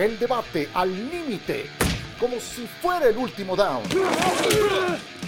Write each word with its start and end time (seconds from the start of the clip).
El 0.00 0.18
debate 0.18 0.66
al 0.72 0.90
límite, 1.10 1.66
como 2.18 2.40
si 2.40 2.66
fuera 2.80 3.10
el 3.10 3.18
último 3.18 3.54
down. 3.54 3.82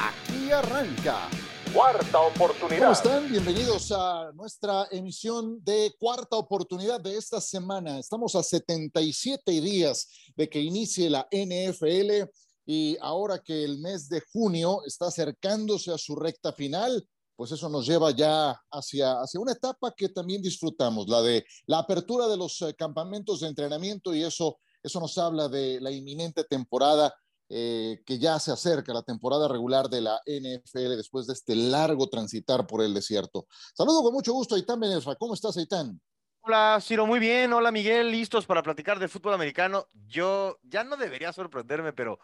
Aquí 0.01 0.51
arranca. 0.51 1.29
Cuarta 1.75 2.21
oportunidad. 2.21 2.79
¿Cómo 2.79 2.93
están? 2.93 3.31
Bienvenidos 3.31 3.93
a 3.93 4.33
nuestra 4.33 4.89
emisión 4.91 5.63
de 5.63 5.95
cuarta 5.99 6.37
oportunidad 6.37 7.03
de 7.03 7.19
esta 7.19 7.39
semana. 7.39 7.99
Estamos 7.99 8.35
a 8.35 8.43
77 8.43 9.61
días 9.61 10.09
de 10.37 10.49
que 10.49 10.61
inicie 10.61 11.11
la 11.11 11.29
NFL 11.31 12.31
y 12.65 12.97
ahora 13.03 13.41
que 13.41 13.65
el 13.65 13.79
mes 13.79 14.09
de 14.09 14.23
junio 14.33 14.81
está 14.87 15.09
acercándose 15.09 15.93
a 15.93 15.99
su 15.99 16.17
recta 16.17 16.51
final, 16.51 17.07
pues 17.37 17.53
eso 17.53 17.69
nos 17.69 17.87
lleva 17.87 18.11
ya 18.11 18.61
hacia, 18.71 19.21
hacia 19.21 19.41
una 19.41 19.53
etapa 19.53 19.93
que 19.97 20.09
también 20.09 20.43
disfrutamos, 20.43 21.09
la 21.09 21.23
de 21.23 21.45
la 21.67 21.79
apertura 21.79 22.29
de 22.29 22.37
los 22.37 22.61
eh, 22.63 22.75
campamentos 22.75 23.41
de 23.41 23.49
entrenamiento 23.49 24.15
y 24.15 24.23
eso, 24.23 24.59
eso 24.83 25.01
nos 25.01 25.17
habla 25.19 25.49
de 25.49 25.81
la 25.81 25.91
inminente 25.91 26.45
temporada 26.45 27.15
eh, 27.55 28.01
que 28.07 28.19
ya 28.19 28.39
se 28.39 28.51
acerca, 28.51 28.95
la 28.95 29.03
temporada 29.03 29.47
regular 29.47 29.91
de 29.91 30.01
la 30.01 30.19
NFL 30.25 30.97
después 30.97 31.27
de 31.27 31.35
este 31.35 31.55
largo 31.55 32.09
transitar 32.09 32.67
por 32.67 32.83
el 32.83 32.95
desierto. 32.95 33.47
Saludo 33.75 34.03
con 34.03 34.15
mucho 34.15 34.33
gusto 34.33 34.55
a 34.55 34.57
Aitán 34.57 34.81
Benelfa. 34.81 35.17
¿Cómo 35.17 35.35
estás, 35.35 35.59
Aitán? 35.59 36.01
Hola, 36.41 36.79
Ciro, 36.81 37.07
muy 37.07 37.21
bien. 37.21 37.53
Hola, 37.53 37.71
Miguel. 37.71 38.11
¿Listos 38.11 38.47
para 38.47 38.63
platicar 38.63 38.99
de 38.99 39.07
fútbol 39.07 39.35
americano? 39.35 39.87
Yo 40.07 40.59
ya 40.63 40.83
no 40.83 40.97
debería 40.97 41.33
sorprenderme, 41.33 41.93
pero 41.93 42.19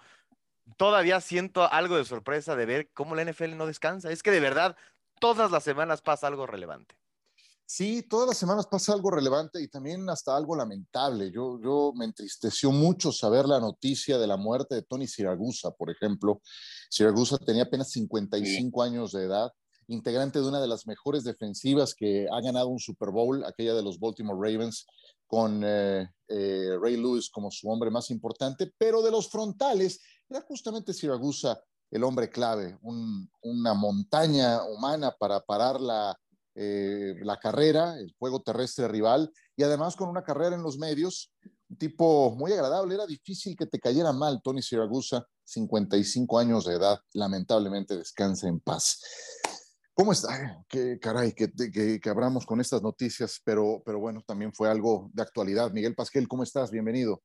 todavía 0.79 1.21
siento 1.21 1.71
algo 1.71 1.99
de 1.99 2.07
sorpresa 2.07 2.57
de 2.57 2.65
ver 2.67 2.91
cómo 2.95 3.15
la 3.15 3.25
NFL 3.25 3.55
no 3.57 3.67
descansa. 3.67 4.11
Es 4.11 4.23
que 4.23 4.31
de 4.31 4.41
verdad 4.41 4.77
todas 5.21 5.51
las 5.51 5.65
semanas 5.65 6.03
pasa 6.03 6.27
algo 6.27 6.47
relevante. 6.47 6.97
Sí, 7.71 8.03
todas 8.09 8.27
las 8.27 8.39
semanas 8.39 8.67
pasa 8.67 8.95
algo 8.95 9.11
relevante 9.11 9.61
y 9.61 9.69
también 9.69 10.09
hasta 10.09 10.35
algo 10.35 10.57
lamentable. 10.57 11.31
Yo, 11.31 11.61
yo 11.63 11.93
me 11.95 12.07
entristeció 12.07 12.73
mucho 12.73 13.13
saber 13.13 13.45
la 13.45 13.61
noticia 13.61 14.17
de 14.17 14.27
la 14.27 14.39
muerte 14.39 14.75
de 14.75 14.83
Tony 14.83 15.07
Siragusa, 15.07 15.73
por 15.73 15.91
ejemplo. 15.91 16.41
Siragusa 16.89 17.37
tenía 17.37 17.65
apenas 17.65 17.91
55 17.91 18.83
años 18.83 19.13
de 19.13 19.25
edad, 19.25 19.51
integrante 19.87 20.39
de 20.39 20.49
una 20.49 20.63
de 20.63 20.67
las 20.67 20.87
mejores 20.87 21.25
defensivas 21.25 21.95
que 21.95 22.27
ha 22.33 22.41
ganado 22.41 22.69
un 22.69 22.79
Super 22.79 23.11
Bowl, 23.11 23.45
aquella 23.45 23.75
de 23.75 23.83
los 23.83 23.99
Baltimore 23.99 24.39
Ravens, 24.41 24.87
con 25.27 25.63
eh, 25.63 26.09
eh, 26.27 26.71
Ray 26.81 26.97
Lewis 26.97 27.29
como 27.29 27.51
su 27.51 27.69
hombre 27.69 27.91
más 27.91 28.11
importante, 28.11 28.73
pero 28.79 29.03
de 29.03 29.11
los 29.11 29.29
frontales 29.29 30.01
era 30.31 30.41
justamente 30.41 30.95
Siragusa 30.95 31.63
el 31.91 32.05
hombre 32.05 32.31
clave, 32.31 32.79
una 32.83 33.75
montaña 33.75 34.63
humana 34.65 35.15
para 35.19 35.41
parar 35.41 35.81
la, 35.81 36.19
eh, 36.55 37.15
la 37.23 37.39
carrera, 37.39 37.99
el 37.99 38.13
juego 38.19 38.43
terrestre 38.43 38.89
rival, 38.89 39.33
y 39.57 39.63
además 39.63 39.97
con 39.97 40.09
una 40.09 40.25
carrera 40.25 40.57
en 40.57 40.63
los 40.63 40.77
medios, 40.77 41.33
un 41.69 41.77
tipo 41.79 42.35
muy 42.37 42.53
agradable, 42.53 42.95
era 42.95 43.07
difícil 43.07 43.57
que 43.57 43.67
te 43.67 43.79
cayera 43.79 44.13
mal 44.13 44.41
Tony 44.43 44.61
Siragusa, 44.61 45.25
55 45.45 46.39
años 46.39 46.65
de 46.65 46.75
edad, 46.75 46.99
lamentablemente 47.15 47.97
descansa 47.97 48.49
en 48.49 48.61
paz. 48.61 49.01
¿Cómo 49.95 50.13
está? 50.13 50.65
Qué 50.69 50.99
caray, 51.01 51.33
que, 51.33 51.51
que, 51.51 52.01
que, 52.01 52.11
abramos 52.11 52.45
con 52.45 52.61
estas 52.61 52.83
noticias, 52.83 53.41
pero, 53.45 53.83
pero 53.85 53.99
bueno, 53.99 54.23
también 54.27 54.53
fue 54.53 54.69
algo 54.69 55.11
de 55.13 55.23
actualidad. 55.23 55.73
Miguel 55.73 55.95
Pasquel, 55.95 56.29
¿cómo 56.29 56.43
estás? 56.43 56.71
Bienvenido. 56.71 57.23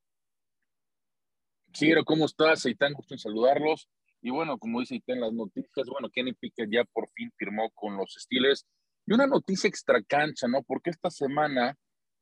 Sí, 1.74 1.92
¿cómo 2.06 2.26
estás? 2.26 2.64
Tan 2.78 2.94
gusto 2.94 3.16
en 3.16 3.20
saludarlos. 3.20 3.90
Y 4.26 4.30
bueno, 4.30 4.58
como 4.58 4.80
dice 4.80 5.04
en 5.06 5.20
las 5.20 5.34
noticias, 5.34 5.86
bueno, 5.86 6.10
Kenny 6.10 6.32
Pickett 6.32 6.72
ya 6.72 6.86
por 6.86 7.10
fin 7.10 7.30
firmó 7.38 7.70
con 7.72 7.98
los 7.98 8.16
Steelers. 8.18 8.66
Y 9.06 9.14
una 9.14 9.28
noticia 9.28 9.68
extra 9.68 10.02
cancha, 10.02 10.48
¿no? 10.48 10.64
Porque 10.64 10.92
esta 10.92 11.12
semana 11.12 11.76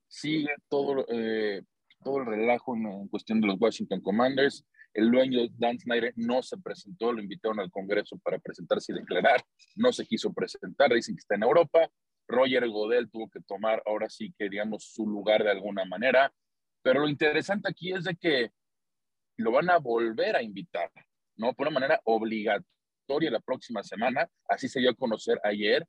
sigue 0.08 0.55
todo, 0.67 1.05
eh, 1.09 1.61
todo 2.03 2.17
el 2.17 2.25
relajo 2.25 2.75
en, 2.75 3.08
cuestión 3.08 3.39
de 3.39 3.45
los 3.45 3.61
Washington 3.61 4.02
Commanders. 4.02 4.66
El 4.95 5.11
dueño 5.11 5.41
Dan 5.59 5.77
Snyder 5.77 6.11
no 6.16 6.41
se 6.41 6.58
presentó, 6.58 7.13
lo 7.13 7.21
invitaron 7.21 7.59
al 7.59 7.69
Congreso 7.69 8.17
para 8.17 8.39
presentarse 8.39 8.93
y 8.93 8.95
declarar. 8.95 9.43
No 9.76 9.93
se 9.93 10.08
quiso 10.08 10.33
presentar, 10.33 10.92
dicen 10.92 11.15
que 11.15 11.20
está 11.20 11.36
en 11.36 11.43
Europa. 11.43 11.87
Roger 12.27 12.67
Godel 12.67 13.11
tuvo 13.11 13.30
que 13.30 13.42
tomar 13.42 13.83
ahora 13.86 14.09
sí 14.09 14.33
que, 14.39 14.49
digamos, 14.49 14.86
su 14.86 15.05
lugar 15.08 15.43
de 15.43 15.52
alguna 15.52 15.86
manera. 15.86 16.33
Pero 16.81 17.02
lo 17.02 17.09
interesante 17.09 17.70
aquí 17.70 17.93
es 17.93 18.05
de 18.05 18.15
que 18.15 18.49
lo 19.37 19.52
van 19.52 19.70
a 19.70 19.77
volver 19.77 20.36
a 20.36 20.42
invitar. 20.42 20.89
¿No? 21.41 21.53
Por 21.53 21.67
una 21.67 21.79
manera 21.79 21.99
obligatoria 22.05 23.31
la 23.31 23.39
próxima 23.39 23.83
semana, 23.83 24.29
así 24.47 24.69
se 24.69 24.79
dio 24.79 24.91
a 24.91 24.95
conocer 24.95 25.39
ayer. 25.43 25.85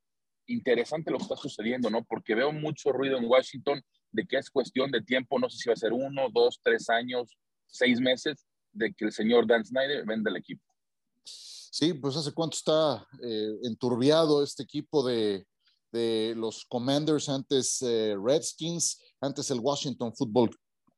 Interesante 0.46 1.10
lo 1.10 1.18
que 1.18 1.24
está 1.24 1.36
sucediendo, 1.36 1.90
¿no? 1.90 2.02
Porque 2.04 2.34
veo 2.34 2.50
mucho 2.52 2.90
ruido 2.90 3.18
en 3.18 3.26
Washington 3.26 3.80
de 4.10 4.26
que 4.26 4.38
es 4.38 4.50
cuestión 4.50 4.90
de 4.90 5.02
tiempo, 5.02 5.38
no 5.38 5.48
sé 5.48 5.58
si 5.58 5.68
va 5.68 5.74
a 5.74 5.76
ser 5.76 5.92
uno, 5.92 6.28
dos, 6.32 6.60
tres 6.62 6.90
años, 6.90 7.36
seis 7.66 8.00
meses, 8.00 8.46
de 8.72 8.92
que 8.92 9.04
el 9.04 9.12
señor 9.12 9.46
Dan 9.46 9.64
Snyder 9.64 10.04
venda 10.04 10.30
el 10.30 10.36
equipo. 10.38 10.64
Sí, 11.24 11.94
pues 11.94 12.16
hace 12.16 12.32
cuánto 12.32 12.56
está 12.56 13.06
eh, 13.22 13.58
enturbiado 13.62 14.42
este 14.42 14.62
equipo 14.62 15.06
de, 15.06 15.46
de 15.92 16.34
los 16.36 16.64
Commanders, 16.66 17.28
antes 17.28 17.80
eh, 17.82 18.16
Redskins, 18.22 19.00
antes 19.20 19.50
el 19.50 19.60
Washington 19.60 20.14
Football 20.14 20.50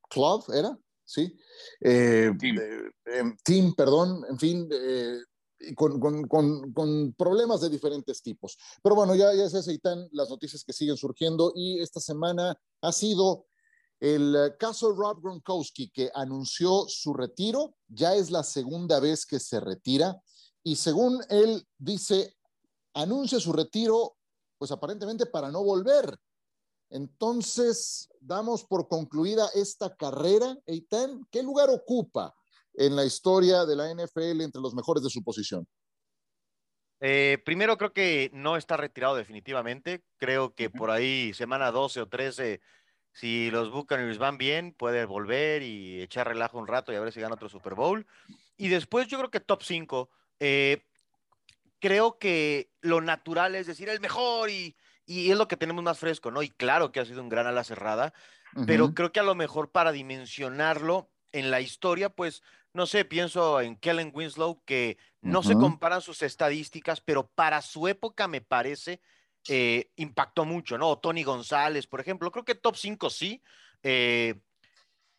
Club, 0.09 0.45
¿era? 0.55 0.77
¿Sí? 1.05 1.37
Eh, 1.81 2.31
team. 2.39 2.59
Em, 3.07 3.37
team. 3.45 3.75
perdón, 3.75 4.25
en 4.29 4.39
fin, 4.39 4.69
eh, 4.73 5.19
con, 5.75 6.01
con, 6.01 6.27
con, 6.27 6.73
con, 6.73 7.15
problemas 7.15 7.61
de 7.61 7.71
diferentes 7.71 8.23
tipos. 8.23 8.57
Pero 8.83 8.95
bueno, 8.95 9.15
ya, 9.15 9.35
ya 9.35 9.49
se 9.49 9.59
aceitan 9.59 10.09
las 10.13 10.31
noticias 10.31 10.65
que 10.65 10.73
siguen 10.73 10.97
surgiendo 10.97 11.53
y 11.55 11.81
esta 11.81 12.01
semana 12.01 12.59
ha 12.83 12.93
sido 12.93 13.47
el 14.01 14.55
caso 14.59 14.93
Rob 14.93 15.23
Gronkowski 15.23 15.91
que 15.91 16.11
anunció 16.15 16.85
su 16.89 17.15
retiro, 17.15 17.77
ya 17.89 18.15
es 18.15 18.31
la 18.31 18.43
segunda 18.43 19.01
vez 19.01 19.25
que 19.25 19.41
se 19.41 19.61
retira 19.61 20.21
y 20.67 20.77
según 20.77 21.21
él 21.29 21.67
dice, 21.79 22.35
anuncia 22.95 23.39
su 23.39 23.53
retiro, 23.53 24.17
pues 24.59 24.71
aparentemente 24.71 25.27
para 25.27 25.51
no 25.51 25.63
volver. 25.63 26.17
Entonces, 26.91 28.09
damos 28.21 28.65
por 28.65 28.89
concluida 28.89 29.49
esta 29.55 29.95
carrera. 29.97 30.57
Eitan, 30.67 31.27
¿qué 31.31 31.43
lugar 31.43 31.71
ocupa 31.71 32.35
en 32.75 32.97
la 32.97 33.05
historia 33.05 33.65
de 33.65 33.77
la 33.77 33.91
NFL 33.91 34.41
entre 34.43 34.61
los 34.61 34.75
mejores 34.75 35.03
de 35.03 35.11
su 35.11 35.23
posición? 35.23 35.67
Eh, 37.01 37.39
primero, 37.45 37.77
creo 37.77 37.93
que 37.93 38.31
no 38.33 38.57
está 38.57 38.77
retirado 38.77 39.17
definitivamente. 39.17 40.05
Creo 40.17 40.55
que 40.55 40.71
por 40.71 40.91
ahí, 40.91 41.35
semana 41.35 41.71
12 41.71 42.01
o 42.03 42.09
13, 42.09 42.61
si 43.13 43.51
los 43.51 43.71
Buccaneers 43.71 44.19
van 44.19 44.39
bien, 44.39 44.73
puede 44.73 45.05
volver 45.05 45.63
y 45.63 46.01
echar 46.01 46.29
relajo 46.29 46.59
un 46.59 46.67
rato 46.67 46.93
y 46.93 46.97
a 46.97 47.01
ver 47.01 47.13
si 47.13 47.21
gana 47.21 47.35
otro 47.35 47.49
Super 47.49 47.75
Bowl. 47.75 48.07
Y 48.57 48.69
después, 48.69 49.07
yo 49.09 49.19
creo 49.19 49.31
que 49.31 49.41
top 49.41 49.63
5. 49.63 50.11
Eh, 50.41 50.85
creo 51.79 52.19
que 52.19 52.71
lo 52.81 53.03
natural 53.03 53.55
es 53.55 53.67
decir 53.67 53.91
el 53.91 54.01
mejor 54.01 54.49
y 54.49 54.75
y 55.07 55.31
es 55.31 55.37
lo 55.37 55.49
que 55.49 55.57
tenemos 55.57 55.85
más 55.85 55.99
fresco, 55.99 56.31
¿no? 56.31 56.43
Y 56.43 56.51
claro 56.51 56.93
que 56.93 57.01
ha 57.01 57.05
sido 57.05 57.23
un 57.23 57.29
gran 57.29 57.47
ala 57.47 57.65
cerrada, 57.65 58.13
pero 58.67 58.95
creo 58.95 59.11
que 59.11 59.21
a 59.21 59.25
lo 59.25 59.35
mejor 59.35 59.71
para 59.71 59.91
dimensionarlo 59.91 61.11
en 61.33 61.51
la 61.51 61.61
historia, 61.61 62.11
pues, 62.11 62.43
no 62.73 62.87
sé, 62.87 63.05
pienso 63.05 63.61
en 63.61 63.77
Kellen 63.77 64.13
Winslow, 64.15 64.63
que 64.65 64.97
no 65.21 65.43
se 65.43 65.55
comparan 65.55 66.01
sus 66.01 66.23
estadísticas, 66.23 67.01
pero 67.01 67.27
para 67.27 67.63
su 67.63 67.89
época 67.89 68.29
me 68.29 68.41
parece 68.41 69.01
eh, 69.49 69.91
impactó 69.97 70.45
mucho, 70.45 70.79
¿no? 70.79 70.89
O 70.89 70.99
Tony 70.99 71.23
González, 71.23 71.87
por 71.87 72.01
ejemplo, 72.01 72.31
creo 72.31 72.45
que 72.45 72.55
top 72.55 72.77
5 72.77 73.11
sí. 73.11 73.43
Eh, 73.83 74.37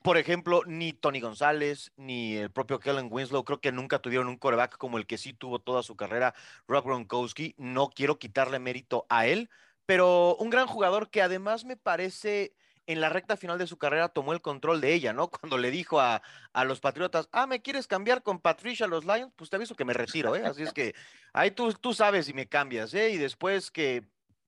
por 0.01 0.17
ejemplo, 0.17 0.61
ni 0.65 0.93
Tony 0.93 1.19
González, 1.19 1.91
ni 1.95 2.35
el 2.35 2.51
propio 2.51 2.79
Kellen 2.79 3.07
Winslow, 3.09 3.43
creo 3.43 3.59
que 3.59 3.71
nunca 3.71 3.99
tuvieron 3.99 4.27
un 4.27 4.37
coreback 4.37 4.77
como 4.77 4.97
el 4.97 5.07
que 5.07 5.17
sí 5.17 5.33
tuvo 5.33 5.59
toda 5.59 5.83
su 5.83 5.95
carrera, 5.95 6.33
Rob 6.67 6.85
Gronkowski. 6.85 7.55
No 7.57 7.89
quiero 7.89 8.19
quitarle 8.19 8.59
mérito 8.59 9.05
a 9.09 9.27
él, 9.27 9.49
pero 9.85 10.35
un 10.37 10.49
gran 10.49 10.67
jugador 10.67 11.09
que 11.09 11.21
además 11.21 11.65
me 11.65 11.77
parece 11.77 12.53
en 12.87 13.01
la 13.01 13.09
recta 13.09 13.35
final 13.35 13.57
de 13.57 13.67
su 13.67 13.77
carrera 13.77 14.09
tomó 14.09 14.33
el 14.33 14.41
control 14.41 14.79
de 14.79 14.93
ella, 14.93 15.13
¿no? 15.13 15.29
Cuando 15.31 15.57
le 15.57 15.71
dijo 15.71 15.99
a, 15.99 16.21
los 16.65 16.79
Patriotas, 16.79 17.29
ah, 17.31 17.47
¿me 17.47 17.61
quieres 17.61 17.87
cambiar 17.87 18.23
con 18.23 18.39
Patricia 18.39 18.85
a 18.85 18.89
los 18.89 19.05
Lions? 19.05 19.33
Pues 19.35 19.49
te 19.49 19.55
aviso 19.55 19.75
que 19.75 19.85
me 19.85 19.93
retiro, 19.93 20.35
¿eh? 20.35 20.45
Así 20.45 20.63
es 20.63 20.73
que 20.73 20.95
ahí 21.33 21.51
tú, 21.51 21.73
tú 21.73 21.93
sabes 21.93 22.25
si 22.25 22.33
me 22.33 22.47
cambias, 22.47 22.93
¿eh? 22.93 23.09
Y 23.09 23.17
después 23.17 23.71
que 23.71 24.03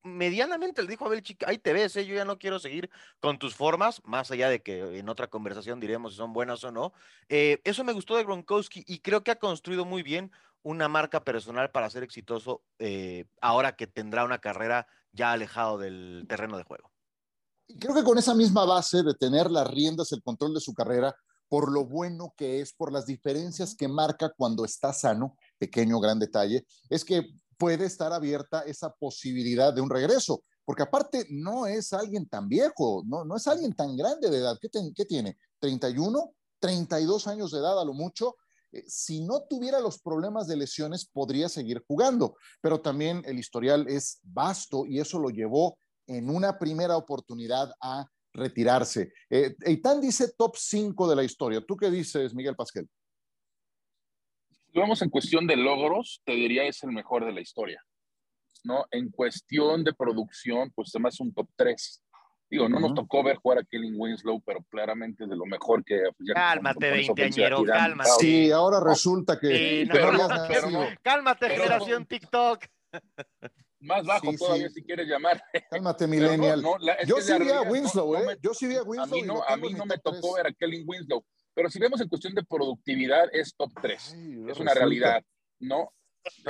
medianamente 0.07 0.81
le 0.81 0.87
dijo 0.87 1.05
a 1.05 1.09
Belichick, 1.09 1.43
ahí 1.47 1.57
te 1.57 1.73
ves, 1.73 1.95
¿eh? 1.97 2.05
yo 2.05 2.15
ya 2.15 2.25
no 2.25 2.39
quiero 2.39 2.59
seguir 2.59 2.89
con 3.19 3.37
tus 3.37 3.55
formas, 3.55 4.01
más 4.05 4.31
allá 4.31 4.49
de 4.49 4.61
que 4.61 4.97
en 4.97 5.09
otra 5.09 5.27
conversación 5.27 5.79
diremos 5.79 6.13
si 6.13 6.17
son 6.17 6.33
buenas 6.33 6.63
o 6.63 6.71
no. 6.71 6.93
Eh, 7.29 7.59
eso 7.63 7.83
me 7.83 7.93
gustó 7.93 8.15
de 8.15 8.23
Gronkowski 8.23 8.83
y 8.87 8.99
creo 8.99 9.23
que 9.23 9.31
ha 9.31 9.39
construido 9.39 9.85
muy 9.85 10.03
bien 10.03 10.31
una 10.63 10.87
marca 10.87 11.23
personal 11.23 11.71
para 11.71 11.89
ser 11.89 12.03
exitoso 12.03 12.63
eh, 12.79 13.25
ahora 13.41 13.75
que 13.75 13.87
tendrá 13.87 14.23
una 14.23 14.39
carrera 14.39 14.87
ya 15.11 15.31
alejado 15.31 15.77
del 15.77 16.25
terreno 16.27 16.57
de 16.57 16.63
juego. 16.63 16.91
Creo 17.79 17.93
que 17.93 18.03
con 18.03 18.17
esa 18.17 18.33
misma 18.33 18.65
base 18.65 19.03
de 19.03 19.13
tener 19.13 19.51
las 19.51 19.67
riendas, 19.67 20.11
el 20.11 20.23
control 20.23 20.53
de 20.53 20.61
su 20.61 20.73
carrera, 20.73 21.15
por 21.49 21.71
lo 21.71 21.85
bueno 21.85 22.33
que 22.37 22.61
es, 22.61 22.73
por 22.73 22.91
las 22.91 23.05
diferencias 23.05 23.75
que 23.75 23.87
marca 23.87 24.33
cuando 24.35 24.65
está 24.65 24.93
sano, 24.93 25.37
pequeño, 25.57 25.99
gran 25.99 26.19
detalle, 26.19 26.65
es 26.89 27.03
que 27.03 27.27
puede 27.57 27.85
estar 27.85 28.13
abierta 28.13 28.61
esa 28.61 28.91
posibilidad 28.91 29.73
de 29.73 29.81
un 29.81 29.89
regreso, 29.89 30.43
porque 30.63 30.83
aparte 30.83 31.25
no 31.29 31.65
es 31.65 31.93
alguien 31.93 32.27
tan 32.27 32.47
viejo, 32.47 33.03
no, 33.05 33.25
no 33.25 33.35
es 33.37 33.47
alguien 33.47 33.73
tan 33.73 33.95
grande 33.95 34.29
de 34.29 34.37
edad, 34.37 34.57
¿qué, 34.61 34.69
qué 34.95 35.05
tiene? 35.05 35.37
31, 35.59 36.33
32 36.59 37.27
años 37.27 37.51
de 37.51 37.59
edad 37.59 37.79
a 37.79 37.85
lo 37.85 37.93
mucho. 37.93 38.35
Eh, 38.71 38.83
si 38.87 39.23
no 39.23 39.43
tuviera 39.49 39.79
los 39.79 39.99
problemas 39.99 40.47
de 40.47 40.57
lesiones, 40.57 41.05
podría 41.05 41.49
seguir 41.49 41.83
jugando, 41.87 42.35
pero 42.61 42.81
también 42.81 43.21
el 43.25 43.39
historial 43.39 43.87
es 43.87 44.19
vasto 44.23 44.85
y 44.85 44.99
eso 44.99 45.19
lo 45.19 45.29
llevó 45.29 45.77
en 46.07 46.29
una 46.29 46.57
primera 46.57 46.97
oportunidad 46.97 47.71
a 47.81 48.05
retirarse. 48.33 49.11
Eh, 49.29 49.55
Eitan 49.65 49.99
dice 49.99 50.33
top 50.37 50.55
5 50.55 51.09
de 51.09 51.15
la 51.15 51.23
historia. 51.23 51.61
¿Tú 51.65 51.75
qué 51.75 51.89
dices, 51.89 52.33
Miguel 52.33 52.55
Pasquel? 52.55 52.87
Si 54.49 54.79
vamos 54.79 55.01
en 55.01 55.09
cuestión 55.09 55.47
de 55.47 55.55
logros, 55.55 56.21
te 56.23 56.33
diría 56.33 56.63
es 56.65 56.83
el 56.83 56.91
mejor 56.91 57.25
de 57.25 57.33
la 57.33 57.41
historia. 57.41 57.83
¿no? 58.63 58.85
En 58.91 59.09
cuestión 59.09 59.83
de 59.83 59.93
producción, 59.93 60.71
pues 60.75 60.91
además 60.93 61.19
un 61.19 61.33
top 61.33 61.49
3. 61.55 62.03
Digo, 62.49 62.69
no 62.69 62.79
nos 62.79 62.93
tocó 62.93 63.23
ver 63.23 63.37
jugar 63.37 63.59
a 63.59 63.63
Kellen 63.63 63.95
Winslow, 63.97 64.41
pero 64.45 64.63
claramente 64.69 65.25
es 65.25 65.29
de 65.29 65.35
lo 65.35 65.45
mejor 65.45 65.83
que... 65.83 66.01
Pues, 66.17 66.29
cálmate, 66.33 66.91
veinteañero, 66.91 67.63
cálmate. 67.63 68.09
Sí, 68.19 68.51
ahora 68.51 68.79
resulta 68.79 69.37
que... 69.39 69.87
cálmate, 71.01 71.49
generación 71.49 72.05
TikTok. 72.05 72.65
Más 73.79 74.05
bajo 74.05 74.33
todavía, 74.33 74.69
si 74.69 74.83
quieres 74.83 75.07
llamar. 75.07 75.41
Cálmate, 75.69 76.07
millennial. 76.07 76.63
yo, 77.05 77.17
sí 77.21 77.33
vi 77.39 77.49
a 77.49 77.61
Winslow, 77.61 78.15
¿eh? 78.15 78.37
yo 78.41 78.53
sí 78.53 78.65
vi 78.65 78.75
a 78.75 78.81
Winslow. 78.81 79.03
A 79.03 79.21
mí 79.21 79.21
no, 79.21 79.43
a 79.43 79.57
mí 79.57 79.73
no 79.73 79.85
me 79.85 79.97
tocó 79.99 80.33
ver 80.33 80.47
a 80.47 80.51
Kellen 80.51 80.83
Winslow. 80.87 81.23
Pero 81.53 81.69
si 81.69 81.79
vemos 81.79 82.01
en 82.01 82.07
cuestión 82.07 82.33
de 82.33 82.43
productividad, 82.43 83.29
es 83.31 83.55
top 83.55 83.71
3. 83.81 84.15
es 84.49 84.59
una 84.59 84.73
realidad, 84.73 85.23
¿no? 85.59 85.91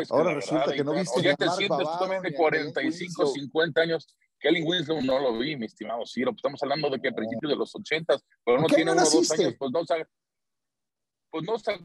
Ahora 0.09 0.33
resulta 0.33 0.73
que 0.73 0.83
no 0.83 0.93
viste. 0.93 1.19
O 1.19 1.23
ya 1.23 1.35
te 1.35 1.49
sientes 1.49 1.87
de 2.23 2.33
45, 2.33 3.27
50 3.27 3.81
años 3.81 4.07
Kelly 4.39 4.61
Winslow 4.61 5.01
no 5.01 5.19
lo 5.19 5.37
vi, 5.37 5.55
mi 5.55 5.65
estimado 5.65 6.05
Ciro. 6.05 6.31
Pues 6.31 6.39
estamos 6.39 6.61
hablando 6.63 6.89
de 6.89 6.99
que 6.99 7.09
a 7.09 7.11
principios 7.11 7.51
de 7.51 7.57
los 7.57 7.75
80, 7.75 8.17
pero 8.45 8.59
no 8.59 8.67
tiene 8.67 8.91
uno 8.91 9.01
o 9.01 9.05
dos 9.05 9.31
años, 9.31 9.55
pues 9.57 9.71
no 9.71 9.85
sabe. 9.85 10.07
Pues 11.29 11.43
no 11.43 11.59
sabe. 11.59 11.79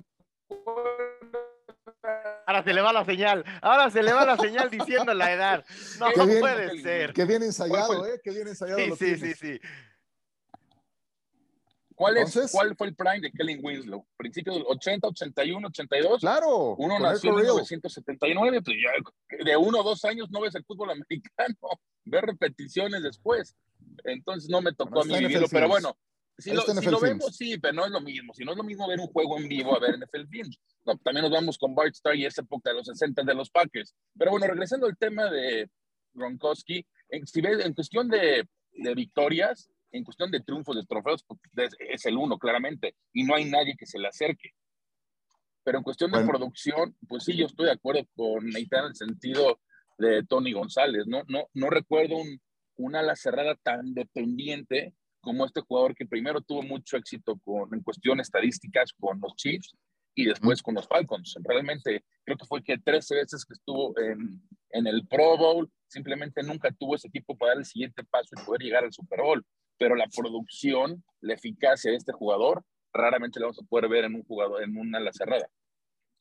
Ahora 2.47 2.65
se 2.65 2.73
le 2.73 2.81
va 2.81 2.93
la 2.93 3.05
señal, 3.05 3.45
ahora 3.63 3.91
se 3.91 4.03
le 4.03 4.13
va 4.13 4.25
la 4.25 4.37
señal 4.37 4.69
diciendo 4.71 5.15
la 5.15 5.33
edad. 5.33 5.65
No, 5.99 6.09
no 6.11 6.41
puede 6.41 6.81
ser. 6.81 7.13
Que 7.13 7.25
bien 7.25 7.43
ensayado, 7.43 8.07
¿eh? 8.07 8.21
Que 8.23 8.31
bien 8.31 8.49
ensayado. 8.49 8.79
Sí, 8.79 8.93
sí, 8.97 9.17
sí, 9.17 9.35
sí. 9.35 9.61
¿Cuál, 11.95 12.17
es, 12.17 12.51
¿Cuál 12.53 12.77
fue 12.77 12.89
el 12.89 12.95
prime 12.95 13.21
de 13.21 13.33
Kellen 13.33 13.61
Winslow? 13.63 14.07
¿Principio 14.17 14.53
del 14.53 14.65
80, 14.67 15.09
81, 15.09 15.69
82? 15.69 16.21
Claro. 16.21 16.77
Uno 16.77 16.99
nació 16.99 17.31
en 17.31 17.37
1979, 17.37 18.63
pues 18.63 18.77
ya 18.77 19.45
de 19.45 19.57
uno 19.57 19.81
o 19.81 19.83
dos 19.83 20.05
años 20.05 20.31
no 20.31 20.41
ves 20.41 20.55
el 20.55 20.65
fútbol 20.65 20.91
americano, 20.93 21.57
ves 22.05 22.23
repeticiones 22.23 23.03
después. 23.03 23.57
Entonces 24.05 24.49
no 24.51 24.61
me 24.61 24.73
tocó 24.73 25.03
a 25.03 25.05
mí 25.05 25.19
vivirlo, 25.19 25.47
pero 25.51 25.69
bueno, 25.69 25.97
si, 26.39 26.53
lo, 26.53 26.63
si 26.63 26.91
lo, 26.91 26.99
vemos, 26.99 27.37
sí, 27.37 27.59
pero 27.59 27.75
no 27.75 27.85
es 27.85 27.91
lo 27.91 28.01
mismo. 28.01 28.33
Si 28.35 28.45
no 28.45 28.53
es 28.53 28.59
lo 28.59 28.65
mismo 28.65 28.89
ver 28.89 29.01
un 29.01 29.09
juego 29.09 29.39
en 29.39 29.49
vivo 29.49 29.77
a 29.77 29.81
ver 29.81 29.99
NFL 29.99 30.27
Films. 30.29 30.59
No, 30.85 30.97
también 30.99 31.23
nos 31.23 31.33
vamos 31.33 31.59
con 31.59 31.75
Bart 31.75 31.95
Starr 31.95 32.17
y 32.17 32.27
esa 32.27 32.43
época 32.43 32.71
de 32.71 32.77
los 32.77 32.87
60 32.87 33.23
de 33.23 33.35
los 33.35 33.51
Packers. 33.51 33.95
Pero 34.19 34.33
bueno, 34.33 34.47
regresando 34.47 34.87
al 34.87 34.97
tema 34.97 35.31
de 35.31 35.71
Gronkowski, 36.15 36.87
en, 37.11 37.27
si 37.27 37.41
ves, 37.41 37.65
en 37.65 37.75
cuestión 37.75 38.09
de, 38.09 38.49
de 38.73 38.95
victorias, 38.95 39.71
en 39.93 40.05
cuestión 40.05 40.31
de 40.31 40.41
triunfos, 40.41 40.77
de 40.77 40.87
trofeos, 40.87 41.25
pues, 41.25 41.41
es 41.79 42.07
el 42.07 42.17
uno, 42.17 42.39
claramente, 42.39 42.97
y 43.13 43.25
no 43.25 43.35
hay 43.35 43.45
nadie 43.45 43.77
que 43.77 43.87
se 43.87 43.99
le 43.99 44.09
acerque. 44.09 44.51
Pero 45.65 45.79
en 45.79 45.85
cuestión 45.85 46.11
de 46.11 46.25
producción, 46.25 46.97
pues 47.09 47.25
sí, 47.25 47.37
yo 47.37 47.47
estoy 47.47 47.67
de 47.67 47.73
acuerdo 47.73 48.03
con 48.17 48.45
Neitán 48.47 48.81
en 48.81 48.91
el 48.91 48.97
sentido 48.97 49.61
de 49.97 50.25
Tony 50.25 50.53
González. 50.53 51.07
No, 51.07 51.23
no, 51.29 51.47
no 51.55 51.71
recuerdo 51.71 52.17
un, 52.17 52.41
una 52.77 53.01
ala 53.01 53.15
cerrada 53.15 53.55
tan 53.63 53.95
dependiente 53.95 54.95
como 55.21 55.45
este 55.45 55.61
jugador 55.61 55.95
que 55.95 56.07
primero 56.07 56.41
tuvo 56.41 56.63
mucho 56.63 56.97
éxito 56.97 57.39
con, 57.45 57.73
en 57.73 57.83
cuestión 57.83 58.19
estadísticas 58.19 58.93
con 58.99 59.21
los 59.21 59.37
Chiefs 59.37 59.77
y 60.17 60.25
después 60.25 60.61
con 60.63 60.75
los 60.75 60.89
Falcons. 60.89 61.37
Realmente 61.45 62.05
creo 62.25 62.37
que 62.37 62.47
fue 62.47 62.65
que 62.65 62.79
13 62.79 63.15
veces 63.15 63.45
que 63.45 63.55
estuvo 63.55 63.97
en, 64.01 64.43
en 64.71 64.87
el 64.89 65.07
Pro 65.07 65.39
Bowl, 65.39 65.71
simplemente 65.87 66.43
nunca 66.43 66.73
tuvo 66.73 66.97
ese 66.97 67.07
equipo 67.07 67.37
para 67.37 67.53
dar 67.53 67.59
el 67.59 67.67
siguiente 67.67 68.03
paso 68.03 68.31
y 68.37 68.45
poder 68.45 68.63
llegar 68.63 68.83
al 68.83 68.93
Super 68.93 69.21
Bowl 69.21 69.47
pero 69.79 69.95
la 69.95 70.07
producción, 70.15 71.05
la 71.21 71.35
eficacia 71.35 71.91
de 71.91 71.97
este 71.97 72.13
jugador, 72.13 72.65
raramente 72.93 73.41
la 73.41 73.47
vamos 73.47 73.59
a 73.59 73.67
poder 73.67 73.89
ver 73.89 74.05
en 74.05 74.15
un 74.15 74.25
jugador, 74.25 74.63
en 74.63 74.77
una 74.77 74.99
ala 74.99 75.13
cerrada. 75.13 75.49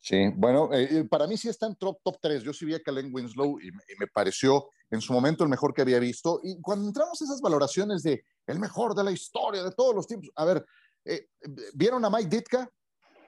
Sí, 0.03 0.29
bueno, 0.35 0.73
eh, 0.73 0.87
eh, 0.89 1.03
para 1.03 1.27
mí 1.27 1.37
sí 1.37 1.47
está 1.47 1.67
en 1.67 1.75
top, 1.75 1.99
top 2.03 2.17
3. 2.19 2.41
Yo 2.41 2.53
sí 2.53 2.65
vi 2.65 2.73
a 2.73 2.81
Kalen 2.81 3.13
Winslow 3.13 3.59
y 3.59 3.71
me, 3.71 4.07
pareció 4.07 4.69
en 4.89 4.99
su 4.99 5.13
momento 5.13 5.43
el 5.43 5.49
mejor 5.49 5.75
que 5.75 5.83
había 5.83 5.99
visto. 5.99 6.39
Y 6.43 6.59
cuando 6.59 6.87
entramos 6.87 7.21
a 7.21 7.25
esas 7.25 7.39
valoraciones 7.39 8.01
de 8.01 8.25
el 8.47 8.59
mejor 8.59 8.95
de 8.95 9.03
la 9.03 9.11
historia, 9.11 9.61
de 9.61 9.71
todos 9.71 9.93
los 9.93 10.07
tiempos, 10.07 10.31
a 10.35 10.45
ver, 10.45 10.65
eh, 11.05 11.27
¿vieron 11.75 12.03
a 12.03 12.09
Mike 12.09 12.35
Ditka? 12.35 12.67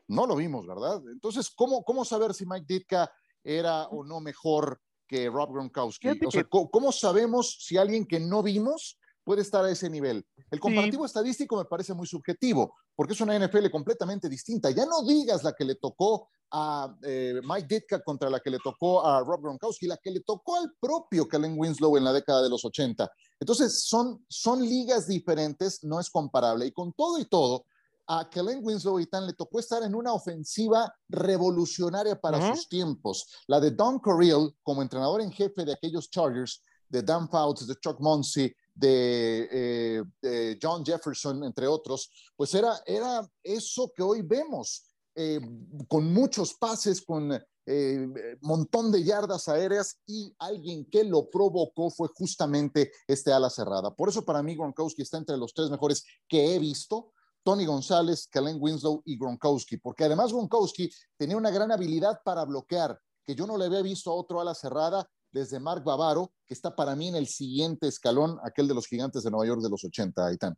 No 0.08 0.26
lo 0.26 0.36
vimos, 0.36 0.66
¿verdad? 0.66 1.00
Entonces, 1.12 1.52
¿cómo, 1.52 1.84
¿cómo 1.84 2.04
saber 2.04 2.34
si 2.34 2.46
Mike 2.48 2.66
Ditka 2.68 3.14
era 3.44 3.84
o 3.90 4.04
no 4.04 4.20
mejor 4.20 4.82
que 5.08 5.30
Rob 5.30 5.54
Gronkowski? 5.54 6.08
O 6.26 6.32
sea, 6.32 6.44
¿cómo 6.46 6.92
sabemos 6.92 7.56
si 7.62 7.78
alguien 7.78 8.08
que 8.08 8.20
no 8.20 8.42
vimos 8.42 8.98
puede 9.24 9.42
estar 9.42 9.64
a 9.64 9.72
ese 9.72 9.90
nivel. 9.90 10.26
El 10.52 10.60
comparativo 10.60 11.06
estadístico 11.06 11.58
me 11.58 11.66
parece 11.66 11.94
muy 11.94 12.08
subjetivo, 12.08 12.76
porque 12.96 13.14
es 13.14 13.22
una 13.22 13.38
NFL 13.38 13.70
completamente 13.72 14.30
distinta. 14.30 14.70
Ya 14.72 14.86
no 14.86 15.04
digas 15.04 15.44
la 15.44 15.54
que 15.54 15.66
le 15.66 15.76
tocó 15.76 16.30
a 16.52 16.96
eh, 17.04 17.42
Mike 17.44 17.68
Ditka 17.68 18.04
contra 18.04 18.30
la 18.30 18.40
que 18.40 18.52
le 18.52 18.60
tocó 18.60 19.06
a 19.06 19.22
Rob 19.22 19.42
Gronkowski, 19.42 19.88
la 19.88 19.98
que 19.98 20.12
le 20.12 20.20
tocó 20.22 20.58
al 20.58 20.72
propio 20.80 21.28
Kellen 21.28 21.58
Winslow 21.58 21.98
en 21.98 22.04
la 22.04 22.14
década 22.14 22.44
de 22.44 22.50
los 22.50 22.64
80. 22.64 23.10
Entonces, 23.40 23.84
son, 23.86 24.24
son 24.30 24.62
ligas 24.62 25.08
diferentes, 25.08 25.84
no 25.84 26.00
es 26.00 26.10
comparable. 26.10 26.68
Y 26.68 26.72
con 26.72 26.94
todo 26.94 27.18
y 27.20 27.26
todo, 27.26 27.66
a 28.08 28.30
Kellen 28.30 28.60
Winslow 28.62 29.00
y 29.00 29.08
tan 29.08 29.26
le 29.26 29.34
tocó 29.34 29.60
estar 29.60 29.82
en 29.84 29.96
una 29.96 30.14
ofensiva 30.14 30.94
revolucionaria 31.10 32.20
para 32.20 32.54
sus 32.54 32.68
tiempos. 32.68 33.28
La 33.48 33.60
de 33.60 33.72
Don 33.72 34.00
Corriel, 34.00 34.54
como 34.62 34.82
entrenador 34.82 35.22
en 35.22 35.32
jefe 35.32 35.66
de 35.66 35.74
aquellos 35.74 36.10
Chargers, 36.10 36.62
de 36.94 37.02
Dan 37.02 37.28
Fouts, 37.28 37.66
de 37.66 37.76
Chuck 37.80 38.00
Muncie, 38.00 38.56
eh, 38.80 40.04
de, 40.22 40.60
John 40.62 40.86
Jefferson, 40.86 41.44
entre 41.44 41.66
otros, 41.68 42.12
pues 42.36 42.54
era, 42.54 42.80
era 42.86 43.28
eso 43.42 43.92
que 43.96 44.04
hoy 44.04 44.22
vemos, 44.22 44.84
eh, 45.16 45.42
con 45.88 46.14
muchos 46.14 46.54
pases, 46.54 47.02
con 47.02 47.32
eh, 47.66 48.38
montón 48.42 48.92
de 48.92 49.04
yardas 49.04 49.48
aéreas 49.48 49.98
y 50.06 50.36
alguien 50.38 50.86
que 50.86 51.04
lo 51.04 51.32
provocó 51.32 51.90
fue 51.90 52.10
justamente 52.14 52.92
este 53.08 53.34
ala 53.34 53.50
cerrada. 53.50 53.96
Por 53.96 54.10
eso 54.10 54.24
para 54.24 54.44
mí 54.44 54.56
Gronkowski 54.56 55.02
está 55.02 55.18
entre 55.18 55.38
los 55.38 55.52
tres 55.54 55.72
mejores 55.72 56.04
que 56.28 56.54
he 56.54 56.60
visto. 56.60 57.12
Tony 57.42 57.66
González, 57.66 58.28
Kellen 58.32 58.58
Winslow 58.60 59.02
y 59.04 59.18
Gronkowski, 59.18 59.78
porque 59.78 60.06
además 60.06 60.32
Gronkowski 60.32 60.92
tenía 61.18 61.38
una 61.38 61.50
gran 61.50 61.72
habilidad 61.72 62.22
para 62.24 62.46
bloquear, 62.46 63.00
que 63.26 63.36
yo 63.36 63.48
no 63.48 63.58
le 63.58 63.66
había 63.66 63.82
visto 63.82 64.12
a 64.12 64.16
otro 64.16 64.40
ala 64.40 64.54
cerrada 64.54 65.10
desde 65.34 65.60
Mark 65.60 65.84
Bavaro, 65.84 66.32
que 66.46 66.54
está 66.54 66.76
para 66.76 66.96
mí 66.96 67.10
en 67.10 67.16
el 67.16 67.28
siguiente 67.28 67.88
escalón, 67.88 68.40
aquel 68.46 68.68
de 68.68 68.76
los 68.76 68.88
gigantes 68.88 69.24
de 69.24 69.32
Nueva 69.32 69.48
York 69.48 69.62
de 69.62 69.70
los 69.70 69.84
80, 69.84 70.28
Aitán. 70.28 70.56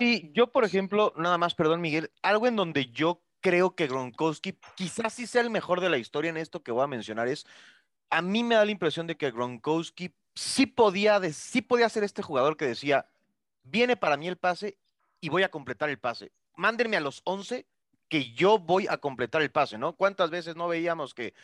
Y 0.00 0.32
yo, 0.32 0.50
por 0.50 0.64
ejemplo, 0.64 1.14
nada 1.16 1.38
más, 1.38 1.54
perdón, 1.54 1.80
Miguel, 1.80 2.10
algo 2.22 2.46
en 2.46 2.56
donde 2.56 2.90
yo 2.90 3.22
creo 3.40 3.74
que 3.74 3.86
Gronkowski 3.86 4.58
quizás 4.76 5.14
sí 5.14 5.26
sea 5.26 5.42
el 5.42 5.50
mejor 5.50 5.80
de 5.80 5.88
la 5.88 5.98
historia 5.98 6.30
en 6.30 6.36
esto 6.36 6.62
que 6.62 6.72
voy 6.72 6.82
a 6.82 6.88
mencionar 6.88 7.28
es, 7.28 7.46
a 8.10 8.20
mí 8.20 8.42
me 8.42 8.56
da 8.56 8.64
la 8.64 8.72
impresión 8.72 9.06
de 9.06 9.16
que 9.16 9.30
Gronkowski 9.30 10.12
sí 10.34 10.66
podía, 10.66 11.20
sí 11.32 11.62
podía 11.62 11.88
ser 11.88 12.02
este 12.02 12.22
jugador 12.22 12.56
que 12.56 12.66
decía, 12.66 13.06
viene 13.62 13.96
para 13.96 14.16
mí 14.16 14.26
el 14.26 14.36
pase 14.36 14.78
y 15.20 15.28
voy 15.28 15.44
a 15.44 15.50
completar 15.50 15.88
el 15.90 15.98
pase. 15.98 16.32
Mándenme 16.56 16.96
a 16.96 17.00
los 17.00 17.20
11 17.24 17.66
que 18.08 18.32
yo 18.32 18.58
voy 18.58 18.86
a 18.88 18.98
completar 18.98 19.42
el 19.42 19.50
pase, 19.50 19.78
¿no? 19.78 19.94
¿Cuántas 19.94 20.30
veces 20.30 20.56
no 20.56 20.66
veíamos 20.66 21.14
que 21.14 21.34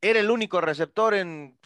era 0.00 0.20
el 0.20 0.30
único 0.30 0.60
receptor 0.60 1.14
en 1.14 1.58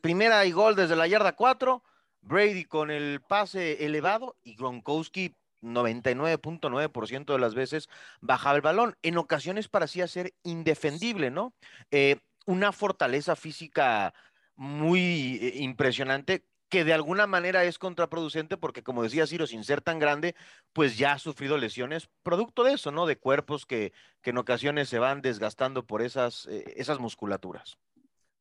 primera 0.00 0.44
y 0.44 0.52
gol 0.52 0.76
desde 0.76 0.96
la 0.96 1.06
yarda 1.06 1.32
4, 1.32 1.82
Brady 2.20 2.64
con 2.64 2.90
el 2.90 3.20
pase 3.20 3.84
elevado 3.84 4.36
y 4.42 4.54
Gronkowski 4.54 5.34
99.9% 5.62 7.32
de 7.32 7.38
las 7.38 7.54
veces 7.54 7.88
bajaba 8.20 8.56
el 8.56 8.62
balón. 8.62 8.96
En 9.02 9.16
ocasiones 9.18 9.68
parecía 9.68 10.06
ser 10.08 10.34
indefendible, 10.42 11.30
¿no? 11.30 11.54
Eh, 11.90 12.16
una 12.46 12.72
fortaleza 12.72 13.36
física 13.36 14.14
muy 14.56 15.38
eh, 15.40 15.52
impresionante 15.56 16.44
que 16.72 16.84
de 16.84 16.94
alguna 16.94 17.26
manera 17.26 17.64
es 17.64 17.78
contraproducente 17.78 18.56
porque, 18.56 18.82
como 18.82 19.02
decía 19.02 19.26
Ciro, 19.26 19.46
sin 19.46 19.62
ser 19.62 19.82
tan 19.82 19.98
grande, 19.98 20.34
pues 20.72 20.96
ya 20.96 21.12
ha 21.12 21.18
sufrido 21.18 21.58
lesiones 21.58 22.08
producto 22.22 22.64
de 22.64 22.72
eso, 22.72 22.90
¿no? 22.90 23.04
De 23.04 23.18
cuerpos 23.18 23.66
que, 23.66 23.92
que 24.22 24.30
en 24.30 24.38
ocasiones 24.38 24.88
se 24.88 24.98
van 24.98 25.20
desgastando 25.20 25.86
por 25.86 26.00
esas, 26.00 26.46
eh, 26.46 26.64
esas 26.78 26.98
musculaturas. 26.98 27.76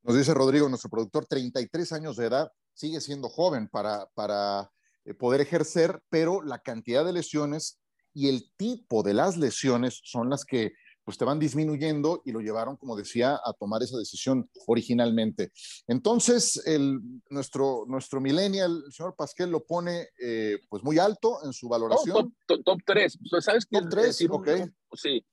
Nos 0.03 0.15
dice 0.15 0.33
Rodrigo, 0.33 0.69
nuestro 0.69 0.89
productor, 0.89 1.25
33 1.25 1.91
años 1.91 2.15
de 2.15 2.27
edad, 2.27 2.53
sigue 2.73 3.01
siendo 3.01 3.27
joven 3.27 3.67
para, 3.67 4.05
para 4.13 4.71
eh, 5.03 5.13
poder 5.13 5.41
ejercer, 5.41 6.01
pero 6.07 6.41
la 6.41 6.59
cantidad 6.59 7.03
de 7.03 7.11
lesiones 7.11 7.81
y 8.13 8.29
el 8.29 8.49
tipo 8.55 9.03
de 9.03 9.13
las 9.13 9.35
lesiones 9.35 9.99
son 10.05 10.29
las 10.29 10.45
que 10.45 10.71
pues 11.03 11.17
te 11.17 11.25
van 11.25 11.39
disminuyendo 11.39 12.21
y 12.25 12.31
lo 12.31 12.39
llevaron, 12.41 12.77
como 12.77 12.95
decía, 12.95 13.39
a 13.43 13.53
tomar 13.53 13.81
esa 13.81 13.97
decisión 13.97 14.49
originalmente. 14.67 15.51
Entonces, 15.87 16.61
el, 16.65 16.99
nuestro, 17.29 17.85
nuestro 17.87 18.21
millennial, 18.21 18.83
el 18.85 18.91
señor 18.91 19.15
Pasquel, 19.15 19.49
lo 19.49 19.65
pone 19.65 20.09
eh, 20.21 20.59
pues 20.69 20.83
muy 20.83 20.99
alto 20.99 21.39
en 21.43 21.53
su 21.53 21.67
valoración. 21.67 22.35
top, 22.45 22.79
3. 22.85 23.19
¿Sabes 23.39 23.65
qué? 23.65 23.79
Top 23.79 23.89
3, 23.89 24.27
ok. 24.29 24.49
sí. 24.93 25.25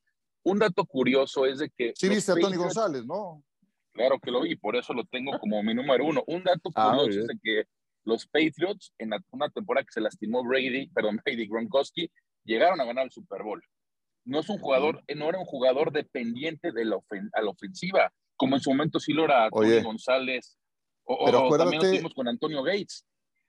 Un 0.44 0.58
dato 0.58 0.84
curioso 0.86 1.44
es 1.44 1.58
de 1.58 1.68
que... 1.68 1.92
Sí, 1.94 2.08
viste 2.08 2.32
a 2.32 2.36
Tony 2.36 2.56
González, 2.56 3.04
¿no? 3.04 3.44
Claro 3.92 4.18
que 4.22 4.30
lo 4.30 4.42
vi, 4.42 4.56
por 4.56 4.76
eso 4.76 4.94
lo 4.94 5.04
tengo 5.04 5.38
como 5.40 5.62
mi 5.62 5.74
número 5.74 6.06
uno. 6.06 6.22
Un 6.26 6.44
dato 6.44 6.70
ah, 6.74 6.96
curioso 6.96 7.20
es 7.20 7.26
de 7.26 7.38
que 7.42 7.64
los 8.04 8.26
Patriots, 8.26 8.94
en 8.98 9.10
una 9.30 9.50
temporada 9.50 9.84
que 9.84 9.92
se 9.92 10.00
lastimó 10.00 10.42
Brady, 10.42 10.88
perdón, 10.88 11.20
Brady 11.24 11.46
Gronkowski, 11.46 12.10
llegaron 12.44 12.80
a 12.80 12.84
ganar 12.84 13.04
el 13.04 13.10
Super 13.10 13.42
Bowl. 13.42 13.62
No 14.28 14.40
es 14.40 14.48
un 14.50 14.58
jugador, 14.58 15.02
no 15.16 15.28
era 15.30 15.38
un 15.38 15.46
jugador 15.46 15.90
dependiente 15.90 16.70
de 16.70 16.84
la, 16.84 16.98
a 17.32 17.42
la 17.42 17.50
ofensiva, 17.50 18.12
como 18.36 18.56
en 18.56 18.60
su 18.60 18.68
momento 18.68 19.00
sí 19.00 19.14
lo 19.14 19.24
era 19.24 19.48
Tony 19.48 19.82
González, 19.82 20.58
o, 21.04 21.24
pero 21.24 21.48
también 21.56 21.82
lo 21.82 21.88
tuvimos 21.88 22.14
con 22.14 22.28
Antonio 22.28 22.62
Gates. 22.62 23.06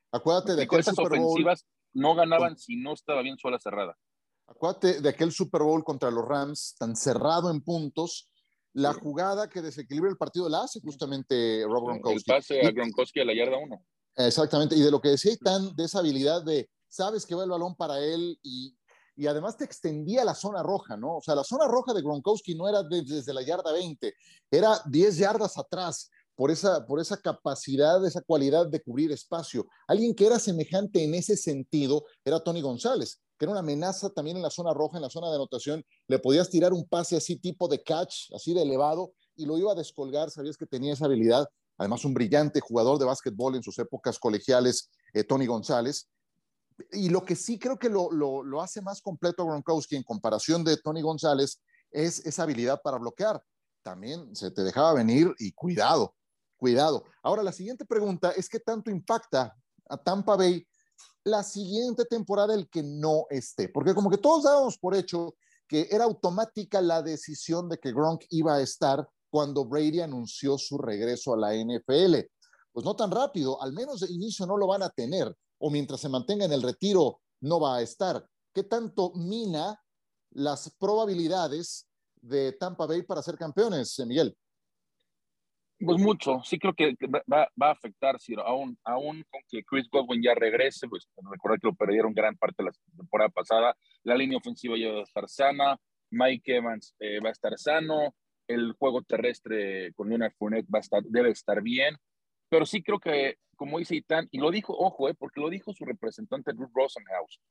Acuérdate 0.09 0.55
de 0.55 0.63
aquel 0.63 0.79
esas 0.79 0.98
ofensivas 0.98 1.65
no 1.91 2.15
ganaban 2.15 2.57
si 2.57 2.77
no 2.77 2.93
estaba 2.93 3.21
bien 3.21 3.38
sola 3.38 3.59
cerrada. 3.59 3.98
Acuérdate 4.48 5.01
de 5.01 5.09
aquel 5.09 5.33
Super 5.33 5.63
Bowl 5.63 5.83
contra 5.83 6.09
los 6.12 6.25
Rams, 6.25 6.75
tan 6.79 6.95
cerrado 6.95 7.51
en 7.51 7.62
puntos, 7.62 8.31
la 8.71 8.93
jugada 8.93 9.50
que 9.50 9.62
desequilibra 9.62 10.09
el 10.09 10.17
partido 10.17 10.48
la 10.48 10.63
hace 10.63 10.79
justamente 10.79 11.65
Rob 11.65 11.88
Gronkowski. 11.88 12.31
El 12.31 12.38
pase 12.38 12.62
a 12.65 12.71
Gronkowski 12.71 13.19
a 13.19 13.25
la 13.25 13.33
yarda 13.36 13.57
1. 13.57 13.86
Exactamente, 14.15 14.75
y 14.77 14.81
de 14.81 14.91
lo 14.91 15.01
que 15.01 15.09
decía 15.09 15.36
tan 15.43 15.75
de 15.75 15.83
esa 15.83 16.00
habilidad 16.00 16.41
de, 16.43 16.69
sabes 16.88 17.25
que 17.25 17.36
va 17.36 17.43
el 17.43 17.50
balón 17.50 17.75
para 17.75 18.00
él 18.00 18.39
y, 18.41 18.78
y 19.20 19.28
además 19.28 19.58
te 19.58 19.66
extendía 19.66 20.24
la 20.24 20.34
zona 20.34 20.64
roja, 20.64 20.96
¿no? 20.96 21.18
O 21.18 21.22
sea, 21.22 21.36
la 21.36 21.44
zona 21.44 21.68
roja 21.68 21.94
de 21.94 22.02
Gronkowski 22.02 22.56
no 22.56 22.70
era 22.70 22.84
desde 22.84 23.34
la 23.34 23.42
yarda 23.42 23.74
20, 23.74 24.14
era 24.50 24.82
10 24.86 25.18
yardas 25.18 25.58
atrás 25.58 26.10
por 26.36 26.52
esa, 26.52 26.86
por 26.86 27.02
esa 27.02 27.18
capacidad, 27.18 28.04
esa 28.06 28.22
cualidad 28.22 28.68
de 28.68 28.82
cubrir 28.82 29.12
espacio. 29.12 29.68
Alguien 29.90 30.16
que 30.16 30.26
era 30.26 30.40
semejante 30.40 31.04
en 31.04 31.16
ese 31.16 31.36
sentido 31.36 32.06
era 32.24 32.40
Tony 32.40 32.62
González, 32.62 33.20
que 33.38 33.44
era 33.44 33.52
una 33.52 33.60
amenaza 33.60 34.10
también 34.10 34.38
en 34.38 34.44
la 34.44 34.50
zona 34.50 34.74
roja, 34.74 34.98
en 34.98 35.04
la 35.04 35.10
zona 35.10 35.28
de 35.28 35.36
anotación. 35.36 35.84
Le 36.08 36.20
podías 36.20 36.50
tirar 36.50 36.72
un 36.72 36.88
pase 36.88 37.18
así 37.18 37.36
tipo 37.36 37.68
de 37.68 37.84
catch, 37.84 38.34
así 38.34 38.54
de 38.54 38.62
elevado, 38.62 39.12
y 39.36 39.46
lo 39.46 39.58
iba 39.58 39.74
a 39.74 39.76
descolgar, 39.76 40.32
sabías 40.32 40.56
que 40.56 40.66
tenía 40.66 40.94
esa 40.94 41.08
habilidad. 41.08 41.46
Además, 41.78 42.06
un 42.06 42.14
brillante 42.14 42.62
jugador 42.62 42.98
de 42.98 43.04
básquetbol 43.04 43.56
en 43.56 43.64
sus 43.64 43.78
épocas 43.80 44.18
colegiales, 44.18 44.90
eh, 45.14 45.26
Tony 45.26 45.46
González 45.46 46.08
y 46.91 47.09
lo 47.09 47.25
que 47.25 47.36
sí 47.36 47.59
creo 47.59 47.77
que 47.77 47.89
lo, 47.89 48.12
lo, 48.12 48.62
hace 48.62 48.81
más 48.81 49.01
completo 49.01 49.43
a 49.43 49.45
Gronkowski 49.45 49.95
en 49.95 50.03
comparación 50.03 50.63
de 50.63 50.77
Tony 50.77 51.01
González 51.01 51.62
es 51.91 52.25
esa 52.25 52.43
habilidad 52.43 52.81
para 52.81 52.98
bloquear. 52.98 53.43
También 53.83 54.36
se 54.36 54.51
te 54.51 54.63
dejaba 54.63 54.93
venir 54.93 55.33
y 55.39 55.51
cuidado, 55.53 56.15
cuidado. 56.57 57.03
Ahora, 57.24 57.43
la 57.43 57.51
siguiente 57.51 57.86
pregunta 57.86 58.31
es 58.31 58.50
qué 58.50 58.59
tanto 58.59 58.91
impacta 58.91 59.55
a 59.89 59.98
Tampa 59.98 60.36
Bay 60.36 60.65
la 61.24 61.43
siguiente 61.43 62.05
temporada 62.05 62.53
el 62.53 62.69
que 62.69 62.83
no 62.83 63.25
esté, 63.29 63.69
porque 63.69 63.93
como 63.93 64.09
que 64.09 64.17
todos 64.17 64.43
dábamos 64.43 64.77
por 64.77 64.95
hecho 64.95 65.36
que 65.67 65.88
era 65.91 66.05
automática 66.05 66.81
la 66.81 67.01
decisión 67.01 67.69
de 67.69 67.77
que 67.77 67.93
Gronk 67.93 68.24
iba 68.31 68.55
a 68.55 68.62
estar 68.62 69.07
cuando 69.29 69.65
Brady 69.65 70.01
anunció 70.01 70.57
su 70.57 70.79
regreso 70.79 71.33
a 71.33 71.38
la 71.38 71.53
NFL. 71.53 72.15
Pues 72.71 72.86
no 72.86 72.95
tan 72.95 73.12
rápido, 73.12 73.62
al 73.62 73.74
menos 73.74 74.00
de 74.00 74.12
inicio 74.12 74.48
no 74.48 74.57
lo 74.57 74.65
van 74.65 74.81
a 74.81 74.89
tener 74.89 75.36
o 75.60 75.70
mientras 75.70 76.01
se 76.01 76.10
mantenga 76.10 76.46
en 76.46 76.54
el 76.54 76.63
retiro 76.63 77.22
no 77.42 77.60
va 77.60 77.78
a 77.78 77.82
estar. 77.82 78.25
¿Qué 78.54 78.63
tanto 78.63 79.12
mina 79.16 79.80
las 80.32 80.75
probabilidades 80.80 81.88
de 82.22 82.54
Tampa 82.54 82.86
Bay 82.86 83.04
para 83.04 83.22
ser 83.22 83.38
campeones, 83.38 83.98
eh, 84.00 84.06
Miguel? 84.06 84.36
Pues 85.82 85.98
mucho, 85.98 86.42
sí 86.44 86.60
creo 86.60 86.74
que 86.74 86.94
va, 87.32 87.48
a 87.62 87.72
afectar, 87.72 88.20
si 88.20 88.34
aún, 88.36 88.78
aún 88.84 89.24
con 89.30 89.42
que 89.48 89.63
Chris 89.63 89.88
Godwin 89.89 90.22
ya 90.22 90.34
regrese, 90.36 90.89
pues 90.89 91.08
recuerda 91.32 91.58
que 91.58 91.68
lo 91.68 91.74
perdieron 91.74 92.13
gran 92.13 92.36
parte 92.36 92.56
de 92.58 92.66
la 92.66 92.98
temporada 92.98 93.30
pasada, 93.30 93.78
la 94.04 94.16
línea 94.16 94.38
ofensiva 94.38 94.78
ya 94.78 94.92
va 94.92 95.00
a 95.00 95.04
estar 95.04 95.30
sana, 95.30 95.78
Mike 96.12 96.58
Evans 96.58 96.94
eh, 97.00 97.22
va 97.22 97.30
a 97.30 97.32
estar 97.32 97.58
sano, 97.58 98.13
el 98.46 98.74
juego 98.74 99.04
terrestre 99.04 99.94
con 99.94 100.10
Leonard 100.10 100.34
Fournette 100.38 100.68
va 100.70 100.80
a 100.80 100.82
estar, 100.82 101.01
debe 101.04 101.30
estar 101.30 101.62
bien, 101.62 101.96
pero 102.50 102.66
sí 102.66 102.84
creo 102.84 103.00
que 103.00 103.38
como 103.60 103.78
dice 103.78 103.96
Itán, 103.96 104.30
y 104.32 104.39
lo 104.39 104.51
dijo, 104.51 104.74
ojo, 104.74 105.10
eh, 105.10 105.13
porque 105.13 105.42
lo 105.42 105.50
dijo 105.50 105.74
su 105.74 105.84
representante 105.84 106.54
Ruth 106.54 106.72
Rosenhaus, 106.74 107.42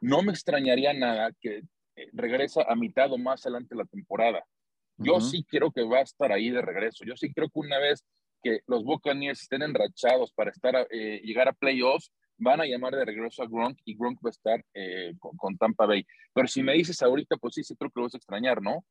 no 0.00 0.22
me 0.22 0.32
extrañaría 0.32 0.94
nada 0.94 1.30
que 1.38 1.58
eh, 1.96 2.08
regresa 2.14 2.62
a 2.66 2.74
mitad 2.74 3.12
o 3.12 3.18
más 3.18 3.44
adelante 3.44 3.74
de 3.74 3.82
la 3.82 3.84
temporada. 3.84 4.42
Yo 4.96 5.20
sí 5.20 5.44
creo 5.44 5.70
que 5.70 5.84
va 5.84 5.98
a 5.98 6.02
estar 6.02 6.32
ahí 6.32 6.50
de 6.50 6.62
regreso. 6.62 7.04
Yo 7.04 7.16
sí 7.16 7.32
creo 7.32 7.48
que 7.48 7.60
una 7.60 7.78
vez 7.78 8.02
que 8.42 8.60
los 8.66 8.82
Buccaneers 8.82 9.42
estén 9.42 9.62
enrachados 9.62 10.32
para 10.32 10.50
estar 10.50 10.88
eh, 10.90 11.20
llegar 11.22 11.48
a 11.48 11.52
playoffs, 11.52 12.10
van 12.38 12.60
a 12.62 12.66
llamar 12.66 12.94
de 12.96 13.04
regreso 13.04 13.42
a 13.42 13.46
Gronk 13.46 13.78
y 13.84 13.96
Gronk 13.96 14.18
va 14.24 14.30
a 14.30 14.30
estar 14.30 14.64
eh, 14.74 15.12
con, 15.18 15.56
Tampa 15.56 15.86
Bay. 15.86 16.04
Pero 16.32 16.48
si 16.48 16.62
me 16.62 16.72
dices 16.72 17.00
ahorita, 17.02 17.36
pues 17.36 17.54
sí, 17.54 17.62
sí 17.62 17.76
creo 17.76 17.90
que 17.90 18.00
lo 18.00 18.06
vas 18.06 18.14
a 18.14 18.18
extrañar, 18.18 18.62
¿no? 18.62 18.84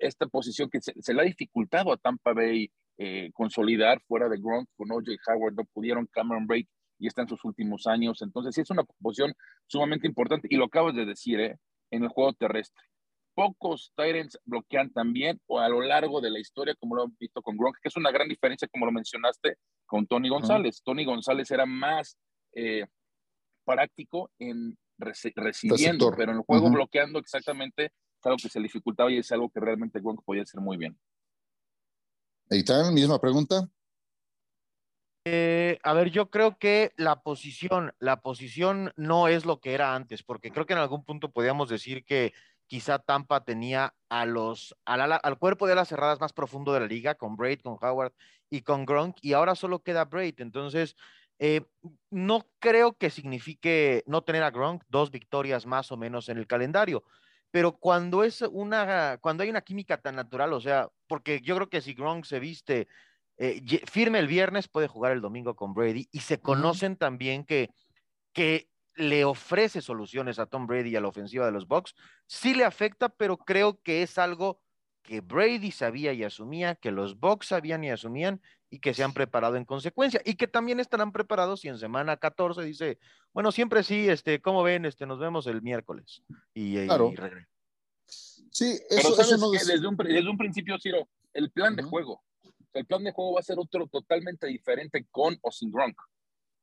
esta 0.00 0.26
posición 0.26 0.68
que 0.68 0.80
se, 0.80 0.92
se, 1.00 1.14
le 1.14 1.22
ha 1.22 1.24
dificultado 1.24 1.92
a 1.92 1.96
Tampa 1.96 2.32
Bay 2.32 2.68
eh, 2.98 3.30
consolidar 3.34 4.00
fuera 4.06 4.28
de 4.28 4.38
Gronk 4.38 4.68
con 4.76 4.90
OJ 4.90 5.08
Howard, 5.28 5.54
no 5.54 5.64
pudieron 5.66 6.06
Cameron 6.10 6.46
Break 6.46 6.66
y 6.98 7.06
está 7.06 7.22
en 7.22 7.28
sus 7.28 7.44
últimos 7.44 7.86
años. 7.86 8.22
Entonces, 8.22 8.54
sí 8.54 8.62
es 8.62 8.70
una 8.70 8.84
posición 8.84 9.34
sumamente 9.66 10.06
importante 10.06 10.48
y 10.50 10.56
lo 10.56 10.64
acabas 10.64 10.94
de 10.94 11.04
decir, 11.04 11.40
¿eh? 11.40 11.56
en 11.90 12.02
el 12.02 12.08
juego 12.08 12.32
terrestre. 12.32 12.82
Pocos 13.34 13.92
Tyrants 13.94 14.38
bloquean 14.44 14.90
también 14.92 15.38
o 15.46 15.60
a 15.60 15.68
lo 15.68 15.82
largo 15.82 16.22
de 16.22 16.30
la 16.30 16.38
historia, 16.38 16.74
como 16.74 16.96
lo 16.96 17.04
hemos 17.04 17.18
visto 17.18 17.42
con 17.42 17.56
Gronk, 17.56 17.76
que 17.82 17.88
es 17.88 17.96
una 17.96 18.10
gran 18.10 18.28
diferencia, 18.28 18.66
como 18.68 18.86
lo 18.86 18.92
mencionaste, 18.92 19.56
con 19.84 20.06
Tony 20.06 20.30
González. 20.30 20.82
Tony 20.82 21.04
González 21.04 21.50
era 21.50 21.66
más 21.66 22.16
eh, 22.54 22.86
práctico 23.64 24.30
en 24.38 24.76
recibiendo, 24.98 26.10
pero 26.16 26.32
en 26.32 26.38
el 26.38 26.44
juego 26.44 26.70
bloqueando 26.70 27.18
exactamente 27.18 27.86
es 27.86 28.24
algo 28.24 28.38
que 28.42 28.48
se 28.48 28.60
dificultaba 28.60 29.12
y 29.12 29.18
es 29.18 29.30
algo 29.30 29.50
que 29.50 29.60
realmente 29.60 30.00
Gronk 30.00 30.22
podía 30.24 30.42
hacer 30.42 30.62
muy 30.62 30.78
bien. 30.78 30.98
Eitan, 32.50 32.94
misma 32.94 33.20
pregunta. 33.20 33.68
Eh, 35.24 35.80
a 35.82 35.92
ver, 35.92 36.10
yo 36.10 36.30
creo 36.30 36.56
que 36.56 36.92
la 36.96 37.22
posición, 37.22 37.92
la 37.98 38.20
posición 38.20 38.92
no 38.96 39.26
es 39.26 39.44
lo 39.44 39.58
que 39.58 39.74
era 39.74 39.96
antes, 39.96 40.22
porque 40.22 40.52
creo 40.52 40.66
que 40.66 40.74
en 40.74 40.78
algún 40.78 41.04
punto 41.04 41.32
podíamos 41.32 41.68
decir 41.68 42.04
que 42.04 42.32
quizá 42.68 43.00
Tampa 43.00 43.44
tenía 43.44 43.94
a 44.08 44.24
los, 44.24 44.76
al, 44.84 45.38
cuerpo 45.38 45.66
de 45.66 45.74
las 45.74 45.88
cerradas 45.88 46.20
más 46.20 46.32
profundo 46.32 46.72
de 46.72 46.80
la 46.80 46.86
liga, 46.86 47.16
con 47.16 47.36
Braid, 47.36 47.60
con 47.62 47.76
Howard 47.80 48.12
y 48.48 48.60
con 48.60 48.86
Gronk, 48.86 49.16
y 49.20 49.32
ahora 49.32 49.56
solo 49.56 49.82
queda 49.82 50.04
Braid. 50.04 50.34
Entonces, 50.38 50.94
eh, 51.40 51.62
no 52.10 52.46
creo 52.60 52.92
que 52.96 53.10
signifique 53.10 54.04
no 54.06 54.22
tener 54.22 54.44
a 54.44 54.52
Gronk 54.52 54.84
dos 54.88 55.10
victorias 55.10 55.66
más 55.66 55.90
o 55.90 55.96
menos 55.96 56.28
en 56.28 56.38
el 56.38 56.46
calendario 56.46 57.02
pero 57.56 57.72
cuando 57.72 58.22
es 58.22 58.42
una, 58.42 59.16
cuando 59.22 59.42
hay 59.42 59.48
una 59.48 59.62
química 59.62 59.96
tan 59.96 60.16
natural, 60.16 60.52
o 60.52 60.60
sea, 60.60 60.90
porque 61.06 61.40
yo 61.40 61.56
creo 61.56 61.70
que 61.70 61.80
si 61.80 61.94
Gronk 61.94 62.26
se 62.26 62.38
viste 62.38 62.86
eh, 63.38 63.62
firme 63.86 64.18
el 64.18 64.26
viernes, 64.26 64.68
puede 64.68 64.88
jugar 64.88 65.12
el 65.12 65.22
domingo 65.22 65.56
con 65.56 65.72
Brady 65.72 66.06
y 66.12 66.20
se 66.20 66.38
conocen 66.38 66.96
también 66.96 67.46
que, 67.46 67.70
que 68.34 68.68
le 68.94 69.24
ofrece 69.24 69.80
soluciones 69.80 70.38
a 70.38 70.44
Tom 70.44 70.66
Brady 70.66 70.90
y 70.90 70.96
a 70.96 71.00
la 71.00 71.08
ofensiva 71.08 71.46
de 71.46 71.52
los 71.52 71.66
Bucks, 71.66 71.94
sí 72.26 72.52
le 72.52 72.66
afecta, 72.66 73.08
pero 73.08 73.38
creo 73.38 73.80
que 73.80 74.02
es 74.02 74.18
algo 74.18 74.60
que 75.00 75.22
Brady 75.22 75.70
sabía 75.70 76.12
y 76.12 76.24
asumía, 76.24 76.74
que 76.74 76.90
los 76.90 77.18
Bucks 77.18 77.46
sabían 77.46 77.82
y 77.84 77.90
asumían 77.90 78.42
y 78.70 78.80
que 78.80 78.94
se 78.94 79.04
han 79.04 79.12
preparado 79.12 79.56
en 79.56 79.64
consecuencia 79.64 80.20
y 80.24 80.34
que 80.34 80.48
también 80.48 80.80
estarán 80.80 81.12
preparados 81.12 81.60
si 81.60 81.68
en 81.68 81.78
semana 81.78 82.16
14 82.16 82.62
dice, 82.62 82.98
bueno, 83.32 83.52
siempre 83.52 83.82
sí, 83.82 84.08
este, 84.08 84.40
¿cómo 84.40 84.62
ven? 84.62 84.84
Este, 84.84 85.06
nos 85.06 85.18
vemos 85.18 85.46
el 85.46 85.62
miércoles 85.62 86.22
y, 86.54 86.84
claro. 86.86 87.12
Sí, 88.08 88.80
eso, 88.88 89.14
Pero 89.16 89.50
desde, 89.50 89.86
un, 89.86 89.96
desde 89.96 90.30
un 90.30 90.38
principio, 90.38 90.78
Ciro, 90.78 91.08
el 91.32 91.50
plan 91.50 91.76
de 91.76 91.82
juego, 91.82 92.22
el 92.72 92.86
plan 92.86 93.04
de 93.04 93.12
juego 93.12 93.34
va 93.34 93.40
a 93.40 93.44
ser 93.44 93.58
otro 93.58 93.86
totalmente 93.86 94.46
diferente 94.46 95.06
con 95.10 95.38
o 95.42 95.50
sin 95.50 95.70
Gronk. 95.70 96.00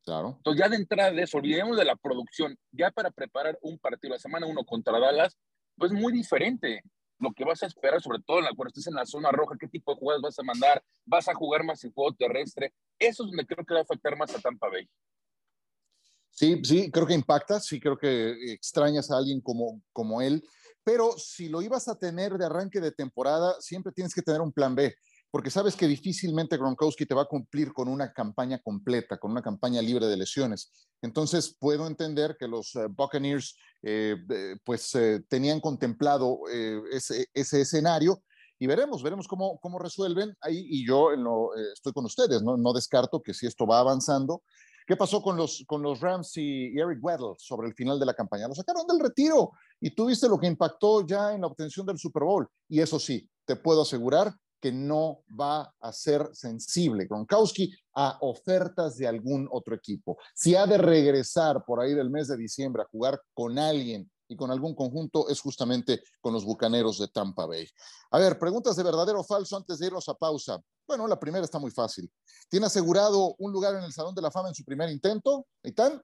Claro. 0.03 0.35
Entonces, 0.37 0.59
ya 0.59 0.69
de 0.69 0.75
entrada 0.75 1.11
de 1.11 1.21
eso, 1.21 1.37
olvidemos 1.37 1.77
de 1.77 1.85
la 1.85 1.95
producción, 1.95 2.57
ya 2.71 2.91
para 2.91 3.11
preparar 3.11 3.57
un 3.61 3.79
partido 3.79 4.13
la 4.13 4.19
semana 4.19 4.45
uno 4.45 4.65
contra 4.65 4.99
Dallas, 4.99 5.37
pues 5.77 5.91
muy 5.91 6.11
diferente 6.11 6.83
lo 7.23 7.33
que 7.33 7.45
vas 7.45 7.63
a 7.63 7.67
esperar, 7.67 8.01
sobre 8.01 8.19
todo 8.19 8.39
cuando 8.55 8.67
estés 8.67 8.87
en 8.87 8.95
la 8.95 9.05
zona 9.05 9.31
roja, 9.31 9.55
qué 9.59 9.67
tipo 9.67 9.93
de 9.93 9.99
jugadas 9.99 10.21
vas 10.21 10.39
a 10.39 10.43
mandar, 10.43 10.83
vas 11.05 11.27
a 11.27 11.33
jugar 11.33 11.63
más 11.63 11.83
en 11.83 11.93
juego 11.93 12.13
terrestre. 12.13 12.73
Eso 12.99 13.23
es 13.23 13.29
donde 13.29 13.45
creo 13.45 13.65
que 13.65 13.73
va 13.73 13.79
a 13.79 13.83
afectar 13.83 14.17
más 14.17 14.35
a 14.35 14.39
Tampa 14.39 14.69
Bay. 14.69 14.87
Sí, 16.29 16.59
sí, 16.63 16.91
creo 16.91 17.05
que 17.05 17.13
impacta, 17.13 17.59
sí, 17.59 17.79
creo 17.79 17.97
que 17.97 18.53
extrañas 18.53 19.09
a 19.11 19.17
alguien 19.17 19.39
como, 19.39 19.81
como 19.91 20.21
él, 20.21 20.43
pero 20.83 21.11
si 21.17 21.47
lo 21.47 21.61
ibas 21.61 21.87
a 21.87 21.97
tener 21.97 22.33
de 22.33 22.45
arranque 22.45 22.81
de 22.81 22.91
temporada, 22.91 23.55
siempre 23.61 23.93
tienes 23.93 24.13
que 24.13 24.21
tener 24.21 24.41
un 24.41 24.51
plan 24.51 24.75
B. 24.75 24.95
porque 25.33 25.49
sabes 25.49 25.75
que 25.75 25.87
difícilmente 25.87 26.57
Gronkowski 26.57 27.07
te 27.07 27.15
va 27.15 27.23
a 27.23 27.25
cumplir 27.27 27.73
con 27.73 27.87
una 27.87 28.13
campaña 28.13 28.59
completa, 28.59 29.17
con 29.17 29.31
una 29.31 29.41
campaña 29.41 29.81
libre 29.81 30.05
de 30.05 30.15
lesiones. 30.15 30.71
Entonces, 31.01 31.57
puedo 31.59 31.87
entender 31.87 32.37
que 32.37 32.47
los 32.47 32.75
eh, 32.75 32.85
Buccaneers 32.87 33.57
eh, 33.81 34.15
pues 34.63 34.93
eh, 34.93 35.23
tenían 35.27 35.59
contemplado 35.59 36.41
ese, 36.91 37.25
ese, 37.33 37.61
escenario 37.61 38.21
y 38.59 38.67
veremos, 38.67 39.01
veremos 39.01 39.27
cómo, 39.27 39.57
cómo 39.57 39.79
resuelven 39.79 40.37
ahí 40.39 40.67
y 40.69 40.85
yo 40.85 41.07
estoy 41.73 41.93
con 41.93 42.05
ustedes, 42.05 42.43
¿no? 42.43 42.55
no 42.55 42.71
descarto 42.71 43.23
que 43.23 43.33
si 43.33 43.47
esto 43.47 43.65
va 43.65 43.79
avanzando, 43.79 44.43
¿Qué 44.85 44.97
pasó 44.97 45.21
con 45.21 45.37
los, 45.37 45.63
con 45.65 45.81
los 45.81 46.01
Rams 46.01 46.35
y, 46.35 46.77
Eric 46.77 46.99
Weddle 47.01 47.35
sobre 47.37 47.69
el 47.69 47.73
final 47.73 47.97
de 47.97 48.05
la 48.05 48.13
campaña? 48.13 48.49
Lo 48.49 48.53
sacaron 48.53 48.85
del 48.85 48.99
retiro 48.99 49.53
y 49.79 49.95
tú 49.95 50.07
viste 50.07 50.27
lo 50.27 50.37
que 50.37 50.45
impactó 50.45 51.07
ya 51.07 51.33
en 51.33 51.39
la 51.39 51.47
obtención 51.47 51.85
del 51.85 51.97
Super 51.97 52.23
Bowl. 52.23 52.45
Y 52.67 52.81
eso 52.81 52.99
sí, 52.99 53.29
te 53.45 53.55
puedo 53.55 53.83
asegurar 53.83 54.35
que 54.63 54.71
no 54.71 55.25
va 55.37 55.75
a 55.81 55.91
ser 55.91 56.29
sensible 56.31 57.05
Gronkowski 57.05 57.69
a 57.95 58.17
ofertas 58.21 58.95
de 58.95 59.05
algún 59.05 59.45
otro 59.51 59.75
equipo. 59.75 60.17
Si 60.33 60.55
ha 60.55 60.65
de 60.65 60.77
regresar 60.77 61.65
por 61.65 61.81
ahí 61.81 61.93
del 61.93 62.09
mes 62.09 62.29
de 62.29 62.37
diciembre 62.37 62.81
a 62.81 62.85
jugar 62.85 63.21
con 63.33 63.59
alguien 63.59 64.09
y 64.25 64.37
con 64.37 64.51
algún 64.51 64.73
conjunto, 64.73 65.27
es 65.27 65.41
justamente 65.41 66.01
con 66.21 66.31
los 66.31 66.45
Bucaneros 66.45 66.97
de 66.97 67.09
Tampa 67.09 67.45
Bay. 67.45 67.67
A 68.11 68.19
ver, 68.19 68.39
preguntas 68.39 68.77
de 68.77 68.83
verdadero 68.83 69.19
o 69.19 69.23
falso 69.25 69.57
antes 69.57 69.79
de 69.79 69.87
irnos 69.87 70.07
a 70.07 70.13
pausa. 70.13 70.61
Bueno, 70.87 71.07
la 71.07 71.19
primera 71.19 71.43
está 71.43 71.59
muy 71.59 71.71
fácil. 71.71 72.09
¿Tiene 72.47 72.67
asegurado 72.67 73.35
un 73.39 73.51
lugar 73.51 73.75
en 73.75 73.83
el 73.83 73.91
Salón 73.91 74.15
de 74.15 74.21
la 74.21 74.31
Fama 74.31 74.47
en 74.47 74.55
su 74.55 74.63
primer 74.63 74.89
intento? 74.89 75.45
tal? 75.75 76.01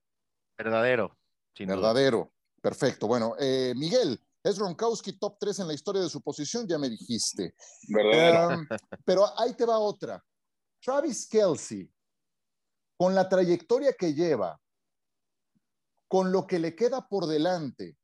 Verdadero. 0.57 1.17
Verdadero. 1.57 2.33
Perfecto. 2.61 3.07
Bueno, 3.07 3.35
eh, 3.39 3.71
Miguel, 3.77 4.19
es 4.43 4.57
Gronkowski 4.57 5.13
top 5.13 5.37
3 5.39 5.59
en 5.59 5.67
la 5.67 5.73
historia 5.73 6.01
de 6.01 6.09
su 6.09 6.21
posición, 6.21 6.67
ya 6.67 6.77
me 6.77 6.89
dijiste. 6.89 7.53
Verdadero. 7.87 8.63
pero 9.05 9.25
ahí 9.39 9.53
te 9.53 9.65
va 9.65 9.79
otra. 9.79 10.23
Travis 10.81 11.27
Kelsey, 11.27 11.89
con 12.97 13.13
la 13.13 13.27
trayectoria 13.27 13.93
que 13.93 14.13
lleva, 14.13 14.59
con 16.07 16.31
lo 16.31 16.47
que 16.47 16.59
le 16.59 16.75
queda 16.75 17.07
por 17.07 17.27
delante, 17.27 17.97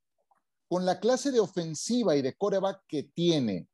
con 0.68 0.86
la 0.86 1.00
clase 1.00 1.32
de 1.32 1.40
ofensiva 1.40 2.16
y 2.16 2.22
de 2.22 2.34
coreback 2.36 2.84
que 2.88 3.04
tiene, 3.04 3.68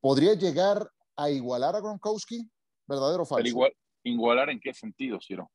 ¿podría 0.00 0.34
llegar 0.34 0.90
a 1.16 1.30
igualar 1.30 1.76
a 1.76 1.80
Gronkowski? 1.80 2.48
¿Verdadero 2.86 3.24
o 3.24 3.26
falso? 3.26 3.46
Igual, 3.46 3.72
¿Igualar 4.02 4.50
en 4.50 4.60
qué 4.60 4.72
sentido, 4.72 5.18
Ciro? 5.20 5.50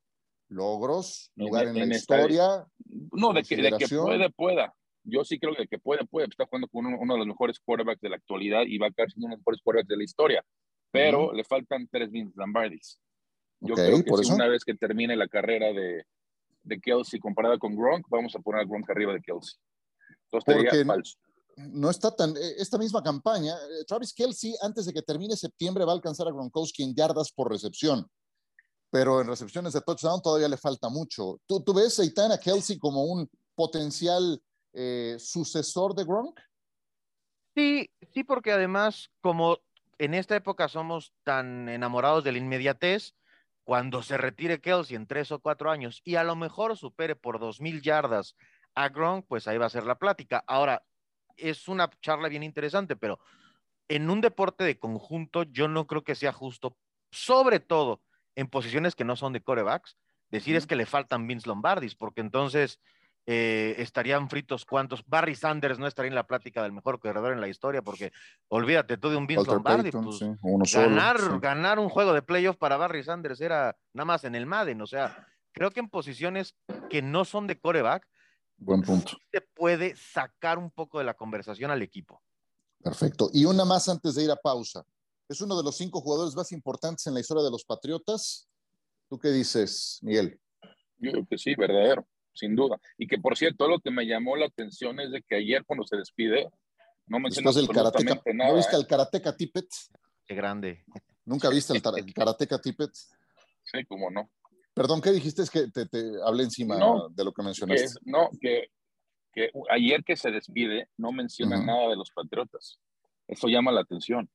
Logros, 0.49 1.31
lugar 1.35 1.67
en, 1.67 1.89
la 1.89 1.95
historia. 1.95 2.67
No, 3.11 3.33
de 3.33 3.43
que, 3.43 3.55
de 3.55 3.71
que 3.77 3.87
puede, 3.87 4.29
pueda 4.29 4.75
yo 5.03 5.23
sí 5.23 5.39
creo 5.39 5.53
que, 5.55 5.67
que 5.67 5.79
puede, 5.79 6.05
puede, 6.05 6.27
está 6.27 6.45
jugando 6.45 6.67
con 6.67 6.85
uno, 6.85 7.13
de 7.13 7.19
los 7.19 7.27
mejores 7.27 7.59
quarterbacks 7.59 8.01
de 8.01 8.09
la 8.09 8.15
actualidad 8.15 8.63
y 8.65 8.77
va 8.77 8.87
a 8.87 8.91
quedar 8.91 9.09
siendo 9.09 9.27
uno 9.27 9.35
de 9.35 9.37
los 9.37 9.41
mejores 9.41 9.61
quarterbacks 9.61 9.89
de 9.89 9.97
la 9.97 10.03
historia, 10.03 10.45
pero 10.91 11.33
le 11.33 11.43
faltan 11.43 11.87
tres 11.91 12.11
Vince 12.11 12.33
Lombardis. 12.35 12.99
Yo 13.59 13.75
creo 13.75 14.03
que 14.03 14.33
una 14.33 14.47
vez 14.47 14.65
que 14.65 14.75
termine 14.75 15.15
la 15.15 15.27
carrera 15.27 15.71
de, 15.71 16.05
de 16.63 16.79
Kelsey 16.79 17.19
comparada 17.19 17.57
con 17.57 17.75
Gronk, 17.75 18.07
vamos 18.09 18.35
a 18.35 18.39
poner 18.39 18.61
a 18.61 18.65
Gronk 18.65 18.89
arriba 18.89 19.13
de 19.13 19.21
Kelsey. 19.21 19.55
Entonces 20.25 20.55
Porque 20.55 20.85
falso. 20.85 21.17
No 21.55 21.89
está 21.89 22.15
tan. 22.15 22.31
Eh, 22.31 22.55
esta 22.57 22.77
misma 22.77 23.03
campaña, 23.03 23.53
eh, 23.53 23.85
Travis 23.87 24.13
Kelsey, 24.13 24.55
antes 24.61 24.85
de 24.85 24.93
que 24.93 25.01
termine 25.01 25.35
septiembre, 25.35 25.85
va 25.85 25.91
a 25.91 25.95
alcanzar 25.95 26.27
a 26.27 26.31
Gronkowski 26.31 26.83
en 26.83 26.95
yardas 26.95 27.31
por 27.31 27.51
recepción. 27.51 28.07
Pero 28.89 29.21
en 29.21 29.27
recepciones 29.27 29.73
de 29.73 29.81
touchdown 29.81 30.21
todavía 30.21 30.47
le 30.47 30.57
falta 30.57 30.89
mucho. 30.89 31.39
¿Tú, 31.45 31.63
tú 31.63 31.73
ves 31.73 31.99
a 31.99 32.37
Kelsey 32.39 32.77
como 32.77 33.03
un 33.05 33.29
potencial 33.55 34.41
eh, 34.73 35.15
sucesor 35.19 35.95
de 35.95 36.03
Gronk? 36.03 36.39
Sí, 37.55 37.89
sí, 38.13 38.23
porque 38.23 38.51
además, 38.51 39.11
como 39.21 39.59
en 39.99 40.13
esta 40.13 40.35
época 40.35 40.67
somos 40.67 41.13
tan 41.23 41.69
enamorados 41.69 42.23
de 42.23 42.31
la 42.31 42.39
inmediatez, 42.39 43.13
cuando 43.63 44.01
se 44.01 44.17
retire 44.17 44.59
Kelsey 44.59 44.95
en 44.95 45.07
tres 45.07 45.31
o 45.31 45.39
cuatro 45.39 45.71
años 45.71 46.01
y 46.03 46.15
a 46.15 46.23
lo 46.23 46.35
mejor 46.35 46.75
supere 46.77 47.15
por 47.15 47.39
dos 47.39 47.61
mil 47.61 47.81
yardas 47.81 48.35
a 48.75 48.89
Gronk, 48.89 49.25
pues 49.27 49.47
ahí 49.47 49.57
va 49.57 49.67
a 49.67 49.69
ser 49.69 49.85
la 49.85 49.99
plática. 49.99 50.43
Ahora, 50.47 50.83
es 51.37 51.67
una 51.67 51.89
charla 52.01 52.27
bien 52.27 52.43
interesante, 52.43 52.95
pero 52.95 53.19
en 53.87 54.09
un 54.09 54.21
deporte 54.21 54.63
de 54.63 54.79
conjunto 54.79 55.43
yo 55.43 55.67
no 55.67 55.87
creo 55.87 56.03
que 56.03 56.15
sea 56.15 56.33
justo, 56.33 56.77
sobre 57.11 57.59
todo 57.59 58.01
en 58.35 58.47
posiciones 58.47 58.95
que 58.95 59.05
no 59.05 59.15
son 59.15 59.33
de 59.33 59.41
corebacks, 59.41 59.97
decir 60.29 60.55
es 60.55 60.65
que 60.65 60.75
le 60.75 60.85
faltan 60.85 61.27
Vince 61.27 61.47
Lombardis, 61.47 61.95
porque 61.95 62.21
entonces 62.21 62.79
eh, 63.25 63.75
estarían 63.77 64.29
fritos 64.29 64.65
cuantos. 64.65 65.03
Barry 65.05 65.35
Sanders 65.35 65.79
no 65.79 65.87
estaría 65.87 66.09
en 66.09 66.15
la 66.15 66.27
plática 66.27 66.61
del 66.61 66.73
mejor 66.73 66.99
corredor 66.99 67.31
en 67.31 67.39
la 67.39 67.47
historia, 67.47 67.81
porque 67.81 68.11
olvídate 68.49 68.97
tú 68.97 69.09
de 69.09 69.15
un 69.15 69.27
Vince 69.27 69.45
Lombardi. 69.49 69.91
Pues, 69.91 70.73
ganar, 70.73 71.39
ganar 71.39 71.79
un 71.79 71.89
juego 71.89 72.13
de 72.13 72.21
playoff 72.21 72.57
para 72.57 72.75
Barry 72.75 73.03
Sanders 73.03 73.39
era 73.39 73.77
nada 73.93 74.05
más 74.05 74.23
en 74.25 74.35
el 74.35 74.45
Madden. 74.45 74.81
O 74.81 74.87
sea, 74.87 75.25
creo 75.53 75.71
que 75.71 75.79
en 75.79 75.89
posiciones 75.89 76.55
que 76.89 77.01
no 77.01 77.23
son 77.23 77.47
de 77.47 77.59
coreback, 77.59 78.07
Buen 78.57 78.81
punto. 78.81 79.17
se 79.31 79.41
puede 79.41 79.95
sacar 79.95 80.57
un 80.57 80.71
poco 80.71 80.99
de 80.99 81.05
la 81.05 81.13
conversación 81.13 81.71
al 81.71 81.81
equipo. 81.81 82.21
Perfecto. 82.81 83.29
Y 83.33 83.45
una 83.45 83.63
más 83.63 83.87
antes 83.87 84.15
de 84.15 84.25
ir 84.25 84.31
a 84.31 84.35
pausa. 84.35 84.83
Es 85.29 85.39
uno 85.39 85.55
de 85.55 85.63
los 85.63 85.77
cinco 85.77 86.01
jugadores 86.01 86.35
más 86.35 86.51
importantes 86.51 87.07
en 87.07 87.13
la 87.13 87.21
historia 87.21 87.43
de 87.43 87.49
los 87.49 87.63
Patriotas. 87.63 88.49
¿Tú 89.09 89.17
qué 89.17 89.29
dices, 89.29 89.99
Miguel? 90.01 90.37
Yo 90.97 91.11
creo 91.11 91.25
que 91.25 91.37
sí, 91.37 91.55
verdadero 91.55 92.05
sin 92.33 92.55
duda. 92.55 92.77
Y 92.97 93.07
que 93.07 93.17
por 93.17 93.37
cierto, 93.37 93.67
lo 93.67 93.79
que 93.79 93.91
me 93.91 94.05
llamó 94.05 94.35
la 94.35 94.45
atención 94.45 94.99
es 94.99 95.11
de 95.11 95.21
que 95.21 95.35
ayer 95.35 95.63
cuando 95.65 95.85
se 95.85 95.97
despide, 95.97 96.49
no 97.07 97.19
mencionó 97.19 97.49
absolutamente 97.49 98.33
nada. 98.33 98.51
¿No 98.51 98.57
viste 98.57 98.75
al 98.75 98.87
Karateka 98.87 99.35
Tippet? 99.35 99.67
Qué 100.25 100.35
grande. 100.35 100.83
¿Nunca 101.25 101.49
viste 101.49 101.73
el, 101.73 102.13
Karateka 102.13 102.59
Tippet? 102.59 102.91
Sí, 103.63 103.85
cómo 103.87 104.09
no. 104.09 104.29
Perdón, 104.73 105.01
¿qué 105.01 105.11
dijiste? 105.11 105.43
Es 105.43 105.49
que 105.49 105.67
te, 105.69 105.85
te 105.85 106.03
hablé 106.25 106.43
encima 106.43 106.77
de 107.11 107.23
lo 107.23 107.31
que 107.31 107.43
mencionaste. 107.43 107.99
no, 108.05 108.29
que, 108.41 108.69
que, 109.31 109.51
ayer 109.69 110.03
que 110.03 110.15
se 110.15 110.31
despide 110.31 110.89
no 110.97 111.11
menciona 111.11 111.63
nada 111.63 111.89
de 111.89 111.95
los 111.95 112.09
Patriotas. 112.11 112.79
Eso 113.27 113.47
llama 113.47 113.71
la 113.71 113.81
atención. 113.81 114.29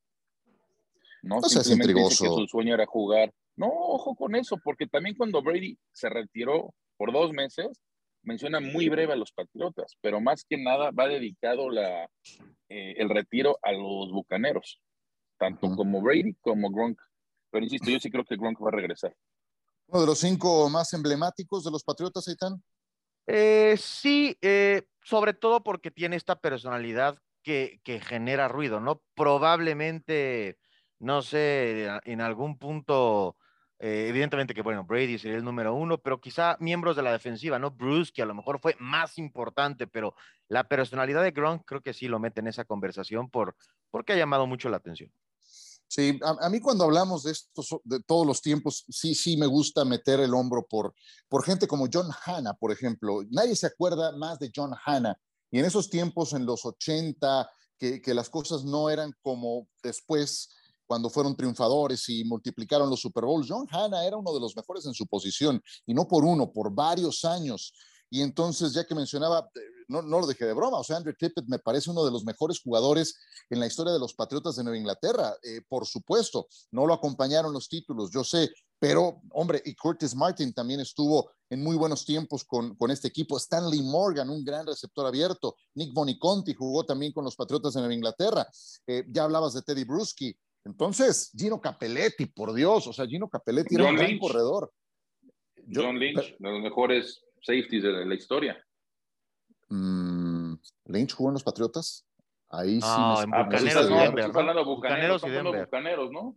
No, 1.22 1.40
no 1.40 1.48
simplemente 1.48 2.00
dice 2.00 2.24
que 2.24 2.30
su 2.30 2.46
sueño 2.46 2.74
era 2.74 2.87
jugar. 2.87 3.32
No, 3.56 3.66
ojo 3.68 4.14
con 4.14 4.37
eso, 4.37 4.56
porque 4.62 4.87
también 4.87 5.16
cuando 5.16 5.42
Brady 5.42 5.76
se 5.92 6.08
retiró 6.08 6.72
por 6.96 7.12
dos 7.12 7.32
meses, 7.32 7.68
menciona 8.28 8.60
muy 8.60 8.88
breve 8.88 9.14
a 9.14 9.16
los 9.16 9.32
Patriotas, 9.32 9.96
pero 10.02 10.20
más 10.20 10.44
que 10.48 10.58
nada 10.58 10.90
va 10.90 11.08
dedicado 11.08 11.70
la, 11.70 12.04
eh, 12.68 12.94
el 12.98 13.08
retiro 13.08 13.58
a 13.62 13.72
los 13.72 14.12
Bucaneros, 14.12 14.80
tanto 15.38 15.74
como 15.74 16.02
Brady 16.02 16.34
como 16.42 16.70
Gronk. 16.70 17.00
Pero 17.50 17.64
insisto, 17.64 17.90
yo 17.90 17.98
sí 17.98 18.10
creo 18.10 18.24
que 18.24 18.36
Gronk 18.36 18.62
va 18.62 18.68
a 18.68 18.72
regresar. 18.72 19.16
¿Uno 19.86 20.02
de 20.02 20.06
los 20.06 20.18
cinco 20.18 20.68
más 20.68 20.92
emblemáticos 20.92 21.64
de 21.64 21.70
los 21.70 21.82
Patriotas, 21.82 22.28
Aitán? 22.28 22.62
Eh, 23.26 23.76
sí, 23.78 24.36
eh, 24.42 24.82
sobre 25.02 25.32
todo 25.32 25.62
porque 25.62 25.90
tiene 25.90 26.16
esta 26.16 26.36
personalidad 26.36 27.18
que, 27.42 27.80
que 27.82 27.98
genera 27.98 28.48
ruido, 28.48 28.80
¿no? 28.80 29.02
Probablemente, 29.14 30.58
no 30.98 31.22
sé, 31.22 31.88
en 32.04 32.20
algún 32.20 32.58
punto 32.58 33.36
eh, 33.80 34.06
evidentemente 34.08 34.54
que, 34.54 34.62
bueno, 34.62 34.84
Brady 34.84 35.18
sería 35.18 35.36
el 35.36 35.44
número 35.44 35.74
uno, 35.74 35.98
pero 35.98 36.20
quizá 36.20 36.56
miembros 36.58 36.96
de 36.96 37.02
la 37.02 37.12
defensiva, 37.12 37.58
¿no? 37.58 37.70
Bruce, 37.70 38.12
que 38.12 38.22
a 38.22 38.26
lo 38.26 38.34
mejor 38.34 38.60
fue 38.60 38.74
más 38.80 39.18
importante, 39.18 39.86
pero 39.86 40.14
la 40.48 40.64
personalidad 40.64 41.22
de 41.22 41.30
Gronk 41.30 41.62
creo 41.64 41.82
que 41.82 41.94
sí 41.94 42.08
lo 42.08 42.18
mete 42.18 42.40
en 42.40 42.48
esa 42.48 42.64
conversación 42.64 43.30
por, 43.30 43.56
porque 43.90 44.14
ha 44.14 44.16
llamado 44.16 44.46
mucho 44.46 44.68
la 44.68 44.78
atención. 44.78 45.12
Sí, 45.86 46.20
a, 46.22 46.50
mí 46.50 46.60
cuando 46.60 46.84
hablamos 46.84 47.22
de 47.22 47.32
estos, 47.32 47.74
de 47.84 48.00
todos 48.02 48.26
los 48.26 48.42
tiempos, 48.42 48.84
sí, 48.90 49.14
sí 49.14 49.38
me 49.38 49.46
gusta 49.46 49.86
meter 49.86 50.20
el 50.20 50.34
hombro 50.34 50.66
por, 50.66 50.94
por 51.28 51.42
gente 51.42 51.66
como 51.66 51.86
John 51.90 52.10
Hanna, 52.26 52.52
por 52.52 52.72
ejemplo. 52.72 53.22
Nadie 53.30 53.56
se 53.56 53.68
acuerda 53.68 54.12
más 54.12 54.38
de 54.38 54.52
John 54.54 54.74
Hanna. 54.84 55.18
Y 55.50 55.60
en 55.60 55.64
esos 55.64 55.88
tiempos, 55.88 56.34
en 56.34 56.44
los 56.44 56.66
80, 56.66 57.48
que, 57.78 58.02
que 58.02 58.12
las 58.12 58.28
cosas 58.28 58.64
no 58.64 58.90
eran 58.90 59.14
como 59.22 59.66
después, 59.82 60.50
cuando 60.88 61.11
fueron 61.11 61.37
triunfadores 61.37 62.09
y 62.09 62.24
multiplicaron 62.24 62.90
los 62.90 63.01
Super 63.01 63.24
Bowls. 63.24 63.46
John 63.48 63.68
Hanna 63.70 64.05
era 64.05 64.16
uno 64.16 64.33
de 64.33 64.40
los 64.40 64.57
mejores 64.57 64.87
en 64.87 64.94
su 64.94 65.07
posición 65.07 65.62
y 65.87 65.94
no 65.94 66.09
por 66.09 66.24
uno, 66.24 66.51
por 66.51 66.74
varios 66.74 67.24
años. 67.24 67.72
Y 68.11 68.22
entonces, 68.22 68.72
ya 68.72 68.87
que 68.87 68.94
mencionaba, 68.94 69.51
eh, 69.55 69.61
no, 69.88 70.01
no 70.01 70.20
lo 70.20 70.27
dejé 70.27 70.46
de 70.46 70.55
broma, 70.55 70.79
o 70.79 70.85
sea, 70.85 70.96
Andrew 70.96 71.14
Tippett 71.14 71.44
me 71.46 71.59
parece 71.59 71.90
uno 71.90 72.07
de 72.07 72.11
los 72.11 72.24
mejores 72.24 72.59
jugadores 72.59 73.16
en 73.51 73.61
la 73.61 73.66
historia 73.66 73.92
de 73.92 73.98
los 73.98 74.14
Patriotas 74.14 74.57
de 74.57 74.64
Nueva 74.64 74.79
Inglaterra. 74.79 75.35
Eh, 75.42 75.61
por 75.68 75.87
supuesto, 75.87 76.48
no 76.70 76.87
lo 76.87 76.94
acompañaron 76.94 77.53
los 77.53 77.68
títulos, 77.68 78.11
yo 78.11 78.24
sé, 78.24 78.51
pero 78.79 79.20
hombre, 79.33 79.61
y 79.64 79.74
Curtis 79.74 80.14
Martin 80.14 80.55
también 80.55 80.81
estuvo 80.81 81.31
en 81.51 81.62
muy 81.62 81.77
buenos 81.77 82.05
tiempos 82.05 82.44
con, 82.44 82.77
con 82.77 82.90
este 82.90 83.09
equipo. 83.09 83.37
Stanley 83.37 83.83
Morgan, 83.83 84.31
un 84.31 84.44
gran 84.44 84.66
receptor 84.66 85.07
abierto. 85.07 85.57
Nick 85.74 85.92
Boniconti 85.92 86.55
jugó 86.55 86.85
también 86.85 87.12
con 87.12 87.24
los 87.24 87.35
Patriotas 87.37 87.74
de 87.74 87.81
Nueva 87.81 87.94
Inglaterra. 87.94 88.46
Eh, 88.87 89.05
ya 89.09 89.24
hablabas 89.24 89.55
de 89.55 89.62
Teddy 89.62 89.85
Bruschi. 89.85 90.37
Entonces, 90.68 91.33
Gino 91.35 91.59
Capelletti, 91.62 92.26
por 92.26 92.52
Dios, 92.52 92.87
o 92.87 92.92
sea, 92.92 93.07
Gino 93.07 93.26
Capelletti 93.26 93.74
era 93.74 93.88
un 93.88 93.96
gran 93.96 94.18
corredor. 94.18 94.70
John 95.72 95.98
Lynch, 95.98 96.37
de 96.38 96.50
los 96.50 96.61
mejores 96.61 97.24
safeties 97.40 97.83
de 97.83 98.04
la 98.04 98.14
historia. 98.14 98.62
Mm, 99.70 100.54
Lynch 100.85 101.14
jugó 101.14 101.31
en 101.31 101.35
los 101.35 101.42
Patriotas. 101.42 102.07
Ahí 102.50 102.83
sí. 102.83 102.87
No, 102.87 103.22
en 103.22 103.31
Bucaneros, 103.31 103.90
no, 103.90 103.96
Bucaneros, 104.64 104.66
Bucaneros, 104.66 105.22
y. 105.24 105.61
Bucaneros, 105.61 106.11
¿no? 106.11 106.37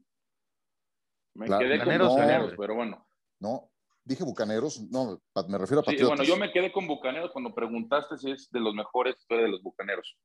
Me 1.34 1.48
quedé 1.48 1.84
con 1.84 1.98
Bucaneros, 2.08 2.54
pero 2.58 2.76
bueno. 2.76 3.08
No, 3.40 3.70
dije 4.06 4.24
Bucaneros, 4.24 4.82
no, 4.90 5.22
me 5.50 5.58
refiero 5.58 5.82
a 5.82 5.84
Patriotas. 5.84 6.08
bueno, 6.08 6.24
yo 6.24 6.38
me 6.38 6.54
quedé 6.54 6.72
con 6.72 6.88
Bucaneros 6.88 7.32
cuando 7.32 7.54
preguntaste 7.54 8.18
si 8.18 8.32
es 8.32 8.50
de 8.50 8.62
los 8.62 8.74
mejores 8.74 9.16
de 9.28 9.48
los 9.50 9.62
Bucaneros. 9.62 10.18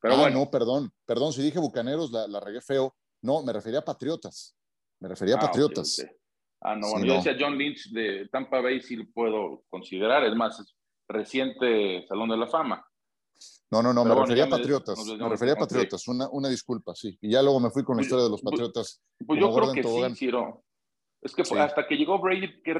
Pero 0.00 0.14
ah, 0.14 0.20
bueno. 0.20 0.40
no, 0.40 0.50
perdón, 0.50 0.92
perdón, 1.06 1.32
si 1.32 1.40
dije 1.40 1.58
Bucaneros 1.58 2.10
la, 2.10 2.26
la 2.28 2.40
regué 2.40 2.60
feo. 2.60 2.94
No, 3.24 3.42
me 3.42 3.54
refería 3.54 3.78
a 3.78 3.84
Patriotas. 3.84 4.54
Me 5.00 5.08
refería 5.08 5.36
a 5.36 5.38
ah, 5.38 5.40
Patriotas. 5.40 6.04
Ah, 6.60 6.76
no, 6.76 6.90
bueno, 6.90 7.06
yo 7.06 7.14
decía 7.14 7.34
John 7.38 7.56
Lynch 7.56 7.90
de 7.90 8.28
Tampa 8.30 8.60
Bay, 8.60 8.82
sí 8.82 8.96
lo 8.96 9.06
puedo 9.12 9.64
considerar, 9.70 10.24
es 10.24 10.34
más, 10.34 10.60
es 10.60 10.76
reciente 11.08 12.06
Salón 12.06 12.28
de 12.28 12.36
la 12.36 12.46
Fama. 12.46 12.86
No, 13.70 13.82
no, 13.82 13.94
no, 13.94 14.04
me 14.04 14.14
refería 14.14 14.44
a 14.44 14.48
Patriotas. 14.48 14.98
Me, 15.18 15.28
refería 15.28 15.54
a 15.54 15.56
Patriotas, 15.56 16.06
una, 16.06 16.28
una, 16.30 16.50
disculpa, 16.50 16.94
sí. 16.94 17.18
Y 17.22 17.30
ya 17.30 17.42
luego 17.42 17.60
me 17.60 17.70
fui 17.70 17.82
con 17.82 17.96
la 17.96 18.00
pues 18.00 18.06
historia 18.08 18.24
de 18.24 18.30
los 18.30 18.42
pues, 18.42 18.52
Patriotas. 18.52 19.02
Pues, 19.26 19.40
yo 19.40 19.54
creo 19.54 19.72
que 19.72 19.82
sí, 19.82 20.16
Ciro. 20.16 20.62
Es 21.22 21.34
que 21.34 21.42
hasta 21.58 21.86
que 21.86 21.96
llegó 21.96 22.18
Brady, 22.18 22.62
que, 22.62 22.74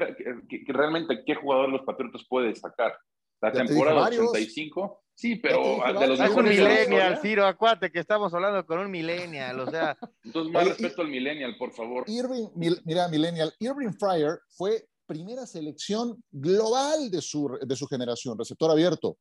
realmente 0.67 1.23
qué 1.25 1.33
jugador 1.33 1.71
de 1.71 1.77
los 1.77 1.85
Patriotas 1.85 2.23
puede 2.29 2.49
destacar. 2.49 2.95
La 3.41 3.51
temporada 3.51 4.07
85, 4.07 5.04
sí, 5.15 5.35
pero 5.37 5.79
de 5.99 6.07
los 6.07 6.19
es 6.19 6.29
un 6.29 6.45
millennial, 6.45 7.19
Ciro, 7.21 7.45
acuate, 7.45 7.91
que 7.91 7.99
estamos 7.99 8.33
hablando 8.33 8.65
con 8.65 8.79
un 8.79 8.91
millennial, 8.91 9.59
o 9.59 9.69
sea. 9.69 9.97
Entonces, 10.23 10.53
más 10.53 10.67
respeto 10.67 11.01
al 11.01 11.07
millennial, 11.07 11.55
por 11.57 11.71
favor. 11.71 12.03
Irving, 12.07 12.47
mira, 12.55 13.07
millennial, 13.07 13.53
Irving 13.59 13.93
Fryer 13.99 14.39
fue 14.49 14.87
primera 15.05 15.45
selección 15.45 16.23
global 16.31 17.09
de 17.09 17.21
su, 17.21 17.57
de 17.61 17.75
su 17.75 17.87
generación, 17.87 18.37
receptor 18.37 18.71
abierto. 18.71 19.17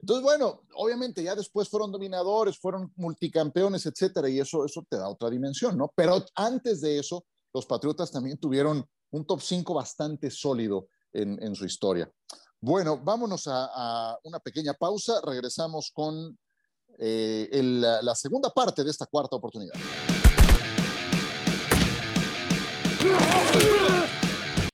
Entonces, 0.00 0.22
bueno, 0.22 0.62
obviamente 0.74 1.22
ya 1.22 1.34
después 1.34 1.68
fueron 1.68 1.90
dominadores, 1.90 2.58
fueron 2.58 2.92
multicampeones, 2.96 3.86
etcétera, 3.86 4.28
y 4.28 4.40
eso, 4.40 4.64
eso 4.64 4.84
te 4.88 4.96
da 4.96 5.08
otra 5.08 5.30
dimensión, 5.30 5.78
¿no? 5.78 5.92
Pero 5.94 6.24
antes 6.34 6.80
de 6.80 6.98
eso, 6.98 7.24
los 7.54 7.66
Patriotas 7.66 8.10
también 8.10 8.38
tuvieron 8.38 8.84
un 9.10 9.26
top 9.26 9.40
5 9.40 9.72
bastante 9.72 10.30
sólido 10.30 10.88
en, 11.12 11.42
en 11.42 11.54
su 11.54 11.64
historia. 11.64 12.10
Bueno, 12.66 12.96
vámonos 12.96 13.46
a, 13.46 14.18
una 14.24 14.40
pequeña 14.40 14.72
pausa. 14.72 15.20
Regresamos 15.22 15.90
con 15.92 16.38
eh, 16.98 17.50
la 18.02 18.14
segunda 18.14 18.48
parte 18.48 18.82
de 18.82 18.90
esta 18.90 19.04
cuarta 19.04 19.36
oportunidad. 19.36 19.74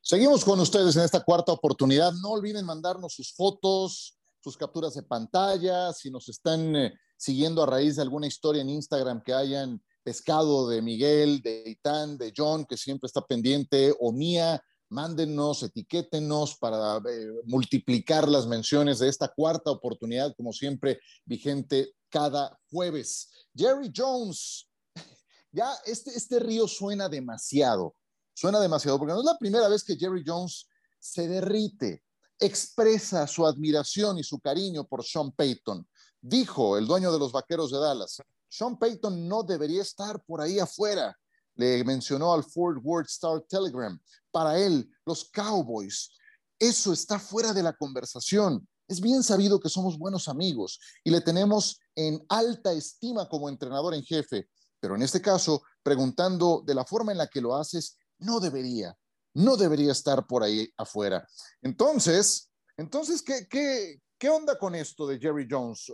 Seguimos 0.01 0.45
con 0.45 0.61
ustedes 0.61 0.95
en 0.95 1.03
esta 1.03 1.19
cuarta 1.25 1.51
oportunidad. 1.51 2.13
No 2.23 2.31
olviden 2.31 2.65
mandarnos 2.65 3.13
sus 3.13 3.35
fotos, 3.35 4.17
sus 4.39 4.57
capturas 4.57 4.95
de 4.95 5.03
pantalla, 5.03 5.93
si 5.93 6.13
nos 6.13 6.29
están 6.29 6.77
eh, 6.77 6.95
siguiendo 7.17 7.65
a 7.65 7.67
raíz 7.67 7.97
de 7.97 8.03
alguna 8.03 8.29
historia 8.29 8.63
en 8.63 8.69
Instagram 8.69 9.21
que 9.21 9.35
hayan 9.35 9.83
pescado 10.05 10.69
de 10.69 10.81
Miguel, 10.81 11.43
de 11.43 11.65
Itán, 11.67 12.17
de 12.19 12.33
John, 12.37 12.67
que 12.67 12.77
siempre 12.77 13.09
está 13.09 13.21
pendiente, 13.23 13.93
o 13.99 14.13
mía, 14.13 14.63
mándenos, 14.91 15.63
etiquétenos 15.63 16.57
para 16.57 16.97
eh, 16.99 17.29
multiplicar 17.45 18.29
las 18.29 18.47
menciones 18.47 18.99
de 18.99 19.09
esta 19.09 19.29
cuarta 19.29 19.71
oportunidad, 19.71 20.35
como 20.37 20.53
siempre, 20.53 21.01
vigente 21.25 21.95
cada 22.09 22.59
jueves. 22.71 23.31
Jerry 23.55 23.91
Jones, 23.97 24.69
ya 25.53 25.73
este, 25.87 26.11
este 26.11 26.41
río 26.41 26.67
suena 26.67 27.09
demasiado, 27.09 27.95
suena 28.35 28.61
demasiado, 28.61 28.99
porque 28.99 29.15
no 29.15 29.21
es 29.21 29.27
la 29.27 29.39
primera 29.39 29.69
vez 29.69 29.85
que 29.85 29.97
Jerry 29.97 30.25
Jones 30.27 30.67
se 30.99 31.29
derrite, 31.29 32.03
expresa 32.39 33.27
su 33.27 33.47
admiración 33.47 34.19
y 34.19 34.25
su 34.25 34.41
cariño 34.41 34.87
por 34.87 35.05
Sean 35.05 35.31
Payton. 35.33 35.89
Dijo 36.21 36.77
el 36.77 36.87
dueño 36.87 37.13
de 37.13 37.19
los 37.19 37.33
Vaqueros 37.33 37.71
de 37.71 37.79
Dallas, 37.79 38.21
Sean 38.49 38.77
Payton 38.77 39.29
no 39.29 39.45
debería 39.45 39.83
estar 39.83 40.23
por 40.25 40.41
ahí 40.41 40.59
afuera 40.59 41.17
le 41.61 41.85
mencionó 41.85 42.33
al 42.33 42.43
Fort 42.43 42.81
Worth 42.83 43.09
Star 43.09 43.43
Telegram. 43.43 43.99
Para 44.31 44.59
él, 44.59 44.91
los 45.05 45.31
Cowboys, 45.31 46.11
eso 46.59 46.93
está 46.93 47.19
fuera 47.19 47.53
de 47.53 47.63
la 47.63 47.75
conversación. 47.75 48.67
Es 48.89 49.01
bien 49.01 49.23
sabido 49.23 49.61
que 49.61 49.69
somos 49.69 49.99
buenos 49.99 50.27
amigos 50.27 50.81
y 51.05 51.11
le 51.11 51.21
tenemos 51.21 51.79
en 51.95 52.25
alta 52.29 52.73
estima 52.73 53.29
como 53.29 53.49
entrenador 53.49 53.95
en 53.95 54.03
jefe, 54.03 54.49
pero 54.81 54.97
en 54.97 55.03
este 55.03 55.21
caso, 55.21 55.63
preguntando 55.83 56.63
de 56.67 56.75
la 56.75 56.85
forma 56.85 57.13
en 57.13 57.19
la 57.19 57.29
que 57.29 57.41
lo 57.41 57.55
haces, 57.55 57.99
no 58.19 58.41
debería, 58.41 58.97
no 59.35 59.57
debería 59.57 59.93
estar 59.93 60.27
por 60.27 60.43
ahí 60.43 60.69
afuera. 60.77 61.27
Entonces, 61.63 62.51
entonces, 62.77 63.23
¿qué, 63.23 63.47
qué, 63.49 64.01
qué 64.19 64.31
onda 64.31 64.59
con 64.59 64.75
esto 64.75 65.07
de 65.07 65.19
Jerry 65.19 65.47
Jones? 65.49 65.87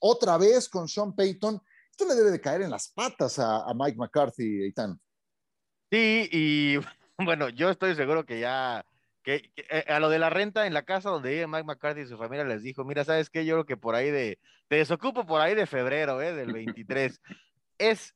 otra 0.00 0.38
vez 0.38 0.68
con 0.68 0.88
Sean 0.88 1.14
Payton. 1.14 1.60
Esto 1.90 2.06
le 2.06 2.14
debe 2.14 2.30
de 2.30 2.40
caer 2.40 2.62
en 2.62 2.70
las 2.70 2.88
patas 2.88 3.38
a, 3.38 3.68
a 3.68 3.74
Mike 3.74 3.98
McCarthy, 3.98 4.62
Eitan. 4.62 4.98
Sí, 5.90 6.28
y 6.30 6.76
bueno, 7.18 7.48
yo 7.48 7.70
estoy 7.70 7.94
seguro 7.94 8.24
que 8.24 8.40
ya, 8.40 8.84
que, 9.22 9.50
eh, 9.56 9.84
a 9.88 10.00
lo 10.00 10.08
de 10.08 10.18
la 10.18 10.30
renta 10.30 10.66
en 10.66 10.74
la 10.74 10.82
casa 10.82 11.10
donde 11.10 11.30
vive 11.30 11.46
Mike 11.46 11.64
McCarthy 11.64 12.02
y 12.02 12.06
su 12.06 12.18
familia 12.18 12.44
les 12.44 12.62
dijo, 12.62 12.84
mira, 12.84 13.04
¿sabes 13.04 13.30
qué? 13.30 13.44
Yo 13.44 13.54
creo 13.54 13.66
que 13.66 13.76
por 13.76 13.94
ahí 13.94 14.10
de, 14.10 14.38
te 14.68 14.76
desocupo 14.76 15.26
por 15.26 15.40
ahí 15.40 15.54
de 15.54 15.66
febrero, 15.66 16.20
¿eh? 16.20 16.34
Del 16.34 16.52
23. 16.52 17.20
es 17.78 18.14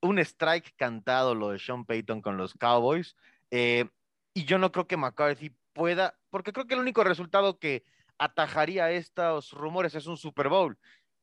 un 0.00 0.18
strike 0.18 0.74
cantado 0.76 1.34
lo 1.34 1.50
de 1.50 1.58
Sean 1.58 1.84
Payton 1.84 2.22
con 2.22 2.36
los 2.36 2.54
Cowboys. 2.54 3.16
Eh, 3.50 3.88
y 4.34 4.44
yo 4.44 4.58
no 4.58 4.72
creo 4.72 4.86
que 4.86 4.96
McCarthy 4.96 5.54
pueda, 5.72 6.18
porque 6.30 6.52
creo 6.52 6.66
que 6.66 6.74
el 6.74 6.80
único 6.80 7.04
resultado 7.04 7.58
que 7.58 7.84
atajaría 8.18 8.90
estos 8.90 9.52
rumores 9.52 9.94
es 9.94 10.06
un 10.06 10.16
Super 10.16 10.48
Bowl. 10.48 10.78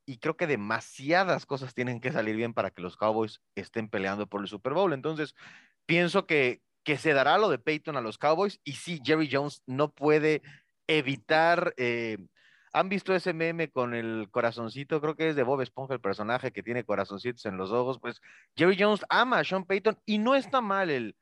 Y 0.06 0.17
creo 0.17 0.38
que 0.38 0.47
demasiadas 0.47 1.45
cosas 1.45 1.73
tienen 1.75 1.99
que 1.99 2.12
salir 2.12 2.36
bien 2.36 2.54
para 2.54 2.71
que 2.71 2.82
los 2.82 2.97
Cowboys 2.97 3.41
estén 3.56 3.89
peleando 3.89 4.28
por 4.28 4.41
el 4.41 4.47
Super 4.47 4.73
Bowl. 4.73 4.93
Entonces, 4.93 5.36
pienso 5.89 6.28
que, 6.28 6.62
que 6.84 6.97
se 6.97 7.13
dará 7.13 7.39
lo 7.39 7.49
de 7.49 7.58
Peyton 7.58 7.97
a 7.97 8.02
los 8.02 8.19
Cowboys 8.19 8.62
y 8.63 8.73
sí, 8.73 9.02
Jerry 9.04 9.28
Jones 9.32 9.63
no 9.65 9.91
puede 9.91 10.43
evitar... 10.88 11.73
Eh, 11.78 12.19
¿Han 12.71 12.88
visto 12.88 13.15
ese 13.15 13.34
meme 13.34 13.71
con 13.71 13.95
el 13.95 14.28
corazoncito? 14.30 15.02
Creo 15.02 15.15
que 15.15 15.30
es 15.30 15.36
de 15.36 15.41
Bob 15.41 15.62
Esponja 15.62 15.95
el 15.95 15.99
personaje 15.99 16.52
que 16.52 16.62
tiene 16.62 16.84
corazoncitos 16.84 17.43
en 17.47 17.58
los 17.58 17.71
ojos. 17.71 17.97
Pues 17.99 18.21
Jerry 18.56 18.78
Jones 18.80 19.04
ama 19.10 19.39
a 19.39 19.43
Sean 19.43 19.65
Payton 19.65 19.97
y 20.06 20.19
no 20.19 20.36
está 20.36 20.62
mal 20.62 20.91
el, 20.91 21.15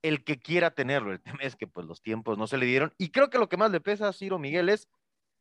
el 0.00 0.24
que 0.24 0.38
quiera 0.38 0.70
tenerlo. 0.70 1.12
El 1.12 1.20
tema 1.20 1.40
es 1.42 1.56
que 1.56 1.66
pues 1.66 1.86
los 1.86 2.00
tiempos 2.00 2.38
no 2.38 2.46
se 2.46 2.56
le 2.56 2.64
dieron. 2.64 2.94
Y 2.96 3.10
creo 3.10 3.28
que 3.28 3.36
lo 3.36 3.50
que 3.50 3.58
más 3.58 3.70
le 3.70 3.82
pesa 3.82 4.08
a 4.08 4.14
Ciro 4.14 4.38
Miguel 4.38 4.70
es 4.70 4.88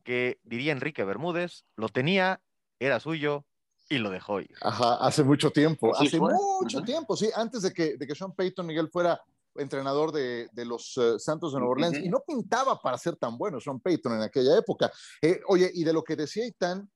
que, 0.04 0.38
diría 0.44 0.74
Enrique 0.74 1.06
Bermúdez, 1.06 1.64
lo 1.78 1.88
tenía, 1.88 2.42
era 2.80 3.00
suyo, 3.00 3.46
y 3.94 4.00
lo 4.00 4.10
dejó 4.10 4.42
ir. 4.42 4.56
Ajá, 4.62 4.96
hace 4.96 5.24
mucho 5.24 5.52
tiempo, 5.52 5.96
hace 5.96 6.20
mucho 6.20 6.82
tiempo, 6.82 7.16
sí, 7.16 7.30
antes 7.36 7.62
de 7.62 7.74
que, 7.74 7.98
de 7.98 8.08
que 8.08 8.16
Sean 8.16 8.34
Payton 8.34 8.66
Miguel 8.66 8.90
fuera 8.90 9.22
entrenador 9.56 10.12
de, 10.12 10.50
de 10.52 10.66
los 10.66 10.98
eh, 10.98 11.20
Santos 11.20 11.54
de 11.54 11.60
Nueva 11.60 11.74
Orleans, 11.74 12.00
y 12.00 12.10
no 12.10 12.24
pintaba 12.26 12.82
para 12.82 12.98
ser 12.98 13.16
tan 13.16 13.38
bueno 13.38 13.60
Sean 13.60 13.80
Payton 13.80 14.14
en 14.14 14.22
aquella 14.24 14.58
época. 14.58 14.92
Eh, 15.22 15.40
oye, 15.48 15.70
y 15.74 15.84
de 15.84 15.94
lo 15.94 16.04
que 16.04 16.16
decía 16.16 16.46
Itán, 16.46 16.90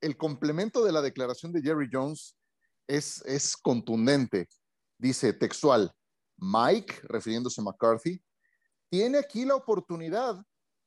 el 0.00 0.16
complemento 0.16 0.84
de 0.84 0.92
la 0.92 1.02
declaración 1.02 1.52
de 1.52 1.62
Jerry 1.62 1.88
Jones 1.90 2.36
es, 2.88 3.22
es 3.26 3.56
contundente. 3.56 4.48
Dice 4.98 5.32
textual, 5.32 5.92
Mike, 6.36 7.00
refiriéndose 7.04 7.60
a 7.60 7.64
McCarthy, 7.64 8.20
tiene 8.90 9.18
aquí 9.18 9.44
la 9.44 9.54
oportunidad 9.54 10.36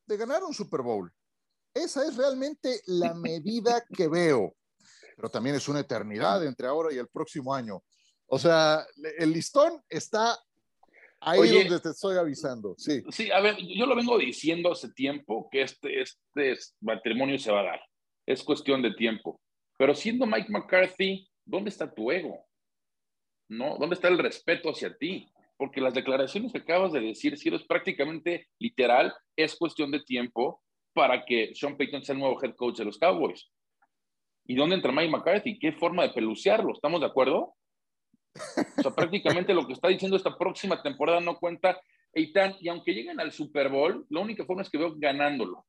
de 0.08 0.17
ganar 0.17 0.44
un 0.44 0.54
Super 0.54 0.82
Bowl. 0.82 1.12
Esa 1.74 2.06
es 2.06 2.17
realmente 2.17 2.82
la 2.86 3.13
medida 3.13 3.84
que 3.96 4.08
veo 4.08 4.56
pero 5.21 5.29
también 5.29 5.55
es 5.55 5.69
una 5.69 5.81
eternidad 5.81 6.43
entre 6.43 6.65
ahora 6.65 6.91
y 6.91 6.97
el 6.97 7.07
próximo 7.07 7.53
año. 7.53 7.84
O 8.25 8.39
sea, 8.39 8.84
el 9.19 9.31
listón 9.31 9.79
está 9.88 10.36
ahí 11.19 11.47
donde 11.47 11.79
te 11.79 11.89
estoy 11.89 12.17
avisando. 12.17 12.73
Sí. 12.75 13.03
Sí, 13.12 13.29
a 13.29 13.39
ver, 13.39 13.55
yo 13.57 13.86
lo 13.86 13.95
vengo 13.95 14.17
diciendo 14.17 14.71
hace 14.71 14.91
tiempo 14.93 15.47
que 15.51 15.62
este, 15.62 16.01
este 16.01 16.57
matrimonio 16.79 17.38
se 17.38 17.51
va 17.51 17.60
a 17.60 17.65
dar. 17.65 17.81
Es 18.25 18.41
cuestión 18.41 18.81
de 18.81 18.95
tiempo. 18.95 19.39
Pero 19.77 19.93
siendo 19.93 20.25
Mike 20.25 20.51
McCarthy, 20.51 21.29
¿dónde 21.45 21.69
está 21.69 21.93
tu 21.93 22.10
ego? 22.12 22.43
¿No? 23.47 23.77
¿Dónde 23.77 23.93
está 23.93 24.07
el 24.07 24.17
respeto 24.17 24.71
hacia 24.71 24.97
ti? 24.97 25.31
Porque 25.55 25.81
las 25.81 25.93
declaraciones 25.93 26.51
que 26.51 26.57
acabas 26.57 26.93
de 26.93 27.01
decir, 27.01 27.38
si 27.38 27.49
eres 27.49 27.63
prácticamente 27.63 28.47
literal, 28.57 29.13
es 29.36 29.55
cuestión 29.55 29.91
de 29.91 29.99
tiempo 29.99 30.63
para 30.93 31.23
que 31.23 31.51
Sean 31.53 31.77
Payton 31.77 32.03
sea 32.03 32.13
el 32.13 32.21
nuevo 32.21 32.43
head 32.43 32.55
coach 32.55 32.79
de 32.79 32.86
los 32.86 32.97
Cowboys. 32.97 33.51
¿Y 34.45 34.56
dónde 34.56 34.75
entra 34.75 34.91
Mike 34.91 35.10
McCarthy? 35.10 35.60
¿Qué 35.60 35.71
forma 35.71 36.04
de 36.04 36.10
pelucearlo? 36.10 36.73
¿Estamos 36.73 36.99
de 37.01 37.08
acuerdo? 37.08 37.56
O 38.77 38.82
sea, 38.82 38.91
prácticamente 38.91 39.54
lo 39.54 39.67
que 39.67 39.73
está 39.73 39.88
diciendo 39.88 40.17
esta 40.17 40.38
próxima 40.38 40.82
temporada 40.82 41.19
no 41.19 41.38
cuenta. 41.38 41.80
Eitan, 42.13 42.56
y 42.60 42.67
aunque 42.67 42.93
lleguen 42.93 43.19
al 43.19 43.32
Super 43.32 43.69
Bowl, 43.69 44.06
la 44.10 44.19
única 44.19 44.45
forma 44.45 44.62
es 44.62 44.69
que 44.69 44.77
veo 44.77 44.93
ganándolo. 44.97 45.65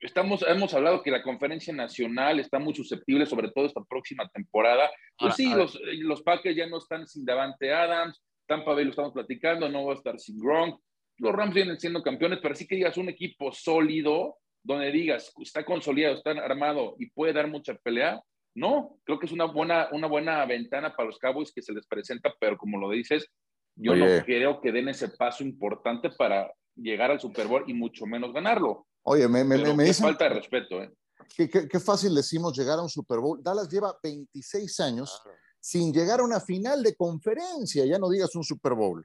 Estamos, 0.00 0.44
hemos 0.46 0.72
hablado 0.74 1.02
que 1.02 1.10
la 1.10 1.24
conferencia 1.24 1.74
nacional 1.74 2.38
está 2.38 2.60
muy 2.60 2.72
susceptible, 2.72 3.26
sobre 3.26 3.50
todo 3.50 3.66
esta 3.66 3.82
próxima 3.82 4.28
temporada. 4.28 4.88
Pues 5.18 5.34
sí, 5.34 5.52
los, 5.52 5.76
los 5.98 6.22
Packers 6.22 6.56
ya 6.56 6.68
no 6.68 6.78
están 6.78 7.08
sin 7.08 7.24
Davante 7.24 7.72
Adams, 7.72 8.22
Tampa 8.46 8.74
Bay 8.74 8.84
lo 8.84 8.90
estamos 8.90 9.12
platicando, 9.12 9.68
no 9.68 9.86
va 9.86 9.94
a 9.94 9.96
estar 9.96 10.18
sin 10.20 10.38
Gronk. 10.38 10.80
Los 11.18 11.34
Rams 11.34 11.54
vienen 11.54 11.80
siendo 11.80 12.00
campeones, 12.02 12.38
pero 12.40 12.54
sí 12.54 12.68
que 12.68 12.76
digas 12.76 12.96
un 12.96 13.08
equipo 13.08 13.50
sólido, 13.50 14.36
donde 14.62 14.90
digas, 14.90 15.32
está 15.40 15.64
consolidado, 15.64 16.14
está 16.14 16.30
armado 16.30 16.94
y 16.98 17.10
puede 17.10 17.32
dar 17.32 17.48
mucha 17.48 17.74
pelea, 17.74 18.22
no, 18.54 18.98
creo 19.04 19.18
que 19.18 19.26
es 19.26 19.32
una 19.32 19.44
buena, 19.44 19.88
una 19.92 20.08
buena 20.08 20.44
ventana 20.44 20.94
para 20.94 21.06
los 21.06 21.18
Cowboys 21.18 21.52
que 21.52 21.62
se 21.62 21.72
les 21.72 21.86
presenta, 21.86 22.34
pero 22.40 22.58
como 22.58 22.78
lo 22.78 22.90
dices, 22.90 23.28
Yo 23.76 23.94
no 23.94 24.06
creo 24.24 24.60
que 24.60 24.72
den 24.72 24.88
ese 24.88 25.10
paso 25.10 25.44
importante 25.44 26.10
para 26.10 26.52
llegar 26.74 27.10
al 27.10 27.20
Super 27.20 27.46
Bowl 27.46 27.64
y 27.68 27.74
mucho 27.74 28.06
menos 28.06 28.32
ganarlo. 28.32 28.86
Oye, 29.04 29.28
me, 29.28 29.44
me, 29.44 29.58
me 29.74 29.84
dicen, 29.84 30.06
falta 30.06 30.24
de 30.24 30.30
respeto, 30.30 30.82
¿eh? 30.82 30.92
Qué, 31.36 31.80
fácil 31.80 32.14
decimos 32.14 32.56
llegar 32.56 32.78
a 32.78 32.82
un 32.82 32.88
Super 32.88 33.18
Bowl. 33.18 33.42
Dallas 33.42 33.68
lleva 33.68 33.96
26 34.02 34.80
años 34.80 35.22
sin 35.60 35.92
llegar 35.92 36.20
a 36.20 36.24
una 36.24 36.40
final 36.40 36.82
de 36.82 36.94
conferencia, 36.94 37.84
ya 37.84 37.98
no 37.98 38.08
digas 38.08 38.34
un 38.34 38.44
Super 38.44 38.74
Bowl. 38.74 39.04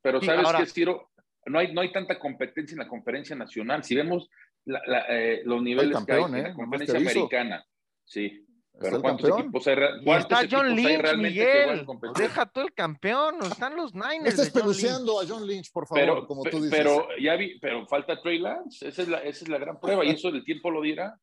Pero 0.00 0.20
sabes 0.22 0.48
que 0.56 0.66
Ciro, 0.66 1.10
no 1.48 1.58
hay, 1.58 1.72
no 1.72 1.80
hay 1.80 1.92
tanta 1.92 2.18
competencia 2.18 2.74
en 2.74 2.80
la 2.80 2.88
conferencia 2.88 3.36
nacional. 3.36 3.84
Si 3.84 3.94
vemos 3.94 4.28
eh, 4.66 5.42
los 5.44 5.62
niveles 5.62 5.96
que 6.04 6.12
hay 6.12 6.22
en 6.22 6.32
la 6.32 6.48
¿eh? 6.50 6.54
conferencia 6.54 6.98
americana, 6.98 7.64
sí. 8.04 8.44
Pero 8.80 9.02
¿cuántos 9.02 9.40
equipos 9.40 9.66
hay, 9.66 9.76
está 10.18 10.42
John 10.48 10.74
Lynch, 10.74 11.16
Miguel. 11.16 11.84
Deja 12.16 12.46
todo 12.46 12.64
el 12.64 12.72
campeón. 12.72 13.36
Están 13.42 13.74
los 13.74 13.92
Niners. 13.92 14.26
Estás 14.26 14.50
peluceando 14.50 15.20
a 15.20 15.26
John 15.26 15.46
Lynch, 15.46 15.72
por 15.72 15.86
favor, 15.86 16.04
pero, 16.04 16.26
como 16.26 16.44
tú 16.44 16.62
dices. 16.62 16.70
Pero, 16.70 17.08
ya 17.20 17.34
vi, 17.34 17.58
pero 17.58 17.86
falta 17.86 18.20
Trey 18.20 18.38
Lance. 18.38 18.86
Esa 18.86 19.02
es, 19.02 19.08
la, 19.08 19.18
esa 19.18 19.44
es 19.44 19.48
la 19.48 19.58
gran 19.58 19.80
prueba 19.80 20.04
y 20.04 20.10
eso 20.10 20.28
el 20.28 20.44
tiempo 20.44 20.70
lo 20.70 20.82
dirá. 20.82 21.18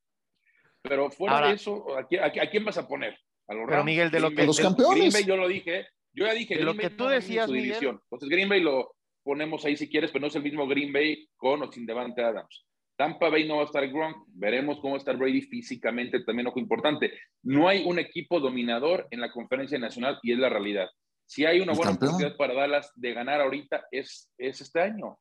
Pero 0.81 1.09
fuera 1.09 1.47
de 1.47 1.53
eso, 1.53 1.85
¿a 1.97 2.05
quién, 2.05 2.65
vas 2.65 2.77
a 2.77 2.87
poner? 2.87 3.17
A 3.47 3.53
los 3.53 3.67
pero 3.69 3.83
Miguel, 3.83 4.11
de 4.11 4.19
lo 4.19 4.31
que. 4.31 4.45
Los 4.45 4.59
campeones. 4.59 4.97
Green 4.97 5.13
Bay, 5.13 5.23
yo 5.23 5.37
lo 5.37 5.47
dije. 5.47 5.87
Yo 6.13 6.25
ya 6.25 6.33
dije. 6.33 6.57
De 6.57 6.63
lo 6.63 6.75
que 6.75 6.89
tú 6.89 7.07
decías, 7.07 7.47
Miguel. 7.47 7.63
División. 7.63 8.01
Entonces, 8.03 8.29
Green 8.29 8.49
Bay 8.49 8.61
lo 8.61 8.94
ponemos 9.25 9.65
ahí 9.65 9.75
si 9.75 9.89
quieres, 9.89 10.11
pero 10.11 10.21
no 10.21 10.27
es 10.27 10.35
el 10.35 10.43
mismo 10.43 10.67
Green 10.67 10.93
Bay 10.93 11.27
con 11.35 11.63
o 11.63 11.71
sin 11.71 11.85
Devante 11.85 12.23
Adams. 12.23 12.63
Tampa 12.95 13.29
Bay 13.29 13.47
no 13.47 13.57
va 13.57 13.63
a 13.63 13.65
estar 13.65 13.85
Gronk. 13.89 14.15
Veremos 14.27 14.79
cómo 14.79 14.95
está 14.95 15.11
Brady 15.13 15.41
físicamente, 15.41 16.23
también 16.23 16.47
ojo 16.47 16.59
importante. 16.59 17.11
No 17.43 17.67
hay 17.67 17.83
un 17.85 17.99
equipo 17.99 18.39
dominador 18.39 19.07
en 19.09 19.19
la 19.19 19.31
conferencia 19.31 19.77
nacional 19.79 20.19
y 20.21 20.31
es 20.31 20.39
la 20.39 20.47
realidad. 20.47 20.87
Si 21.25 21.43
hay 21.43 21.59
una 21.59 21.73
buena 21.73 21.93
oportunidad 21.93 22.37
para 22.37 22.53
Dallas 22.53 22.91
de 22.95 23.13
ganar 23.13 23.41
ahorita, 23.41 23.87
es, 23.91 24.31
es 24.37 24.61
este 24.61 24.79
año. 24.79 25.19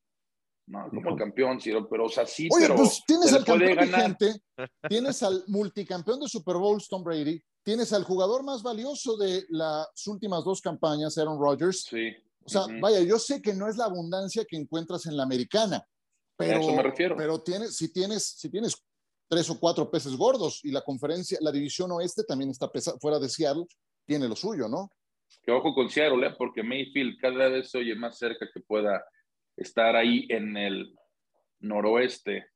No, 0.67 0.89
como 0.89 1.11
el 1.11 1.17
campeón, 1.17 1.59
pero 1.91 2.07
o 2.07 2.09
sea, 2.09 2.27
sí, 2.27 2.49
Oye, 2.51 2.67
pero 2.67 2.77
pues 2.77 3.03
tienes 3.07 3.33
al 3.35 3.45
campeón 3.45 3.77
vigente, 3.77 4.33
tienes 4.89 5.23
al 5.23 5.45
multicampeón 5.49 6.21
de 6.21 6.29
Super 6.29 6.57
Bowl, 6.57 6.83
Tom 6.89 7.05
Brady, 7.05 7.39
tienes 7.63 7.93
al 7.93 8.05
jugador 8.05 8.43
más 8.45 8.63
valioso 8.63 9.17
de 9.19 9.45
las 9.51 10.07
últimas 10.07 10.43
dos 10.43 10.63
campañas, 10.63 11.19
Aaron 11.19 11.39
Rodgers. 11.39 11.83
Sí. 11.83 12.15
O 12.45 12.49
sea, 12.49 12.63
vaya, 12.81 13.01
yo 13.01 13.19
sé 13.19 13.41
que 13.41 13.55
no 13.55 13.69
es 13.69 13.77
la 13.77 13.87
abundancia 13.87 14.45
que 14.47 14.57
encuentras 14.57 15.07
en 15.07 15.17
la 15.17 15.23
americana, 15.23 15.83
pero, 16.37 16.61
eso 16.61 16.73
me 16.73 16.83
refiero. 16.83 17.17
Pero 17.17 17.41
tienes, 17.43 17.77
si, 17.77 17.93
tienes, 17.93 18.25
si 18.25 18.51
tienes 18.51 18.77
tres 19.29 19.49
o 19.51 19.59
cuatro 19.59 19.91
peces 19.91 20.17
gordos 20.17 20.61
y 20.65 20.71
la 20.71 20.83
conferencia, 20.83 21.39
la 21.41 21.53
división 21.53 21.91
oeste 21.93 22.25
también 22.25 22.51
está 22.51 22.71
fuera 23.01 23.19
de 23.19 23.29
Seattle, 23.29 23.67
tiene 24.07 24.29
lo 24.29 24.37
suyo, 24.37 24.69
¿no? 24.69 24.91
Que 25.43 25.53
ojo 25.53 25.75
con 25.75 25.89
Seattle, 25.89 26.27
¿eh? 26.27 26.35
porque 26.37 26.63
Mayfield 26.63 27.19
cada 27.21 27.49
vez 27.49 27.71
se 27.71 27.79
oye 27.79 27.95
más 27.95 28.19
cerca 28.19 28.47
que 28.53 28.61
pueda 28.61 29.05
estar 29.57 29.97
ahí 29.97 30.27
en 30.29 30.57
el 30.57 30.95
noroeste 31.61 32.47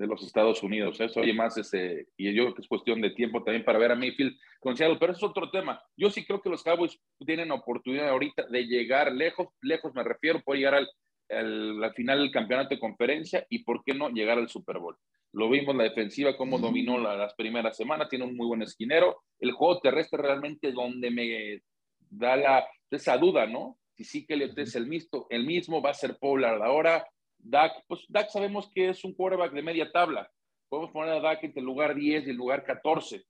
de 0.00 0.06
los 0.06 0.22
Estados 0.22 0.62
Unidos. 0.62 0.98
Eso 0.98 1.20
¿eh? 1.20 1.24
oye 1.24 1.34
más 1.34 1.58
ese, 1.58 2.06
y 2.16 2.32
yo 2.32 2.44
creo 2.44 2.54
que 2.54 2.62
es 2.62 2.68
cuestión 2.68 3.02
de 3.02 3.10
tiempo 3.10 3.44
también 3.44 3.64
para 3.64 3.78
ver 3.78 3.92
a 3.92 3.94
Mayfield 3.94 4.34
con 4.58 4.76
Seattle, 4.76 4.96
pero 4.98 5.12
eso 5.12 5.26
es 5.26 5.30
otro 5.30 5.50
tema. 5.50 5.80
Yo 5.96 6.08
sí 6.08 6.24
creo 6.24 6.40
que 6.40 6.48
los 6.48 6.62
Cowboys 6.62 6.98
tienen 7.24 7.50
oportunidad 7.50 8.08
ahorita 8.08 8.46
de 8.46 8.64
llegar 8.64 9.12
lejos, 9.12 9.48
lejos 9.60 9.94
me 9.94 10.02
refiero, 10.02 10.40
puede 10.40 10.60
llegar 10.60 10.74
al 10.74 10.88
la 11.32 11.92
final 11.92 12.18
del 12.18 12.32
campeonato 12.32 12.70
de 12.70 12.80
conferencia 12.80 13.46
y 13.48 13.62
por 13.62 13.84
qué 13.84 13.94
no 13.94 14.08
llegar 14.08 14.38
al 14.38 14.48
Super 14.48 14.78
Bowl. 14.78 14.96
Lo 15.32 15.48
vimos 15.48 15.76
la 15.76 15.84
defensiva, 15.84 16.36
cómo 16.36 16.58
dominó 16.58 16.98
las 16.98 17.34
primeras 17.34 17.76
semanas, 17.76 18.08
tiene 18.08 18.24
un 18.24 18.36
muy 18.36 18.48
buen 18.48 18.62
esquinero. 18.62 19.22
El 19.38 19.52
juego 19.52 19.78
terrestre 19.78 20.20
realmente 20.20 20.72
donde 20.72 21.10
me 21.12 21.62
da 22.10 22.34
la, 22.34 22.66
esa 22.90 23.16
duda, 23.16 23.46
¿no? 23.46 23.78
Si 23.94 24.02
sí 24.02 24.26
que 24.26 24.34
le 24.34 24.50
es 24.56 24.74
el, 24.74 24.88
mismo, 24.88 25.28
el 25.30 25.46
mismo, 25.46 25.80
va 25.80 25.90
a 25.90 25.94
ser 25.94 26.16
Pollard 26.18 26.60
ahora. 26.62 27.06
Dak, 27.42 27.84
pues 27.86 28.04
Dak 28.08 28.30
sabemos 28.30 28.70
que 28.72 28.90
es 28.90 29.04
un 29.04 29.14
quarterback 29.14 29.52
de 29.52 29.62
media 29.62 29.90
tabla. 29.90 30.30
Podemos 30.68 30.90
poner 30.92 31.14
a 31.14 31.20
Dak 31.20 31.42
entre 31.44 31.60
el 31.60 31.66
lugar 31.66 31.94
10 31.94 32.26
y 32.26 32.30
el 32.30 32.36
lugar 32.36 32.64
14. 32.64 33.24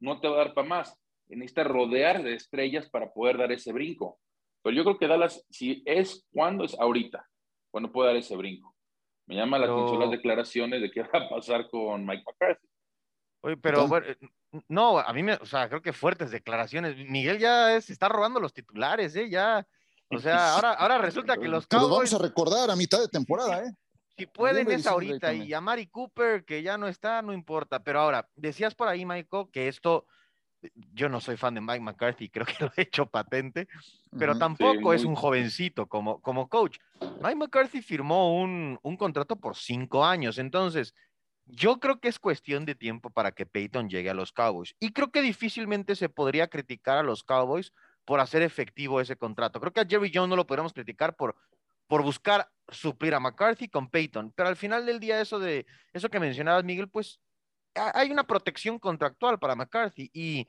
No 0.00 0.20
te 0.20 0.28
va 0.28 0.34
a 0.34 0.44
dar 0.44 0.54
para 0.54 0.68
más. 0.68 0.98
Necesita 1.28 1.64
rodear 1.64 2.22
de 2.22 2.34
estrellas 2.34 2.88
para 2.90 3.12
poder 3.12 3.38
dar 3.38 3.52
ese 3.52 3.72
brinco. 3.72 4.18
Pero 4.62 4.76
yo 4.76 4.84
creo 4.84 4.98
que 4.98 5.06
Dallas, 5.06 5.46
si 5.50 5.82
es 5.86 6.26
cuando, 6.32 6.64
es 6.64 6.78
ahorita, 6.78 7.26
cuando 7.70 7.90
puede 7.90 8.08
dar 8.08 8.16
ese 8.16 8.36
brinco. 8.36 8.74
Me 9.26 9.36
llama 9.36 9.58
la 9.58 9.66
atención 9.66 10.00
las 10.00 10.10
declaraciones 10.10 10.80
de 10.82 10.90
qué 10.90 11.02
va 11.14 11.20
a 11.20 11.28
pasar 11.28 11.68
con 11.68 12.04
Mike 12.04 12.24
McCarthy. 12.26 12.68
Oye, 13.42 13.56
pero 13.56 13.86
bueno, 13.86 14.06
no, 14.68 14.98
a 14.98 15.12
mí 15.12 15.22
me, 15.22 15.34
o 15.34 15.46
sea, 15.46 15.68
creo 15.68 15.80
que 15.80 15.92
fuertes 15.92 16.30
declaraciones. 16.30 16.96
Miguel 17.08 17.38
ya 17.38 17.80
se 17.80 17.92
está 17.92 18.08
robando 18.08 18.40
los 18.40 18.52
titulares, 18.52 19.16
¿eh? 19.16 19.30
Ya, 19.30 19.66
o 20.10 20.18
sea, 20.18 20.54
ahora, 20.54 20.72
ahora 20.74 20.98
resulta 20.98 21.36
que 21.36 21.48
los 21.48 21.66
Cowboys... 21.66 21.90
vamos 21.90 22.14
a 22.14 22.18
recordar 22.18 22.70
a 22.70 22.76
mitad 22.76 23.00
de 23.00 23.08
temporada, 23.08 23.64
¿eh? 23.64 23.72
Si 24.16 24.26
pueden 24.26 24.70
es 24.70 24.86
ahorita 24.86 25.32
y 25.32 25.54
a 25.54 25.62
Mari 25.62 25.86
Cooper, 25.86 26.44
que 26.44 26.62
ya 26.62 26.76
no 26.76 26.88
está, 26.88 27.22
no 27.22 27.32
importa. 27.32 27.82
Pero 27.82 28.00
ahora, 28.00 28.28
decías 28.36 28.74
por 28.74 28.86
ahí, 28.88 29.06
Michael, 29.06 29.46
que 29.50 29.68
esto 29.68 30.04
yo 30.92 31.08
no 31.08 31.20
soy 31.20 31.36
fan 31.36 31.54
de 31.54 31.60
Mike 31.60 31.80
McCarthy, 31.80 32.28
creo 32.30 32.46
que 32.46 32.56
lo 32.60 32.72
he 32.76 32.82
hecho 32.82 33.06
patente, 33.06 33.68
pero 34.18 34.36
tampoco 34.36 34.92
es 34.92 35.04
un 35.04 35.14
jovencito 35.14 35.86
como, 35.86 36.20
como 36.20 36.48
coach. 36.48 36.78
Mike 37.22 37.36
McCarthy 37.36 37.82
firmó 37.82 38.40
un, 38.40 38.78
un, 38.82 38.96
contrato 38.96 39.36
por 39.36 39.56
cinco 39.56 40.04
años, 40.04 40.38
entonces 40.38 40.94
yo 41.46 41.80
creo 41.80 41.98
que 42.00 42.08
es 42.08 42.18
cuestión 42.18 42.64
de 42.64 42.74
tiempo 42.74 43.10
para 43.10 43.32
que 43.32 43.46
Peyton 43.46 43.88
llegue 43.88 44.10
a 44.10 44.14
los 44.14 44.32
Cowboys. 44.32 44.74
Y 44.78 44.92
creo 44.92 45.10
que 45.10 45.22
difícilmente 45.22 45.96
se 45.96 46.08
podría 46.08 46.48
criticar 46.48 46.98
a 46.98 47.02
los 47.02 47.24
Cowboys 47.24 47.72
por 48.04 48.20
hacer 48.20 48.42
efectivo 48.42 49.00
ese 49.00 49.16
contrato. 49.16 49.60
Creo 49.60 49.72
que 49.72 49.80
a 49.80 49.86
Jerry 49.86 50.10
Jones 50.12 50.30
no 50.30 50.36
lo 50.36 50.46
podríamos 50.46 50.72
criticar 50.72 51.16
por, 51.16 51.36
por 51.86 52.02
buscar 52.02 52.48
suplir 52.68 53.14
a 53.14 53.20
McCarthy 53.20 53.68
con 53.68 53.90
Peyton, 53.90 54.32
pero 54.34 54.48
al 54.48 54.56
final 54.56 54.86
del 54.86 55.00
día 55.00 55.20
eso 55.20 55.38
de 55.38 55.66
eso 55.92 56.08
que 56.08 56.20
mencionabas, 56.20 56.64
Miguel, 56.64 56.88
pues 56.88 57.20
hay 57.74 58.10
una 58.10 58.24
protección 58.24 58.78
contractual 58.78 59.38
para 59.38 59.54
McCarthy 59.54 60.10
y 60.12 60.46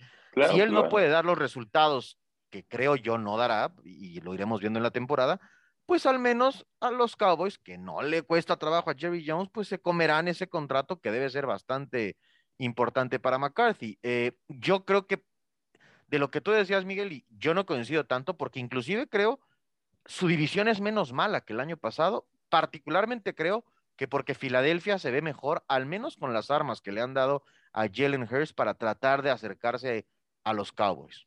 si 0.51 0.59
él 0.59 0.71
no 0.71 0.89
puede 0.89 1.09
dar 1.09 1.25
los 1.25 1.37
resultados 1.37 2.17
que 2.49 2.65
creo 2.65 2.95
yo 2.95 3.17
no 3.17 3.37
dará, 3.37 3.73
y 3.83 4.19
lo 4.21 4.33
iremos 4.33 4.59
viendo 4.59 4.77
en 4.77 4.83
la 4.83 4.91
temporada, 4.91 5.39
pues 5.85 6.05
al 6.05 6.19
menos 6.19 6.65
a 6.79 6.91
los 6.91 7.15
Cowboys, 7.15 7.57
que 7.57 7.77
no 7.77 8.01
le 8.01 8.21
cuesta 8.21 8.57
trabajo 8.57 8.89
a 8.89 8.95
Jerry 8.95 9.25
Jones, 9.25 9.49
pues 9.51 9.67
se 9.67 9.79
comerán 9.79 10.27
ese 10.27 10.47
contrato 10.47 10.99
que 10.99 11.11
debe 11.11 11.29
ser 11.29 11.45
bastante 11.45 12.17
importante 12.59 13.19
para 13.19 13.37
McCarthy. 13.37 13.97
Eh, 14.03 14.33
yo 14.47 14.85
creo 14.85 15.07
que 15.07 15.23
de 16.11 16.19
lo 16.19 16.29
que 16.29 16.41
tú 16.41 16.51
decías, 16.51 16.83
Miguel, 16.85 17.13
y 17.13 17.25
yo 17.39 17.53
no 17.53 17.65
coincido 17.65 18.05
tanto, 18.05 18.35
porque 18.37 18.59
inclusive 18.59 19.07
creo 19.07 19.39
su 20.05 20.27
división 20.27 20.67
es 20.67 20.81
menos 20.81 21.13
mala 21.13 21.41
que 21.41 21.53
el 21.53 21.61
año 21.61 21.77
pasado, 21.77 22.27
particularmente 22.49 23.33
creo 23.33 23.63
que 23.95 24.09
porque 24.09 24.35
Filadelfia 24.35 24.99
se 24.99 25.09
ve 25.09 25.21
mejor, 25.21 25.63
al 25.69 25.85
menos 25.85 26.17
con 26.17 26.33
las 26.33 26.51
armas 26.51 26.81
que 26.81 26.91
le 26.91 27.01
han 27.01 27.13
dado 27.13 27.43
a 27.71 27.87
Jalen 27.87 28.23
Hurts 28.23 28.51
para 28.51 28.73
tratar 28.73 29.21
de 29.21 29.29
acercarse 29.29 30.05
a 30.43 30.53
los 30.53 30.73
Cowboys. 30.73 31.25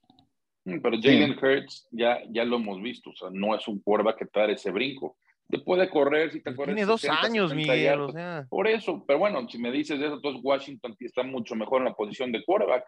Mm, 0.65 0.81
pero 0.81 0.97
Jalen 1.01 1.39
Hurts 1.39 1.89
ya, 1.91 2.21
ya 2.29 2.45
lo 2.45 2.57
hemos 2.57 2.83
visto, 2.83 3.11
o 3.11 3.17
sea, 3.17 3.29
no 3.33 3.55
es 3.55 3.67
un 3.67 3.81
quarterback 3.81 4.19
que 4.19 4.27
te 4.27 4.41
da 4.41 4.47
ese 4.51 4.71
brinco. 4.71 5.17
Te 5.49 5.59
puede 5.61 5.89
correr 5.89 6.31
si 6.31 6.43
te 6.43 6.55
corre. 6.55 6.75
Tiene 6.75 6.87
dos 6.87 7.05
años, 7.05 7.55
Miguel. 7.55 8.01
O 8.01 8.13
sea. 8.13 8.47
Por 8.49 8.67
eso, 8.67 9.05
pero 9.07 9.19
bueno, 9.19 9.47
si 9.49 9.59
me 9.59 9.71
dices 9.71 10.01
eso, 10.01 10.15
entonces 10.15 10.41
Washington 10.43 10.97
está 11.01 11.23
mucho 11.23 11.55
mejor 11.55 11.81
en 11.81 11.87
la 11.87 11.95
posición 11.95 12.33
de 12.33 12.43
quarterback. 12.45 12.85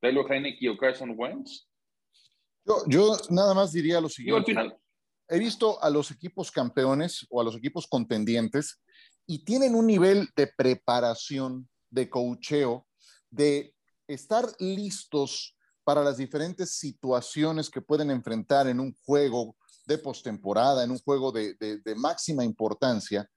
Taylor 0.00 0.30
Heineke 0.30 0.68
o 0.68 0.76
Carson 0.76 1.14
Wentz. 1.16 1.68
Yo, 2.64 2.84
yo 2.86 3.16
nada 3.30 3.54
más 3.54 3.72
diría 3.72 4.00
lo 4.00 4.08
siguiente. 4.08 4.38
al 4.38 4.44
final. 4.44 4.78
He 5.28 5.38
visto 5.38 5.80
a 5.82 5.88
los 5.90 6.10
equipos 6.10 6.50
campeones 6.50 7.26
o 7.30 7.40
a 7.40 7.44
los 7.44 7.56
equipos 7.56 7.86
contendientes 7.86 8.80
y 9.26 9.44
tienen 9.44 9.76
un 9.76 9.86
nivel 9.86 10.28
de 10.34 10.48
preparación, 10.48 11.68
de 11.88 12.10
cocheo, 12.10 12.88
de 13.30 13.74
estar 14.08 14.44
listos 14.58 15.56
para 15.84 16.02
las 16.02 16.16
diferentes 16.16 16.74
situaciones 16.74 17.70
que 17.70 17.80
pueden 17.80 18.10
enfrentar 18.10 18.66
en 18.68 18.80
un 18.80 18.92
juego 19.04 19.56
de 19.86 19.98
postemporada, 19.98 20.84
en 20.84 20.90
un 20.90 20.98
juego 20.98 21.32
de, 21.32 21.80
máxima 21.96 22.44
importancia. 22.44 23.28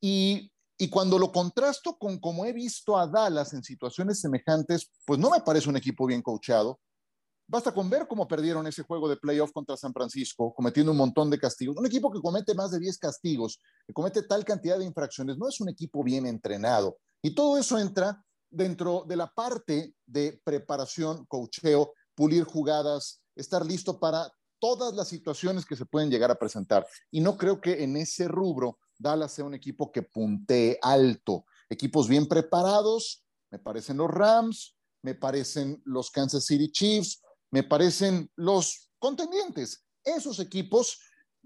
Y, 0.00 0.50
y, 0.78 0.88
cuando 0.88 1.18
lo 1.18 1.32
contrasto 1.32 1.96
con 1.98 2.18
como 2.18 2.44
he 2.44 2.52
visto 2.52 2.96
a 2.98 3.06
Dallas 3.06 3.52
en 3.54 3.62
situaciones 3.62 4.20
semejantes, 4.20 4.90
pues 5.06 5.18
no 5.18 5.30
me 5.30 5.40
parece 5.40 5.68
un 5.68 5.76
equipo 5.76 6.06
bien 6.06 6.22
coachado. 6.22 6.80
Basta 7.48 7.72
con 7.72 7.88
ver 7.88 8.08
cómo 8.08 8.26
perdieron 8.26 8.66
ese 8.66 8.82
juego 8.82 9.08
de 9.08 9.16
playoff 9.16 9.52
contra 9.52 9.76
San 9.76 9.92
Francisco, 9.92 10.52
cometiendo 10.52 10.90
un 10.90 10.98
montón 10.98 11.30
de 11.30 11.38
castigos. 11.38 11.76
Un 11.76 11.86
equipo 11.86 12.10
que 12.10 12.20
comete 12.20 12.54
más 12.54 12.72
de 12.72 12.80
10 12.80 12.98
castigos, 12.98 13.60
que 13.86 13.92
comete 13.92 14.22
tal 14.22 14.44
cantidad 14.44 14.78
de 14.78 14.84
infracciones, 14.84 15.38
no 15.38 15.48
es 15.48 15.60
un 15.60 15.68
equipo 15.68 16.02
bien 16.02 16.26
entrenado. 16.26 16.98
Y 17.22 17.34
todo 17.34 17.56
eso 17.56 17.78
entra 17.78 18.24
dentro 18.50 19.04
de 19.06 19.16
la 19.16 19.32
parte 19.32 19.94
de 20.06 20.40
preparación, 20.42 21.24
cocheo, 21.26 21.92
pulir 22.16 22.44
jugadas, 22.44 23.20
estar 23.36 23.64
listo 23.64 24.00
para 24.00 24.30
todas 24.66 24.94
las 24.94 25.06
situaciones 25.06 25.64
que 25.64 25.76
se 25.76 25.86
pueden 25.86 26.10
llegar 26.10 26.28
a 26.32 26.38
presentar. 26.40 26.84
Y 27.12 27.20
no 27.20 27.36
creo 27.36 27.60
que 27.60 27.84
en 27.84 27.96
ese 27.96 28.26
rubro 28.26 28.80
Dallas 28.98 29.30
sea 29.30 29.44
un 29.44 29.54
equipo 29.54 29.92
que 29.92 30.02
puntee 30.02 30.76
alto. 30.82 31.44
Equipos 31.70 32.08
bien 32.08 32.26
preparados, 32.26 33.24
me 33.52 33.60
parecen 33.60 33.98
los 33.98 34.10
Rams, 34.10 34.76
me 35.02 35.14
parecen 35.14 35.80
los 35.84 36.10
Kansas 36.10 36.46
City 36.46 36.68
Chiefs, 36.72 37.22
me 37.52 37.62
parecen 37.62 38.28
los 38.34 38.90
contendientes. 38.98 39.84
Esos 40.02 40.40
equipos 40.40 40.98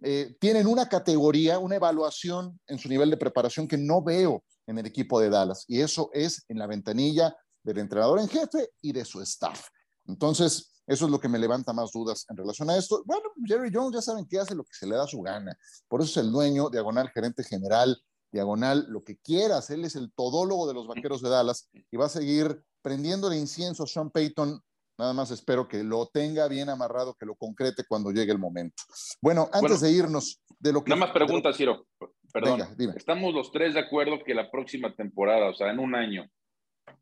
eh, 0.02 0.34
tienen 0.40 0.66
una 0.66 0.88
categoría, 0.88 1.58
una 1.58 1.76
evaluación 1.76 2.58
en 2.68 2.78
su 2.78 2.88
nivel 2.88 3.10
de 3.10 3.18
preparación 3.18 3.68
que 3.68 3.76
no 3.76 4.02
veo 4.02 4.42
en 4.66 4.78
el 4.78 4.86
equipo 4.86 5.20
de 5.20 5.28
Dallas. 5.28 5.66
Y 5.68 5.82
eso 5.82 6.08
es 6.14 6.46
en 6.48 6.58
la 6.58 6.66
ventanilla 6.66 7.36
del 7.62 7.80
entrenador 7.80 8.18
en 8.18 8.28
jefe 8.28 8.70
y 8.80 8.92
de 8.92 9.04
su 9.04 9.20
staff. 9.20 9.68
Entonces, 10.06 10.79
eso 10.90 11.04
es 11.04 11.10
lo 11.10 11.20
que 11.20 11.28
me 11.28 11.38
levanta 11.38 11.72
más 11.72 11.92
dudas 11.92 12.26
en 12.28 12.36
relación 12.36 12.68
a 12.70 12.76
esto. 12.76 13.02
Bueno, 13.06 13.30
Jerry 13.44 13.70
Jones 13.72 13.94
ya 13.94 14.02
saben 14.02 14.26
que 14.26 14.38
hace 14.38 14.54
lo 14.54 14.64
que 14.64 14.74
se 14.74 14.86
le 14.86 14.96
da 14.96 15.06
su 15.06 15.22
gana. 15.22 15.56
Por 15.88 16.00
eso 16.02 16.20
es 16.20 16.26
el 16.26 16.32
dueño, 16.32 16.68
diagonal 16.68 17.10
gerente 17.10 17.44
general, 17.44 17.96
diagonal 18.32 18.86
lo 18.88 19.04
que 19.04 19.16
quieras. 19.18 19.70
Él 19.70 19.84
es 19.84 19.94
el 19.96 20.12
todólogo 20.12 20.66
de 20.66 20.74
los 20.74 20.86
vaqueros 20.86 21.22
de 21.22 21.30
Dallas 21.30 21.68
y 21.90 21.96
va 21.96 22.06
a 22.06 22.10
seguir 22.10 22.62
prendiendo 22.82 23.32
incienso 23.32 23.84
a 23.84 23.86
Sean 23.86 24.10
Payton 24.10 24.60
Nada 25.00 25.14
más 25.14 25.30
espero 25.30 25.66
que 25.66 25.82
lo 25.82 26.08
tenga 26.12 26.46
bien 26.46 26.68
amarrado, 26.68 27.14
que 27.14 27.24
lo 27.24 27.34
concrete 27.34 27.84
cuando 27.88 28.10
llegue 28.10 28.32
el 28.32 28.38
momento. 28.38 28.82
Bueno, 29.22 29.48
antes 29.50 29.80
de 29.80 29.90
irnos 29.90 30.42
de 30.58 30.74
lo 30.74 30.84
que... 30.84 30.90
Nada 30.90 31.06
más 31.06 31.12
pregunta, 31.12 31.54
Ciro. 31.54 31.86
Perdón. 32.30 32.60
Estamos 32.94 33.32
los 33.32 33.50
tres 33.50 33.72
de 33.72 33.80
acuerdo 33.80 34.22
que 34.22 34.34
la 34.34 34.50
próxima 34.50 34.94
temporada, 34.94 35.48
o 35.48 35.54
sea, 35.54 35.70
en 35.70 35.78
un 35.78 35.94
año, 35.94 36.28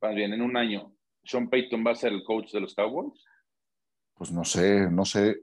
más 0.01 0.15
bien, 0.15 0.33
en 0.33 0.43
un 0.43 0.57
año, 0.57 0.95
Sean 1.25 1.51
Payton 1.51 1.85
va 1.85 1.91
a 1.91 1.97
ser 1.97 2.13
el 2.13 2.23
coach 2.23 2.53
de 2.53 2.61
los 2.61 2.73
Cowboys. 2.77 3.21
Pues 4.19 4.33
no 4.33 4.45
sé, 4.45 4.91
no 4.91 5.05
sé, 5.05 5.43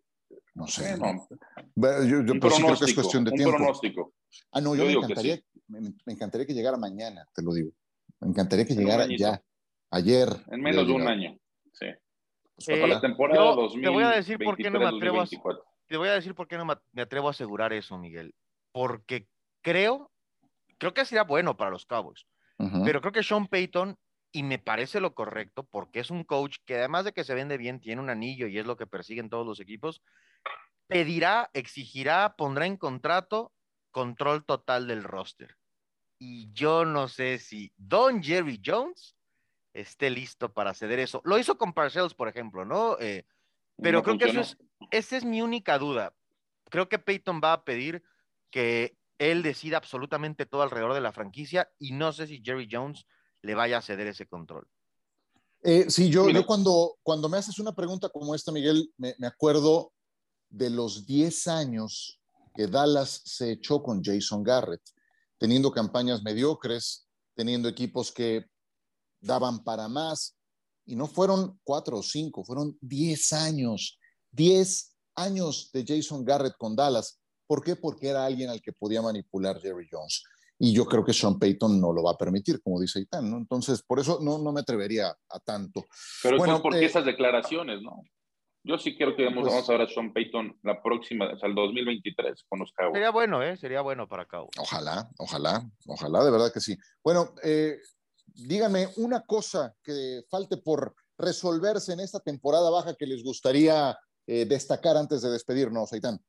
no 0.53 0.67
sé. 0.67 0.97
No. 0.97 1.27
Yo, 2.05 2.23
yo 2.23 2.39
pues 2.39 2.55
sí 2.55 2.63
creo 2.63 2.77
que 2.77 2.85
es 2.85 2.93
cuestión 2.93 3.23
de 3.23 3.31
un 3.31 3.37
tiempo. 3.37 3.55
pronóstico. 3.55 4.13
Ah, 4.51 4.61
no, 4.61 4.75
yo, 4.75 4.85
me, 4.85 4.91
encantaría, 4.91 5.39
me, 5.67 5.93
encantaría 6.07 6.45
que 6.45 6.53
llegara 6.53 6.77
mañana, 6.77 7.25
te 7.33 7.41
lo 7.41 7.53
digo. 7.53 7.71
Me 8.19 8.29
encantaría 8.29 8.65
que 8.65 8.75
llegara 8.75 9.07
ya, 9.17 9.41
ayer. 9.91 10.27
En 10.51 10.61
menos 10.61 10.85
de 10.85 10.93
un 10.93 11.07
año, 11.07 11.37
sí. 11.71 11.87
Pues 12.55 12.67
para 12.67 12.87
la 12.87 12.97
eh, 12.97 13.01
temporada 13.01 13.55
2000, 13.55 13.83
te 13.83 13.89
voy 13.89 14.03
a 14.03 14.11
decir 14.11 14.37
por 14.39 14.55
qué 14.55 14.69
no 14.69 14.79
me 14.79 14.85
atrevo 14.85 15.21
a, 15.21 15.27
te 15.87 15.97
voy 15.97 16.09
a 16.09 16.13
decir 16.13 16.33
por 16.33 16.47
qué 16.47 16.57
no 16.57 16.65
me 16.65 17.01
atrevo 17.01 17.27
a 17.27 17.31
asegurar 17.31 17.73
eso, 17.73 17.97
Miguel. 17.97 18.33
Porque 18.71 19.27
creo, 19.61 20.11
creo 20.77 20.93
que 20.93 21.05
sería 21.05 21.23
bueno 21.23 21.55
para 21.55 21.71
los 21.71 21.85
Cowboys. 21.85 22.25
Pero 22.85 23.01
creo 23.01 23.11
que 23.11 23.23
Sean 23.23 23.47
Payton, 23.47 23.97
y 24.35 24.43
me 24.43 24.59
parece 24.59 24.99
lo 24.99 25.15
correcto, 25.15 25.63
porque 25.63 26.01
es 26.01 26.11
un 26.11 26.25
coach 26.25 26.57
que 26.65 26.75
además 26.75 27.05
de 27.05 27.13
que 27.13 27.23
se 27.23 27.33
vende 27.33 27.57
bien, 27.57 27.79
tiene 27.79 28.01
un 28.01 28.09
anillo 28.09 28.47
y 28.47 28.59
es 28.59 28.65
lo 28.65 28.75
que 28.75 28.85
persiguen 28.85 29.29
todos 29.29 29.47
los 29.47 29.61
equipos, 29.61 30.03
pedirá, 30.87 31.49
exigirá, 31.53 32.35
pondrá 32.35 32.65
en 32.65 32.75
contrato 32.75 33.53
control 33.91 34.43
total 34.43 34.87
del 34.87 35.05
roster. 35.05 35.55
Y 36.19 36.51
yo 36.51 36.83
no 36.83 37.07
sé 37.07 37.37
si 37.39 37.71
Don 37.77 38.21
Jerry 38.21 38.61
Jones 38.63 39.15
esté 39.73 40.09
listo 40.09 40.51
para 40.51 40.73
ceder 40.73 40.99
eso. 40.99 41.21
Lo 41.23 41.39
hizo 41.39 41.57
con 41.57 41.71
Parcells, 41.71 42.13
por 42.13 42.27
ejemplo, 42.27 42.65
¿no? 42.65 42.97
Eh, 42.99 43.25
pero 43.81 44.03
creo 44.03 44.17
que 44.17 44.25
eso 44.25 44.41
es, 44.41 44.57
esa 44.91 45.15
es 45.15 45.23
mi 45.23 45.41
única 45.41 45.77
duda. 45.77 46.13
Creo 46.69 46.89
que 46.89 46.99
Peyton 46.99 47.39
va 47.41 47.53
a 47.53 47.63
pedir 47.63 48.03
que 48.49 48.97
él 49.17 49.43
decida 49.43 49.77
absolutamente 49.77 50.45
todo 50.45 50.61
alrededor 50.61 50.93
de 50.93 50.99
la 50.99 51.13
franquicia 51.13 51.71
y 51.79 51.93
no 51.93 52.11
sé 52.11 52.27
si 52.27 52.41
Jerry 52.43 52.67
Jones 52.69 53.05
le 53.45 53.55
vaya 53.55 53.77
a 53.77 53.81
ceder 53.81 54.07
ese 54.07 54.25
control. 54.25 54.67
Eh, 55.63 55.85
sí, 55.89 56.09
yo, 56.09 56.29
yo, 56.29 56.45
cuando, 56.45 56.97
cuando 57.03 57.29
me 57.29 57.37
haces 57.37 57.59
una 57.59 57.73
pregunta 57.73 58.09
como 58.09 58.35
esta, 58.35 58.51
Miguel, 58.51 58.91
me, 58.97 59.15
me 59.19 59.27
acuerdo 59.27 59.93
de 60.49 60.69
los 60.69 61.05
10 61.05 61.47
años 61.47 62.19
que 62.55 62.67
Dallas 62.67 63.21
se 63.25 63.51
echó 63.51 63.83
con 63.83 64.03
Jason 64.03 64.43
Garrett, 64.43 64.81
teniendo 65.37 65.71
campañas 65.71 66.23
mediocres, 66.23 67.07
teniendo 67.35 67.67
equipos 67.67 68.11
que 68.11 68.45
daban 69.19 69.63
para 69.63 69.87
más. 69.87 70.35
Y 70.85 70.95
no 70.95 71.07
fueron 71.07 71.59
cuatro 71.63 71.97
o 71.97 72.03
cinco, 72.03 72.43
fueron 72.43 72.77
diez 72.79 73.33
años, 73.33 73.99
diez 74.31 74.95
años 75.15 75.71
de 75.73 75.83
Jason 75.85 76.23
Garrett 76.23 76.55
con 76.57 76.75
Dallas. 76.75 77.19
¿Por 77.47 77.63
qué? 77.63 77.75
Porque 77.75 78.09
era 78.09 78.25
alguien 78.25 78.49
al 78.49 78.61
que 78.61 78.73
podía 78.73 79.01
manipular 79.01 79.59
Jerry 79.59 79.87
Jones. 79.91 80.23
Y 80.57 80.73
yo 80.73 80.85
creo 80.85 81.03
que 81.03 81.13
Sean 81.13 81.37
Payton 81.37 81.81
no 81.81 81.91
lo 81.91 82.03
va 82.03 82.11
a 82.11 82.17
permitir, 82.17 82.61
como 82.61 82.79
dice 82.79 82.99
Itán, 82.99 83.29
¿no? 83.29 83.37
Entonces, 83.37 83.83
por 83.83 83.99
eso 83.99 84.19
no, 84.21 84.37
no 84.37 84.53
me 84.53 84.61
atrevería 84.61 85.09
a 85.09 85.39
tanto. 85.39 85.85
Pero 86.23 86.37
bueno, 86.37 86.61
¿por 86.61 86.73
qué 86.73 86.79
eh, 86.81 86.85
esas 86.85 87.05
declaraciones, 87.05 87.81
no? 87.81 88.03
Yo 88.63 88.79
sí 88.79 88.97
creo 88.97 89.15
que 89.15 89.25
vamos, 89.25 89.47
pues 89.47 89.69
a 89.69 89.71
ver 89.73 89.81
a 89.81 89.87
Sean 89.87 90.11
Payton 90.11 90.59
la 90.63 90.81
próxima, 90.81 91.31
o 91.31 91.37
sea, 91.37 91.47
el 91.49 91.55
2023 91.55 92.45
con 92.49 92.59
los 92.59 92.71
Cowboys. 92.71 92.93
Sería 92.93 93.11
bueno, 93.11 93.43
¿eh? 93.43 93.57
Sería 93.57 93.81
bueno 93.81 94.07
para 94.07 94.25
Cowboys. 94.25 94.57
Ojalá, 94.57 95.07
ojalá, 95.19 95.69
ojalá, 95.85 96.23
de 96.23 96.31
verdad 96.31 96.51
que 96.51 96.61
sí. 96.61 96.75
Bueno, 97.03 97.35
eh, 97.43 97.77
díganme 98.33 98.87
una 98.97 99.21
cosa 99.21 99.75
que 99.83 100.23
falte 100.29 100.57
por 100.57 100.95
resolverse 101.17 101.93
en 101.93 101.99
esta 101.99 102.19
temporada 102.19 102.69
baja 102.69 102.95
que 102.95 103.05
les 103.05 103.23
gustaría 103.23 103.95
eh, 104.25 104.45
destacar 104.45 104.97
antes 104.97 105.21
de 105.21 105.29
despedirnos, 105.29 105.93
Aitán. 105.93 106.19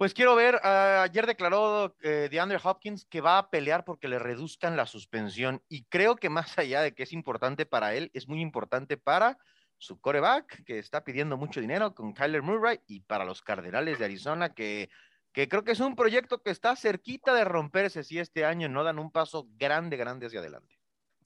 Pues 0.00 0.14
quiero 0.14 0.34
ver, 0.34 0.54
uh, 0.54 1.02
ayer 1.02 1.26
declaró 1.26 1.94
eh, 2.00 2.28
DeAndre 2.30 2.58
Hopkins 2.64 3.04
que 3.04 3.20
va 3.20 3.36
a 3.36 3.50
pelear 3.50 3.84
porque 3.84 4.08
le 4.08 4.18
reduzcan 4.18 4.74
la 4.74 4.86
suspensión 4.86 5.62
y 5.68 5.84
creo 5.84 6.16
que 6.16 6.30
más 6.30 6.56
allá 6.56 6.80
de 6.80 6.94
que 6.94 7.02
es 7.02 7.12
importante 7.12 7.66
para 7.66 7.94
él, 7.94 8.10
es 8.14 8.26
muy 8.26 8.40
importante 8.40 8.96
para 8.96 9.36
su 9.76 10.00
coreback 10.00 10.64
que 10.64 10.78
está 10.78 11.04
pidiendo 11.04 11.36
mucho 11.36 11.60
dinero 11.60 11.94
con 11.94 12.14
Kyler 12.14 12.40
Murray 12.40 12.80
y 12.86 13.00
para 13.00 13.26
los 13.26 13.42
Cardenales 13.42 13.98
de 13.98 14.06
Arizona 14.06 14.54
que, 14.54 14.88
que 15.34 15.50
creo 15.50 15.64
que 15.64 15.72
es 15.72 15.80
un 15.80 15.94
proyecto 15.94 16.40
que 16.42 16.50
está 16.50 16.76
cerquita 16.76 17.34
de 17.34 17.44
romperse 17.44 18.02
si 18.02 18.18
este 18.18 18.46
año 18.46 18.70
no 18.70 18.84
dan 18.84 18.98
un 18.98 19.10
paso 19.10 19.48
grande, 19.58 19.98
grande 19.98 20.28
hacia 20.28 20.40
adelante. 20.40 20.78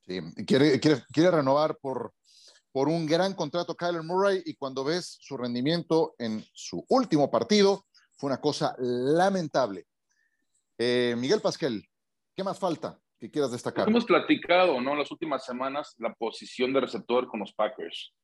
Sí, 0.05 0.21
quiere, 0.49 0.81
quiere 0.81 1.31
renovar 1.31 1.77
por, 1.77 2.13
por 2.73 2.89
un 2.89 3.07
gran 3.07 3.35
contrato 3.35 3.77
Kyler 3.77 4.03
Murray 4.03 4.43
y 4.45 4.57
cuando 4.57 4.83
ves 4.83 5.17
su 5.21 5.37
rendimiento 5.37 6.17
en 6.19 6.45
su 6.53 6.85
último 6.89 7.31
partido, 7.31 7.87
fue 8.25 8.31
una 8.31 8.41
cosa 8.41 8.75
lamentable. 8.79 9.85
Eh, 10.79 11.15
Miguel 11.19 11.43
Pasquel, 11.43 11.85
¿qué 12.35 12.43
más 12.43 12.59
falta 12.59 12.99
que 13.21 13.31
quieras 13.31 13.53
destacar? 13.53 13.87
Hemos 13.87 14.07
platicado, 14.07 14.81
¿no? 14.81 14.97
Las 14.97 15.11
últimas 15.11 15.45
semanas, 15.45 15.95
la 15.99 16.15
posición 16.15 16.73
de 16.73 16.81
receptor 16.81 17.27
con 17.27 17.41
los 17.41 17.53
Packers. 17.53 18.15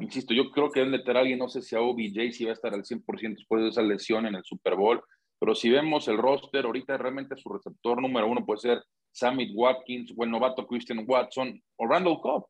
Insisto, 0.00 0.34
yo 0.34 0.50
creo 0.50 0.70
que 0.72 0.80
deben 0.80 1.00
de 1.00 1.18
alguien, 1.18 1.38
no 1.38 1.48
sé 1.48 1.62
si 1.62 1.76
a 1.76 1.80
OBJ 1.80 2.32
si 2.32 2.44
va 2.44 2.50
a 2.50 2.54
estar 2.54 2.74
al 2.74 2.82
100% 2.82 3.36
después 3.36 3.62
de 3.62 3.68
esa 3.68 3.82
lesión 3.82 4.26
en 4.26 4.34
el 4.34 4.42
Super 4.44 4.74
Bowl, 4.74 5.00
pero 5.38 5.54
si 5.54 5.70
vemos 5.70 6.08
el 6.08 6.18
roster, 6.18 6.64
ahorita 6.64 6.98
realmente 6.98 7.36
su 7.36 7.48
receptor 7.48 8.02
número 8.02 8.26
uno 8.26 8.44
puede 8.44 8.58
ser 8.58 8.82
Samit 9.12 9.52
Watkins 9.54 10.12
o 10.16 10.24
el 10.24 10.32
novato 10.32 10.66
Christian 10.66 11.04
Watson 11.06 11.62
o 11.76 11.86
Randall 11.86 12.20
Cobb. 12.20 12.46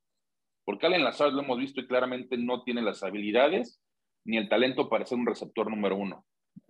Porque 0.65 0.87
Allen 0.87 1.05
Lazard 1.05 1.33
lo 1.33 1.43
hemos 1.43 1.59
visto 1.59 1.83
y 1.83 1.87
claramente 1.87 2.39
no 2.39 2.63
tiene 2.63 2.81
las 2.81 3.03
habilidades 3.03 3.79
ni 4.25 4.39
el 4.39 4.49
talento 4.49 4.89
para 4.89 5.05
ser 5.05 5.19
un 5.19 5.27
receptor 5.27 5.69
número 5.71 5.97
uno. 5.97 6.25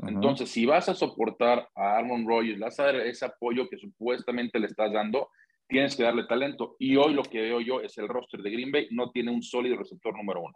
Entonces, 0.06 0.50
si 0.50 0.66
vas 0.66 0.88
a 0.88 0.94
soportar 0.94 1.68
a 1.76 1.96
Aaron 1.98 2.26
Rodgers, 2.26 2.58
vas 2.58 2.78
a 2.80 2.84
dar 2.84 2.96
ese 2.96 3.24
apoyo 3.24 3.68
que 3.68 3.78
supuestamente 3.78 4.58
le 4.58 4.66
estás 4.66 4.92
dando, 4.92 5.28
tienes 5.68 5.94
que 5.94 6.02
darle 6.02 6.26
talento. 6.26 6.76
Y 6.78 6.96
hoy 6.96 7.14
lo 7.14 7.22
que 7.22 7.40
veo 7.40 7.60
yo 7.60 7.80
es 7.80 7.96
el 7.98 8.08
roster 8.08 8.42
de 8.42 8.50
Green 8.50 8.72
Bay 8.72 8.88
no 8.90 9.10
tiene 9.10 9.30
un 9.30 9.42
sólido 9.42 9.76
receptor 9.76 10.16
número 10.16 10.42
uno. 10.42 10.54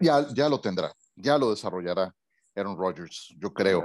Ya, 0.00 0.26
ya 0.34 0.48
lo 0.48 0.60
tendrá, 0.60 0.92
ya 1.16 1.38
lo 1.38 1.50
desarrollará. 1.50 2.14
Aaron 2.56 2.76
Rodgers, 2.76 3.34
yo 3.38 3.52
creo. 3.52 3.84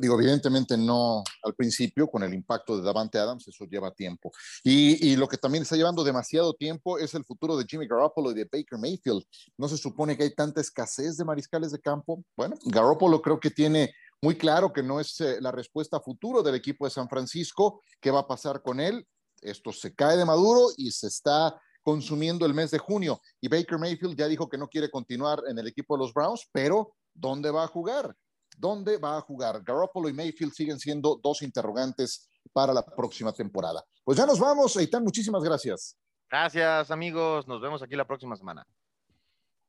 Digo, 0.00 0.20
evidentemente 0.20 0.76
no 0.76 1.22
al 1.42 1.54
principio 1.54 2.08
con 2.08 2.22
el 2.22 2.32
impacto 2.32 2.76
de 2.76 2.84
Davante 2.84 3.18
Adams, 3.18 3.48
eso 3.48 3.64
lleva 3.64 3.92
tiempo. 3.92 4.30
Y, 4.62 5.10
y, 5.10 5.16
lo 5.16 5.26
que 5.28 5.36
también 5.36 5.62
está 5.62 5.76
llevando 5.76 6.04
demasiado 6.04 6.54
tiempo 6.54 6.98
es 6.98 7.14
el 7.14 7.24
futuro 7.24 7.56
de 7.56 7.64
Jimmy 7.68 7.86
Garoppolo 7.86 8.30
y 8.30 8.34
de 8.34 8.44
Baker 8.44 8.78
Mayfield. 8.78 9.24
No 9.56 9.68
se 9.68 9.76
supone 9.76 10.16
que 10.16 10.24
hay 10.24 10.34
tanta 10.34 10.60
escasez 10.60 11.16
de 11.16 11.24
mariscales 11.24 11.72
de 11.72 11.80
campo. 11.80 12.22
Bueno, 12.36 12.56
Garoppolo 12.66 13.20
creo 13.20 13.40
que 13.40 13.50
tiene 13.50 13.92
muy 14.20 14.36
claro 14.36 14.72
que 14.72 14.82
no 14.82 15.00
es 15.00 15.20
eh, 15.20 15.38
la 15.40 15.52
respuesta 15.52 15.96
a 15.96 16.00
futuro 16.00 16.42
del 16.42 16.54
equipo 16.54 16.84
de 16.84 16.90
San 16.90 17.08
Francisco. 17.08 17.82
¿Qué 18.00 18.10
va 18.10 18.20
a 18.20 18.26
pasar 18.26 18.62
con 18.62 18.80
él? 18.80 19.06
Esto 19.40 19.72
se 19.72 19.94
cae 19.94 20.16
de 20.16 20.24
maduro 20.24 20.68
y 20.76 20.90
se 20.90 21.06
está 21.06 21.60
consumiendo 21.82 22.44
el 22.44 22.54
mes 22.54 22.70
de 22.70 22.78
junio. 22.78 23.20
Y 23.40 23.48
Baker 23.48 23.78
Mayfield 23.78 24.16
ya 24.16 24.26
dijo 24.28 24.48
que 24.48 24.58
no 24.58 24.68
quiere 24.68 24.90
continuar 24.90 25.42
en 25.48 25.58
el 25.58 25.68
equipo 25.68 25.96
de 25.96 26.04
los 26.04 26.12
Browns, 26.12 26.48
pero 26.52 26.94
¿dónde 27.18 27.50
va 27.50 27.64
a 27.64 27.68
jugar? 27.68 28.14
¿Dónde 28.56 28.96
va 28.96 29.18
a 29.18 29.20
jugar? 29.20 29.62
Garoppolo 29.62 30.08
y 30.08 30.12
Mayfield 30.12 30.52
siguen 30.52 30.78
siendo 30.78 31.20
dos 31.22 31.42
interrogantes 31.42 32.28
para 32.52 32.72
la 32.72 32.84
próxima 32.84 33.32
temporada. 33.32 33.84
Pues 34.04 34.18
ya 34.18 34.26
nos 34.26 34.40
vamos, 34.40 34.76
Eitan, 34.76 35.04
muchísimas 35.04 35.42
gracias. 35.42 35.96
Gracias, 36.30 36.90
amigos. 36.90 37.46
Nos 37.46 37.60
vemos 37.60 37.82
aquí 37.82 37.96
la 37.96 38.06
próxima 38.06 38.36
semana. 38.36 38.66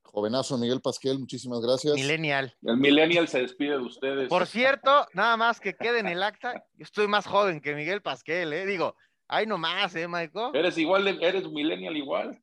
Jovenazo 0.04 0.58
Miguel 0.58 0.82
Pasquel, 0.82 1.20
muchísimas 1.20 1.62
gracias. 1.62 1.94
Millennial. 1.94 2.56
El 2.64 2.78
Millennial 2.78 3.28
se 3.28 3.42
despide 3.42 3.78
de 3.78 3.84
ustedes. 3.84 4.28
Por 4.28 4.48
cierto, 4.48 5.06
nada 5.14 5.38
más 5.38 5.60
que 5.60 5.76
quede 5.76 6.00
en 6.00 6.08
el 6.08 6.24
acta, 6.24 6.66
yo 6.74 6.84
estoy 6.84 7.08
más 7.08 7.28
joven 7.28 7.62
que 7.62 7.76
Miguel 7.76 8.02
Pasquel, 8.02 8.52
¿eh? 8.54 8.66
Digo, 8.66 8.96
ay 9.28 9.46
nomás, 9.46 9.96
¿eh, 9.96 10.08
Michael? 10.08 10.56
Eres 10.56 10.78
igual, 10.80 11.08
eres 11.08 11.48
Millennial 11.48 11.96
igual. 11.96 12.42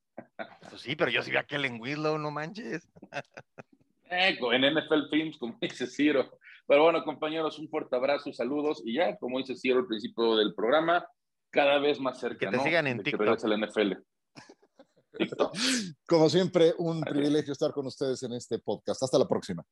Pues 0.70 0.82
sí, 0.82 0.94
pero 0.94 1.11
yo 1.11 1.22
sí 1.22 1.32
vi 1.32 1.36
a 1.38 1.44
Kellen 1.44 1.80
Whitlow, 1.80 2.18
no 2.18 2.30
manches. 2.30 2.88
En 4.11 4.74
NFL 4.74 5.09
Films, 5.11 5.38
como 5.38 5.57
dice 5.61 5.86
Ciro. 5.86 6.38
Pero 6.66 6.82
bueno, 6.82 7.04
compañeros, 7.04 7.59
un 7.59 7.68
fuerte 7.68 7.94
abrazo, 7.94 8.32
saludos 8.32 8.82
y 8.84 8.94
ya, 8.94 9.16
como 9.18 9.38
dice 9.38 9.54
Ciro 9.54 9.78
al 9.78 9.86
principio 9.86 10.36
del 10.36 10.54
programa, 10.54 11.07
cada 11.50 11.78
vez 11.78 12.00
más 12.00 12.18
cerca. 12.18 12.50
Que 12.50 12.57
te 12.57 12.62
sigan 12.62 12.86
en 12.86 13.02
TikTok. 13.02 13.40
Que 13.40 13.48
la 13.48 13.66
NFL. 13.66 13.92
TikTok. 15.18 15.57
Como 16.07 16.28
siempre, 16.28 16.74
un 16.78 17.00
privilegio 17.02 17.52
estar 17.52 17.72
con 17.72 17.86
ustedes 17.86 18.22
en 18.24 18.32
este 18.32 18.59
podcast. 18.59 19.02
Hasta 19.02 19.18
la 19.18 19.28
próxima. 19.28 19.64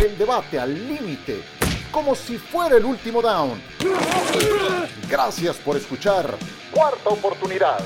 El 0.00 0.18
debate 0.18 0.58
al 0.58 0.74
límite, 0.74 1.42
como 1.90 2.14
si 2.14 2.36
fuera 2.36 2.76
el 2.76 2.84
último 2.84 3.22
down. 3.22 3.60
Gracias 5.08 5.58
por 5.58 5.76
escuchar. 5.76 6.36
Cuarta 6.72 7.08
oportunidad. 7.08 7.80